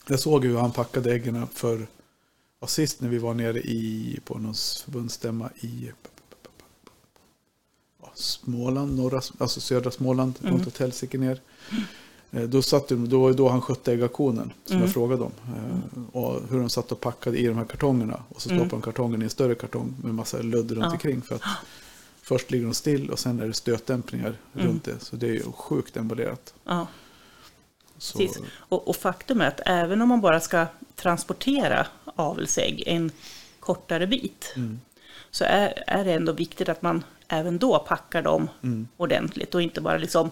Jag 0.09 0.21
såg 0.21 0.45
hur 0.45 0.57
han 0.59 0.73
packade 0.73 1.13
äggen 1.15 1.47
för 1.55 1.87
ja, 2.61 2.67
sist 2.67 3.01
när 3.01 3.09
vi 3.09 3.19
var 3.19 3.35
nere 3.35 3.59
i, 3.61 4.19
på 4.25 4.39
någon 4.39 4.55
förbundsstämma 4.85 5.51
i 5.61 5.91
Småland, 8.17 8.97
norra, 8.97 9.21
alltså 9.39 9.61
södra 9.61 9.91
Småland, 9.91 10.35
Mm. 10.41 10.53
långt 10.55 10.67
åt 10.67 10.79
helsike 10.79 11.19
ner. 11.19 11.41
Eh, 12.33 12.43
Då, 12.43 12.63
satt 12.63 12.89
då 12.89 13.21
var 13.23 13.31
det 13.31 13.37
då 13.37 13.49
han 13.49 13.61
skötte 13.63 13.93
äggaktionen, 13.93 14.53
som 14.65 14.77
Mm. 14.77 14.87
jag 14.87 14.95
frågade 14.95 15.23
om. 15.23 15.33
Eh, 15.49 16.03
Och 16.13 16.41
hur 16.51 16.59
de 16.61 16.71
satt 16.71 16.93
och 16.93 17.01
packade 17.01 17.39
i 17.39 17.47
de 17.47 17.57
här 17.57 17.65
kartongerna. 17.65 18.23
Och 18.29 18.43
så 18.43 18.51
Mm. 18.51 18.61
stoppade 18.61 18.81
de 18.81 18.85
kartongen 18.85 19.23
i 19.23 19.25
en 19.25 19.31
större 19.31 19.55
kartong 19.55 19.95
med 20.05 20.15
massa 20.15 20.39
ludd 20.39 20.71
runt 20.71 20.85
Ja. 20.85 20.91
omkring. 20.93 21.23
För 21.23 21.35
att 21.35 21.43
Först 22.23 22.51
ligger 22.51 22.65
de 22.65 22.75
still 22.75 23.11
och 23.11 23.19
sen 23.19 23.41
är 23.41 23.47
det 23.47 23.53
stötdämpningar 23.55 24.37
Mm. 24.55 24.67
runt 24.67 24.85
det. 24.85 25.01
Så 25.05 25.17
det 25.17 25.27
är 25.27 25.31
ju 25.33 25.43
sjukt 25.53 25.97
emballerat. 25.97 26.55
Ja. 26.65 26.87
Och, 28.69 28.89
och 28.89 28.97
faktum 28.97 29.41
är 29.41 29.49
att 29.49 29.61
även 29.67 30.03
om 30.03 30.09
man 30.09 30.21
bara 30.21 30.41
ska 30.41 30.67
transportera 30.97 31.87
avelsägg 32.17 32.83
en 32.87 33.11
kortare 33.61 34.07
bit 34.07 34.53
Mm. 34.57 34.81
så 35.31 35.45
är, 35.45 35.85
är 35.87 36.05
det 36.05 36.13
ändå 36.13 36.33
viktigt 36.33 36.69
att 36.69 36.83
man 36.83 37.05
även 37.29 37.59
då 37.59 37.79
packar 37.79 38.23
dem 38.23 38.49
Mm. 38.63 38.89
ordentligt 38.97 39.55
och 39.55 39.63
inte 39.63 39.81
bara 39.81 39.97
liksom 39.99 40.31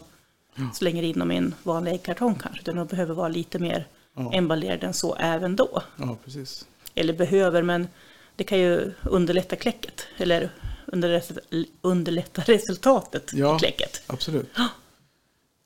slänger 0.74 1.02
in 1.02 1.18
dem 1.18 1.30
i 1.32 1.36
en 1.36 1.54
vanlig 1.62 1.92
äggkartong 1.92 2.34
kanske. 2.34 2.60
Utan 2.60 2.76
de 2.76 2.86
behöver 2.86 3.14
vara 3.14 3.28
lite 3.28 3.58
mer 3.58 3.86
Ja. 4.16 4.32
emballerade 4.34 4.86
än 4.86 4.94
så 4.94 5.14
även 5.14 5.56
då. 5.56 5.82
Ja, 5.96 6.16
precis. 6.24 6.66
Eller 6.94 7.12
behöver, 7.12 7.62
men 7.62 7.88
det 8.36 8.44
kan 8.44 8.58
ju 8.58 8.92
underlätta 9.02 9.56
kläcket. 9.56 10.06
Eller 10.16 10.50
underlätta, 10.86 11.34
underlätta 11.80 12.42
resultatet 12.46 13.32
Ja. 13.32 13.56
i 13.56 13.58
kläcket. 13.58 14.02
Absolut. 14.06 14.50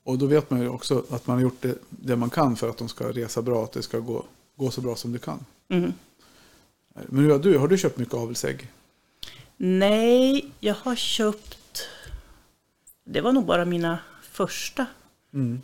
Och 0.04 0.18
då 0.18 0.26
vet 0.26 0.50
man 0.50 0.60
ju 0.60 0.68
också 0.68 1.04
att 1.10 1.26
man 1.26 1.36
har 1.36 1.42
gjort 1.42 1.62
det, 1.62 1.74
det 1.90 2.16
man 2.16 2.30
kan 2.30 2.56
för 2.56 2.68
att 2.68 2.78
de 2.78 2.88
ska 2.88 3.08
resa 3.12 3.42
bra, 3.42 3.64
att 3.64 3.72
det 3.72 3.82
ska 3.82 3.98
gå, 3.98 4.24
gå 4.56 4.70
så 4.70 4.80
bra 4.80 4.96
som 4.96 5.12
det 5.12 5.18
kan. 5.18 5.44
Mm. 5.68 5.92
Men 7.06 7.24
hur 7.24 7.30
har 7.32 7.38
du, 7.38 7.58
har 7.58 7.68
du 7.68 7.78
köpt 7.78 7.98
mycket 7.98 8.14
avelsägg? 8.14 8.68
Nej, 9.60 10.46
jag 10.60 10.74
har 10.74 10.96
köpt... 10.96 11.88
Det 13.04 13.20
var 13.20 13.32
nog 13.32 13.44
bara 13.44 13.64
mina 13.64 13.98
första. 14.22 14.86
Mm. 15.34 15.62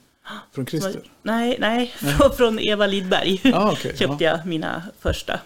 Från 0.52 0.66
Christer? 0.66 1.00
Nej, 1.22 1.57
nej, 1.61 1.87
från, 1.96 2.37
från 2.37 2.59
Eva 2.59 2.87
Lidberg 2.87 3.40
Ah, 3.54 3.72
okej, 3.72 3.96
köpte 3.98 4.24
ja. 4.24 4.30
jag 4.30 4.46
mina 4.46 4.83
första 4.98 5.40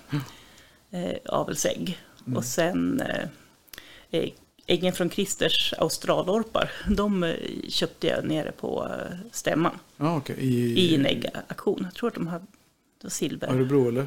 eh, 0.90 1.16
avelsägg. 1.24 1.98
Mm. 2.26 2.36
Och 2.36 2.44
sen 2.44 3.00
eh, 4.10 4.30
äggen 4.66 4.92
från 4.92 5.10
Christers 5.10 5.74
australorpar, 5.78 6.70
de 6.88 7.24
eh, 7.24 7.34
köpte 7.68 8.06
jag 8.06 8.24
nere 8.24 8.52
på 8.52 8.88
eh, 8.90 9.16
stämman 9.32 9.78
Ja, 9.96 10.16
okej. 10.16 10.36
I, 10.38 10.80
i 10.80 10.94
en 10.94 11.06
äggaktion. 11.06 11.80
Jag 11.84 11.94
tror 11.94 12.08
att 12.08 12.14
de 12.14 12.26
hade 12.26 12.46
silver. 13.08 13.48
Örebro 13.48 13.88
eller? 13.88 14.06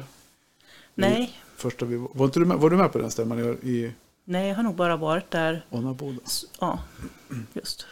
Nej, 0.94 1.38
Första 1.56 1.84
vi, 1.84 1.96
var, 1.96 2.24
inte 2.24 2.40
du 2.40 2.44
med, 2.46 2.56
var 2.56 2.70
du 2.70 2.76
med 2.76 2.92
på 2.92 2.98
den 2.98 3.10
stämman 3.10 3.58
i, 3.62 3.70
i 3.70 3.92
nej, 4.24 4.48
jag 4.48 4.54
har 4.56 4.62
nog 4.62 4.74
bara 4.74 4.96
varit 4.96 5.30
där. 5.30 5.64
Onnaboda? 5.70 6.18
Ja, 6.60 6.78
just. 7.54 7.86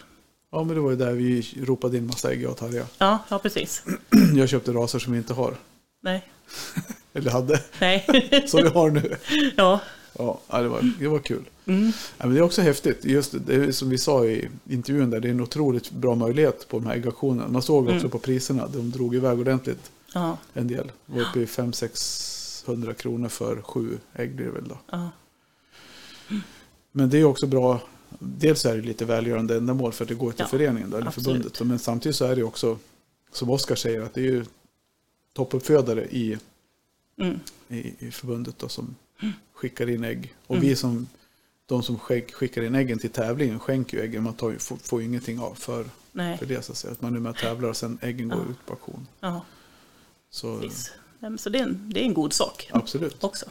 Ja, 0.52 0.64
men 0.64 0.74
det 0.74 0.80
var 0.80 0.90
ju 0.90 0.96
där 0.96 1.12
vi 1.12 1.46
ropade 1.62 1.96
in 1.96 2.06
massa 2.06 2.32
ägg, 2.32 2.42
jag 2.42 2.50
och 2.50 2.56
Tarja. 2.56 2.86
Ja, 2.98 3.18
ja 3.30 3.38
precis. 3.38 3.82
Jag 4.36 4.48
köpte 4.48 4.72
raser 4.72 4.98
som 4.98 5.12
vi 5.12 5.18
inte 5.18 5.34
har. 5.34 5.54
Nej, 6.02 6.30
Eller 7.12 7.30
hade. 7.30 7.60
nej. 7.80 8.06
Som 8.48 8.62
vi 8.62 8.68
har 8.68 8.90
nu. 8.90 9.16
ja. 9.56 9.80
Ja, 10.18 10.40
det 10.62 10.68
var, 10.68 10.92
det 10.98 11.08
var 11.08 11.18
kul. 11.18 11.44
Mm. 11.66 11.86
Ja, 12.18 12.26
men 12.26 12.34
det 12.34 12.38
är 12.40 12.42
också 12.42 12.62
häftigt. 12.62 13.04
Just 13.04 13.34
det, 13.46 13.72
som 13.72 13.90
vi 13.90 13.98
sa 13.98 14.24
i 14.26 14.48
intervjun 14.68 15.10
där, 15.10 15.20
det 15.20 15.28
är 15.28 15.30
en 15.30 15.40
otroligt 15.40 15.90
bra 15.90 16.14
möjlighet 16.14 16.68
på 16.68 16.78
de 16.78 16.86
här 16.86 16.94
äggaktionerna. 16.94 17.48
Man 17.48 17.62
såg 17.62 17.84
också 17.84 17.96
Mm. 17.98 18.10
på 18.10 18.18
priserna, 18.18 18.66
de 18.66 18.90
drog 18.90 19.14
iväg 19.14 19.38
ordentligt 19.40 19.90
Ja, 20.14 20.36
en 20.54 20.68
del. 20.68 20.92
Det 21.06 21.14
var 21.14 21.20
uppe 21.30 21.40
i 21.40 21.44
500-600 21.46 22.92
kronor 22.94 23.28
för 23.28 23.62
sju 23.62 23.98
ägg 24.14 24.34
blir 24.36 24.46
det 24.46 24.52
väl 24.52 24.68
då. 24.68 24.78
ja, 24.90 25.10
Men 26.92 27.10
det 27.10 27.18
är 27.18 27.24
också 27.24 27.46
bra, 27.46 27.80
dels 28.18 28.64
är 28.66 28.76
det 28.76 28.82
lite 28.82 29.04
välgörande 29.04 29.56
ändamål 29.56 29.92
för 29.92 30.04
att 30.04 30.08
det 30.08 30.14
går 30.14 30.30
till 30.32 30.40
Ja, 30.40 30.46
föreningen 30.46 30.90
då, 30.90 30.96
eller 30.96 31.06
absolut. 31.06 31.26
förbundet. 31.26 31.60
Men 31.66 31.78
samtidigt 31.78 32.16
så 32.16 32.24
är 32.24 32.36
det 32.36 32.42
också, 32.42 32.78
som 33.32 33.50
Oskar 33.50 33.74
säger, 33.74 34.00
att 34.02 34.14
det 34.14 34.20
är 34.20 34.24
ju 34.24 34.44
toppuppfödare 35.32 36.04
i, 36.10 36.38
mm. 37.16 37.40
i, 37.68 37.94
i 38.06 38.10
förbundet 38.10 38.58
då, 38.58 38.68
som 38.68 38.94
skickar 39.52 39.88
in 39.90 40.04
ägg. 40.04 40.34
Och 40.46 40.62
vi 40.62 40.76
som, 40.76 41.06
de 41.66 41.82
som 41.82 41.98
skick- 41.98 42.32
skickar 42.32 42.62
in 42.62 42.74
äggen 42.74 42.98
till 42.98 43.10
tävlingen 43.10 43.58
skänker 43.58 43.96
ju 43.96 44.02
äggen, 44.02 44.22
man 44.22 44.34
tar 44.34 44.50
ju, 44.50 44.58
får, 44.58 44.76
får 44.76 45.00
ju 45.00 45.06
ingenting 45.06 45.38
av 45.40 45.54
för, 45.54 45.84
nej. 46.12 46.38
för 46.38 46.46
det 46.46 46.62
så 46.62 46.72
att 46.72 46.78
säga. 46.78 46.92
Att 46.92 47.02
man 47.02 47.16
är 47.16 47.20
med 47.20 47.30
och 47.30 47.36
tävlar 47.36 47.68
och 47.68 47.76
sen 47.76 47.98
äggen 48.02 48.28
går 48.28 48.38
Ja. 48.46 48.50
ut 48.50 48.66
på 48.66 48.72
auktion. 48.72 49.06
Ja, 49.20 49.44
Så 50.30 50.70
Så 51.38 51.50
det 51.50 51.58
är, 51.58 51.62
en, 51.62 51.90
det 51.94 52.00
är 52.00 52.04
en 52.04 52.14
god 52.14 52.32
sak 52.32 52.68
absolut. 52.72 53.24
också. 53.24 53.46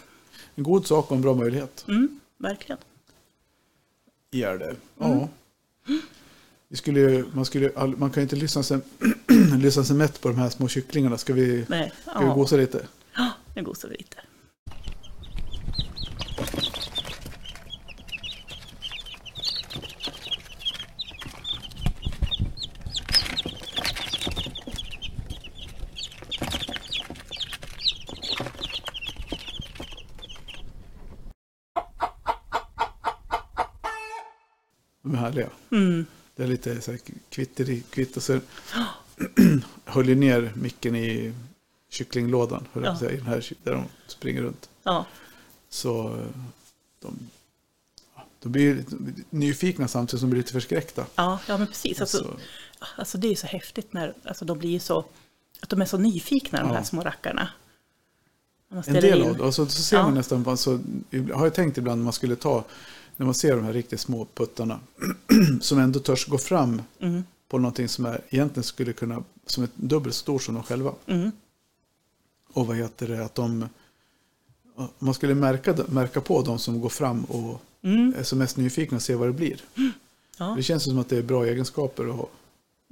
En 0.55 0.63
god 0.63 0.87
sak 0.87 1.09
och 1.11 1.15
en 1.15 1.21
bra 1.21 1.33
möjlighet. 1.35 1.85
Mm, 1.87 2.19
verkligen. 2.39 2.79
Är 4.31 4.57
det. 4.57 4.75
Ja. 4.97 5.29
Vi 6.67 6.77
skulle, 6.77 7.25
man, 7.33 7.45
skulle, 7.45 7.71
man 7.97 8.09
kan 8.11 8.21
ju 8.21 8.21
inte 8.21 8.35
lyssna 8.35 8.63
sig, 8.63 8.79
lyssna 9.57 9.83
sig 9.83 9.95
mätt 9.95 10.21
på 10.21 10.27
de 10.29 10.37
här 10.37 10.49
små 10.49 10.67
kycklingarna. 10.67 11.17
Ska 11.17 11.33
vi, 11.33 11.65
Nej, 11.69 11.91
ska 12.01 12.19
vi 12.19 12.25
gosa 12.25 12.55
lite? 12.55 12.87
Ja, 13.15 13.31
nu 13.55 13.63
gosar 13.63 13.89
vi 13.89 13.97
lite. 13.97 14.17
De 35.01 35.13
är 35.13 35.17
härliga. 35.17 35.49
Mm. 35.71 36.05
Det 36.35 36.43
är 36.43 36.47
lite 36.47 36.81
så 36.81 36.91
här 36.91 36.99
kvitter, 37.29 37.81
kvitt 37.89 38.17
och 38.17 38.23
så 38.23 38.39
höll 39.85 40.09
ju 40.09 40.15
ner 40.15 40.51
micken 40.55 40.95
i 40.95 41.33
kycklinglådan. 41.89 42.67
höll 42.73 42.83
Ja. 42.83 42.99
säga, 42.99 43.11
i 43.11 43.15
den 43.15 43.25
här, 43.25 43.53
där 43.63 43.71
de 43.73 43.85
springer 44.07 44.41
runt. 44.41 44.69
Ja, 44.83 45.05
Så 45.69 46.07
eh, 46.07 46.25
de, 47.01 47.19
de 48.39 48.51
blir 48.51 48.75
lite 48.75 48.95
nyfikna 49.29 49.87
samtidigt 49.87 50.19
som 50.19 50.29
de 50.29 50.31
blir 50.31 50.41
lite 50.41 50.53
förskräckta. 50.53 51.05
ja, 51.15 51.39
ja 51.47 51.57
men 51.57 51.67
precis. 51.67 52.01
Alltså, 52.01 52.17
Alltså, 52.17 52.37
alltså, 52.95 53.17
det 53.17 53.27
är 53.27 53.35
så 53.35 53.47
häftigt 53.47 53.93
när 53.93 54.13
alltså, 54.23 54.45
de 54.45 54.59
blir 54.59 54.79
så, 54.79 55.05
att 55.59 55.69
de 55.69 55.81
är 55.81 55.85
så 55.85 55.97
nyfikna, 55.97 56.59
de 56.59 56.67
Ja. 56.69 56.73
här 56.75 56.83
små 56.83 57.01
rackarna. 57.01 57.49
En 58.71 58.93
del 58.93 59.19
in- 59.21 59.29
av 59.29 59.37
det. 59.37 59.43
Och 59.43 59.55
så, 59.55 59.65
så 59.65 59.81
ser 59.81 59.97
Ja. 59.97 60.03
man 60.03 60.13
nästan, 60.13 60.57
så, 60.57 60.79
har 61.33 61.45
jag 61.45 61.53
tänkt 61.53 61.77
ibland 61.77 61.99
när 61.99 62.03
man 62.03 62.13
skulle 62.13 62.35
ta, 62.35 62.63
när 63.19 63.25
man 63.25 63.35
ser 63.35 63.55
de 63.55 63.65
här 63.65 63.73
riktigt 63.73 63.99
små 63.99 64.27
puttarna, 64.33 64.79
som 65.61 65.79
ändå 65.79 65.99
törs 65.99 66.25
gå 66.27 66.37
fram 66.37 66.81
Mm, 66.99 67.23
på 67.49 67.57
någonting 67.57 67.87
som 67.89 68.05
är, 68.05 68.21
egentligen 68.29 68.63
skulle 68.63 68.93
kunna, 68.93 69.23
som 69.45 69.63
är 69.63 69.69
dubbelt 69.75 70.15
så 70.15 70.19
stort 70.19 70.43
som 70.43 70.55
de 70.55 70.63
själva. 70.63 70.93
mm, 71.05 71.31
Och 72.53 72.67
vad 72.67 72.77
heter 72.77 73.07
det, 73.07 73.25
att 73.25 73.35
de, 73.35 73.69
man 74.99 75.13
skulle 75.13 75.35
märka, 75.35 75.75
märka 75.89 76.21
på 76.21 76.41
de 76.41 76.59
som 76.59 76.81
går 76.81 76.89
fram 76.89 77.23
och 77.23 77.61
mm, 77.83 78.13
är 78.17 78.23
som 78.23 78.39
mest 78.39 78.57
nyfikna 78.57 78.95
och 78.97 79.01
se 79.01 79.15
vad 79.15 79.27
det 79.27 79.33
blir. 79.33 79.61
ja. 80.37 80.53
Det 80.57 80.63
känns 80.63 80.83
som 80.83 80.99
att 80.99 81.09
det 81.09 81.17
är 81.17 81.21
bra 81.23 81.45
egenskaper 81.45 82.09
att 82.09 82.15
ha. 82.15 82.27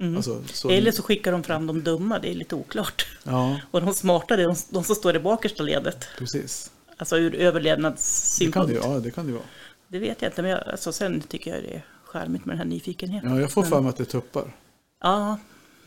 Mm. 0.00 0.16
Alltså, 0.16 0.42
så, 0.52 0.70
Eller 0.70 0.92
så 0.92 1.02
skickar 1.02 1.32
de 1.32 1.42
fram 1.42 1.66
de 1.66 1.82
dumma, 1.82 2.18
det 2.18 2.30
är 2.30 2.34
lite 2.34 2.54
oklart. 2.54 3.06
Ja, 3.24 3.60
Och 3.70 3.80
de 3.80 3.94
smarta, 3.94 4.36
det 4.36 4.42
är 4.42 4.46
de, 4.48 4.56
de 4.70 4.84
som 4.84 4.94
står 4.96 5.16
i 5.16 5.18
bakersta 5.20 5.62
ledet. 5.62 6.04
precis. 6.18 6.70
Alltså 6.96 7.16
ur 7.18 7.30
Det 7.30 7.36
kan 7.36 7.46
överlevnadssynpunkt. 7.46 8.68
det 8.68 8.74
ja, 8.74 9.10
kan 9.14 9.26
det 9.26 9.32
ju 9.32 9.38
vara. 9.88 10.00
vet 10.00 10.22
jag 10.22 10.28
inte, 10.30 10.42
men 10.42 10.50
jag, 10.50 10.68
alltså, 10.68 10.92
sen 10.92 11.20
tycker 11.20 11.54
jag 11.54 11.62
det 11.62 11.74
är 11.74 11.82
charmigt 12.04 12.44
med 12.44 12.52
den 12.52 12.58
här 12.58 12.64
nyfikenheten. 12.64 13.30
Ja, 13.34 13.40
jag 13.40 13.50
får 13.52 13.62
Men- 13.62 13.70
för 13.70 13.80
mig 13.80 13.88
att 13.88 13.96
det 13.96 14.02
är 14.02 14.04
tuppar. 14.04 14.56
Ja, 15.00 15.38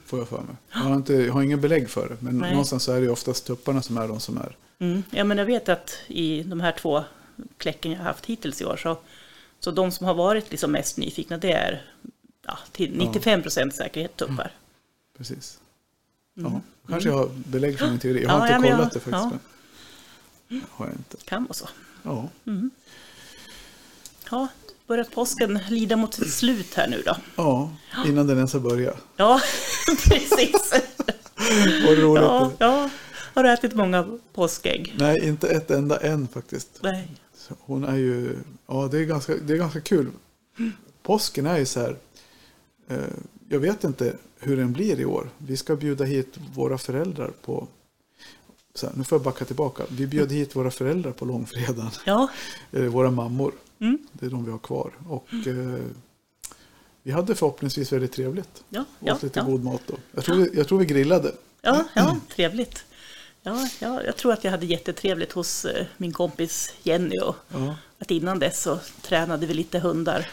Får 0.05 0.19
jag 0.19 0.27
för 0.29 0.37
mig. 0.41 0.55
Jag 0.71 0.79
har, 0.79 0.95
inte, 0.95 1.13
jag 1.13 1.33
har 1.33 1.41
ingen 1.43 1.61
belägg 1.61 1.89
för 1.89 2.09
det. 2.09 2.17
Men 2.19 2.37
Nej. 2.37 2.51
någonstans 2.51 2.83
så 2.83 2.91
är 2.91 3.01
det 3.01 3.09
oftast 3.09 3.45
tupparna 3.45 3.81
som 3.81 3.97
är 3.97 4.07
de 4.07 4.19
som 4.19 4.37
är. 4.37 4.55
mm. 4.79 5.03
ja, 5.11 5.23
men 5.23 5.37
jag 5.37 5.45
vet 5.45 5.69
att 5.69 5.97
i 6.07 6.43
de 6.43 6.59
här 6.61 6.71
två 6.71 7.03
kläcken 7.57 7.91
jag 7.91 7.97
har 7.99 8.05
haft 8.05 8.25
hittills 8.25 8.61
i 8.61 8.65
år 8.65 8.77
så, 8.77 8.97
så 9.59 9.71
de 9.71 9.91
som 9.91 10.05
har 10.07 10.13
varit 10.13 10.51
liksom 10.51 10.71
mest 10.71 10.97
nyfikna 10.97 11.37
det 11.37 11.51
är 11.51 11.85
ja, 12.45 12.57
till 12.71 12.97
95 12.97 13.41
procent 13.41 13.75
säkerhet 13.75 14.15
tuppar. 14.17 14.51
Precis. 15.17 15.59
Ja, 16.33 16.61
kanske 16.87 17.09
jag 17.09 17.17
har 17.17 17.29
belägg 17.35 17.79
för 17.79 17.87
min 17.89 17.99
teori. 17.99 18.23
Jag 18.23 18.31
Mm. 18.31 18.33
Ja, 18.33 18.39
har 18.39 18.47
inte 18.47 18.59
men 18.59 18.69
jag- 18.69 18.77
kollat 18.77 18.93
det 18.93 18.99
faktiskt. 18.99 19.23
ja. 19.23 19.39
Men 20.47 20.61
har 20.71 20.85
jag 20.85 20.95
inte. 20.95 21.17
Kan 21.25 21.43
vara 21.43 21.53
så. 21.53 21.67
Ja. 22.03 22.29
Ja, 24.31 24.47
börjar 24.87 25.03
påsken 25.03 25.59
lida 25.69 25.95
mot 25.95 26.13
sitt 26.13 26.33
slut 26.33 26.73
här 26.73 26.87
nu 26.87 27.03
då. 27.05 27.15
ja, 27.35 27.71
innan 28.05 28.27
den 28.27 28.37
ens 28.37 28.53
har 28.53 28.59
börjat. 28.59 28.97
Ja, 29.17 29.41
precis. 29.87 30.73
Vad 31.85 31.97
roligt. 31.97 32.23
Ja, 32.23 32.51
ja. 32.59 32.89
Har 33.33 33.43
du 33.43 33.51
ätit 33.51 33.75
många 33.75 34.17
påskägg? 34.33 34.95
Nej, 34.97 35.27
inte 35.27 35.47
ett 35.47 35.71
enda 35.71 35.97
än 35.97 36.27
faktiskt. 36.27 36.79
Nej. 36.81 37.07
Så 37.37 37.53
Hon 37.59 37.83
är 37.83 37.95
ju, 37.95 38.37
ja 38.67 38.87
det 38.91 38.97
är 38.97 39.03
ganska, 39.03 39.35
det 39.35 39.53
är 39.53 39.57
ganska 39.57 39.81
kul. 39.81 40.11
Påsken 41.03 41.45
är 41.45 41.57
ju 41.57 41.65
så 41.65 41.79
här, 41.79 41.95
eh, 42.87 42.97
jag 43.49 43.59
vet 43.59 43.83
inte 43.83 44.15
hur 44.39 44.57
den 44.57 44.73
blir 44.73 44.99
i 44.99 45.05
år. 45.05 45.29
Vi 45.37 45.57
ska 45.57 45.75
bjuda 45.75 46.03
hit 46.03 46.37
våra 46.53 46.77
föräldrar 46.77 47.31
på, 47.45 47.67
här, 48.81 48.91
nu 48.95 49.03
får 49.03 49.15
jag 49.15 49.23
backa 49.23 49.45
tillbaka. 49.45 49.83
Vi 49.89 50.07
bjöd 50.07 50.31
hit 50.31 50.55
våra 50.55 50.71
föräldrar 50.71 51.11
på 51.11 51.25
långfredagen, 51.25 51.91
Ja, 52.05 52.29
eh, 52.71 52.83
våra 52.83 53.11
mammor. 53.11 53.51
Mm. 53.81 53.97
Det 54.13 54.25
är 54.25 54.29
de 54.29 54.45
vi 54.45 54.51
har 54.51 54.59
kvar. 54.59 54.91
Och 55.07 55.27
eh, 55.47 55.85
vi 57.03 57.11
hade 57.11 57.35
förhoppningsvis 57.35 57.93
väldigt 57.93 58.11
trevligt. 58.11 58.63
ja, 58.69 58.85
Och 58.99 59.07
ja, 59.07 59.13
åt 59.15 59.23
lite 59.23 59.39
ja. 59.39 59.45
god 59.45 59.63
mat 59.63 59.81
då. 59.87 59.93
Jag 60.11 60.23
tror, 60.25 60.35
vi, 60.35 60.49
jag 60.53 60.67
tror 60.67 60.79
vi 60.79 60.85
grillade. 60.85 61.31
ja, 61.61 61.85
ja 61.95 62.17
trevligt. 62.35 62.85
Ja, 63.43 63.69
ja, 63.79 64.03
jag 64.03 64.17
tror 64.17 64.33
att 64.33 64.43
jag 64.43 64.51
hade 64.51 64.65
jättetrevligt 64.65 65.31
hos 65.31 65.65
eh, 65.65 65.85
min 65.97 66.11
kompis 66.13 66.73
Jenny 66.83 67.19
och 67.19 67.35
Ja, 67.49 67.75
att 67.99 68.11
innan 68.11 68.39
dess 68.39 68.61
så 68.61 68.79
tränade 69.01 69.45
vi 69.45 69.53
lite 69.53 69.79
hundar 69.79 70.27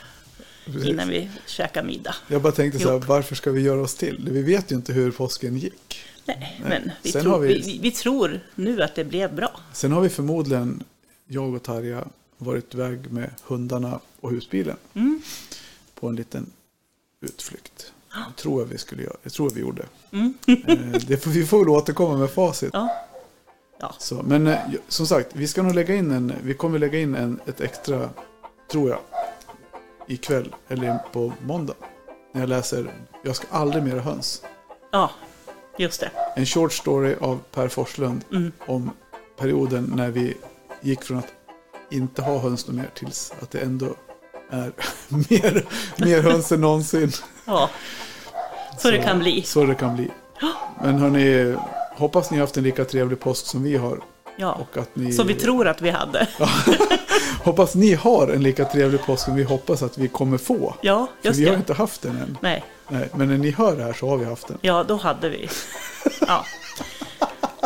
Precis. 0.64 0.84
innan 0.84 1.09
vi 1.09 1.30
käkar 1.46 1.82
middag. 1.82 2.14
Jag 2.28 2.42
bara 2.42 2.53
tänkte 2.53 2.78
så 2.80 2.90
här, 2.90 2.99
varför 2.99 3.34
ska 3.34 3.51
vi 3.51 3.61
göra 3.61 3.80
oss 3.80 3.94
till? 3.94 4.28
Vi 4.32 4.42
vet 4.42 4.72
ju 4.72 4.76
inte 4.76 4.92
hur 4.92 5.11
påsken 5.11 5.59
gick. 5.59 6.05
Nej, 6.24 6.61
men 6.64 6.90
vi 7.03 7.12
tror, 7.12 7.38
vi... 7.38 7.61
Vi, 7.61 7.78
vi 7.82 7.90
tror 7.90 8.40
nu 8.55 8.82
att 8.82 8.94
det 8.94 9.05
blev 9.05 9.34
bra. 9.34 9.61
Sen 9.72 9.92
har 9.92 10.01
vi 10.01 10.09
förmodligen, 10.09 10.84
jag 11.26 11.55
och 11.55 11.62
Tarja, 11.62 12.05
varit 12.39 12.74
iväg 12.74 13.12
med 13.12 13.30
hundarna 13.47 14.01
och 14.20 14.30
husbilen. 14.30 14.76
Mm. 14.95 15.22
På 15.95 16.09
en 16.09 16.16
liten 16.16 16.51
utflykt. 17.20 17.93
Jag 18.14 18.36
tror 18.36 18.62
jag 18.62 18.66
vi 18.68 18.78
skulle 18.78 19.03
göra. 19.03 19.16
Jag 19.22 19.32
tror 19.32 19.51
vi 19.51 19.61
gjorde. 19.61 19.86
Mm. 20.12 20.34
Eh, 20.47 21.01
det 21.07 21.16
får, 21.24 21.30
vi 21.30 21.47
får 21.47 21.59
väl 21.59 21.68
återkomma 21.68 22.16
med 22.16 22.30
facit. 22.30 22.70
Ja. 22.72 22.89
Ja. 23.80 23.95
Så, 23.99 24.22
men 24.22 24.47
eh, 24.47 24.59
som 24.89 25.07
sagt, 25.07 25.28
vi 25.32 25.49
ska 25.49 25.62
nog 25.62 25.74
lägga 25.74 25.95
in 25.95 26.11
en, 26.11 26.32
vi 26.43 26.55
kommer 26.55 26.78
lägga 26.78 26.99
in 27.01 27.14
en, 27.14 27.41
ett 27.47 27.61
extra, 27.61 28.11
tror 28.70 28.91
jag, 28.91 28.99
ikväll 30.07 30.55
eller 30.68 30.99
på 31.12 31.32
måndag. 31.47 31.74
När 32.32 32.41
jag 32.41 32.49
läser 32.49 32.91
Jag 33.24 33.36
ska 33.36 33.47
aldrig 33.51 33.82
mera 33.84 34.01
höns. 34.01 34.43
ja, 34.93 35.11
just 35.78 36.01
det. 36.01 36.11
En 36.36 36.47
short 36.47 36.72
story 36.72 37.14
av 37.20 37.39
Per 37.53 37.68
Forslund 37.68 38.24
Mm. 38.32 38.53
om 38.66 38.91
perioden 39.36 39.93
när 39.97 40.11
vi 40.11 40.34
gick 40.80 41.03
från 41.05 41.18
att 41.18 41.32
inte 41.91 42.22
ha 42.22 42.39
höns 42.39 42.68
mer 42.68 42.91
tills 42.95 43.32
att 43.43 43.51
det 43.51 43.59
ändå 43.61 43.86
är 44.51 44.72
mer, 45.09 45.64
mer 45.97 46.22
höns 46.22 46.53
än 46.53 46.61
någonsin. 46.61 47.12
Ja. 47.45 47.70
Så, 48.78 48.91
det 48.91 48.99
kan 49.03 49.18
bli. 49.18 49.43
Så 49.43 49.64
det 49.64 49.74
kan 49.74 49.97
bli. 49.97 50.11
Men 50.82 50.99
hörni, 50.99 51.57
hoppas 51.97 52.30
ni 52.30 52.36
har 52.36 52.43
haft 52.43 52.57
en 52.57 52.62
lika 52.62 52.84
trevlig 52.84 53.20
påsk 53.20 53.47
som 53.47 53.62
vi 53.62 53.76
har. 53.76 54.01
Ja. 54.36 54.53
Och 54.53 54.76
att 54.76 54.97
ni, 54.97 55.12
Som 55.12 55.26
vi 55.26 55.34
tror 55.34 55.68
att 55.68 55.82
vi 55.82 55.91
hade. 55.91 56.28
Hoppas 57.45 57.74
ni 57.74 57.95
har 57.95 58.28
en 58.28 58.43
lika 58.43 58.64
trevlig 58.64 59.05
påsk 59.07 59.24
som 59.24 59.34
vi 59.34 59.43
hoppas 59.43 59.82
att 59.82 59.99
vi 59.99 60.09
kommer 60.09 60.39
få. 60.39 60.74
Ja, 60.80 61.07
För 61.20 61.28
just 61.28 61.41
vi 61.41 61.45
har 61.45 61.53
det. 61.53 61.59
inte 61.59 61.74
haft 61.74 62.03
den 62.03 62.16
än. 62.16 62.39
Nej, 62.41 62.64
Nej, 62.89 63.09
men 63.14 63.28
när 63.28 63.39
ni 63.39 63.51
hör 63.51 63.76
det 63.76 63.84
här 63.84 63.93
så 63.93 64.09
har 64.09 64.16
vi 64.16 64.24
haft 64.24 64.49
den. 64.49 64.59
ja, 64.61 64.84
då 64.89 64.97
hade 64.97 65.28
vi. 65.28 65.49
Ja. 66.26 66.45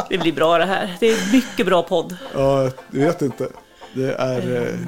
Det 0.09 0.19
blir 0.19 0.33
bra 0.33 0.59
det 0.59 0.65
här. 0.65 0.97
Det 1.01 1.07
är 1.07 1.33
mycket 1.33 1.67
bra 1.67 1.83
podd. 1.83 2.17
Ja, 2.35 2.63
jag 2.91 3.07
vet 3.07 3.23
inte. 3.23 3.49
Det 3.95 4.13
är... 4.15 4.57
Eh, 4.63 4.79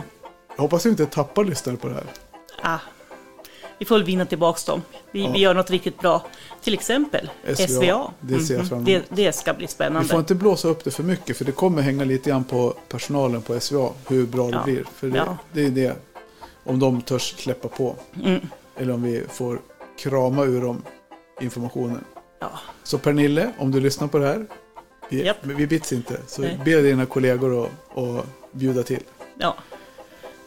jag 0.57 0.63
hoppas 0.63 0.87
vi 0.87 0.91
inte 0.91 1.07
tappar 1.07 1.45
lyssnare 1.45 1.77
på 1.77 1.89
det 1.89 1.95
här. 1.95 2.05
Ah. 2.63 2.79
Vi 3.79 3.85
får 3.85 3.95
väl 3.95 4.05
vinna 4.05 4.27
tillbaka 4.27 4.73
dem. 4.73 4.83
Vi, 5.11 5.29
vi 5.33 5.39
gör 5.39 5.55
något 5.55 5.71
riktigt 5.71 6.01
bra. 6.01 6.23
Till 6.63 6.75
exempel 6.75 7.31
SVA. 7.55 7.67
SVA. 7.69 8.11
Det 8.21 8.41
ser 8.41 8.55
jag 8.55 8.61
Mhm. 8.61 8.69
fram 8.69 8.79
emot. 8.79 8.87
det, 8.87 9.23
det 9.23 9.33
ska 9.33 9.55
bli 9.55 9.67
Vi 9.67 9.73
spännande. 9.73 10.09
får 10.09 10.19
inte 10.19 10.35
blåsa 10.35 10.69
upp 10.69 10.85
det 10.85 10.91
för 10.91 11.03
mycket 11.03 11.37
för 11.37 11.45
det 11.45 11.53
kommer 11.53 11.83
hänga 11.83 12.05
lite 12.05 12.31
grann 12.31 12.45
på 12.45 12.75
personalen 12.89 13.43
på 13.43 13.61
SVA. 13.61 13.91
Hur 14.09 14.27
bra 14.27 14.47
det 14.47 14.53
Ja. 14.57 14.63
blir. 14.65 14.85
För 14.95 15.07
det, 15.09 15.17
Ja. 15.17 15.37
det 15.53 15.65
är 15.65 15.71
det. 15.71 15.97
Om 16.65 16.79
de 16.79 17.03
törs 17.03 17.35
släppa 17.39 17.69
på. 17.69 17.97
Mm. 18.25 18.41
Eller 18.77 18.95
om 18.95 19.03
vi 19.03 19.23
får 19.29 19.61
krama 19.99 20.45
ur 20.45 20.63
dem 20.63 20.83
informationen. 21.41 22.05
Ja. 22.41 22.51
Så 22.83 22.99
Pernille, 22.99 23.53
om 23.59 23.71
du 23.71 23.81
lyssnar 23.81 24.09
på 24.09 24.19
det 24.19 24.27
här. 24.27 24.47
Vi, 25.11 25.25
Japp. 25.27 25.37
vi 25.43 25.67
bits 25.67 25.93
inte. 25.93 26.21
Så 26.27 26.43
Nej. 26.43 26.61
be 26.65 26.81
dina 26.83 27.07
kollegor 27.07 27.65
att 27.65 28.27
bjuda 28.55 28.83
till. 28.83 29.03
ja, 29.39 29.57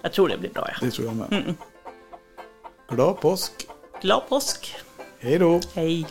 jag 0.01 0.14
tror 0.14 0.30
det 0.30 0.38
blir 0.38 0.49
bra. 0.49 0.68
Ja. 0.70 0.86
Det 0.86 0.91
tror 0.91 1.08
jag 1.08 1.16
med. 1.16 1.34
Mm. 1.34 1.55
Glad 2.89 3.20
påsk. 3.22 3.51
Glad 4.01 4.30
påsk! 4.30 4.76
Hej 5.20 5.39
då. 5.39 5.60
Hej! 5.74 6.08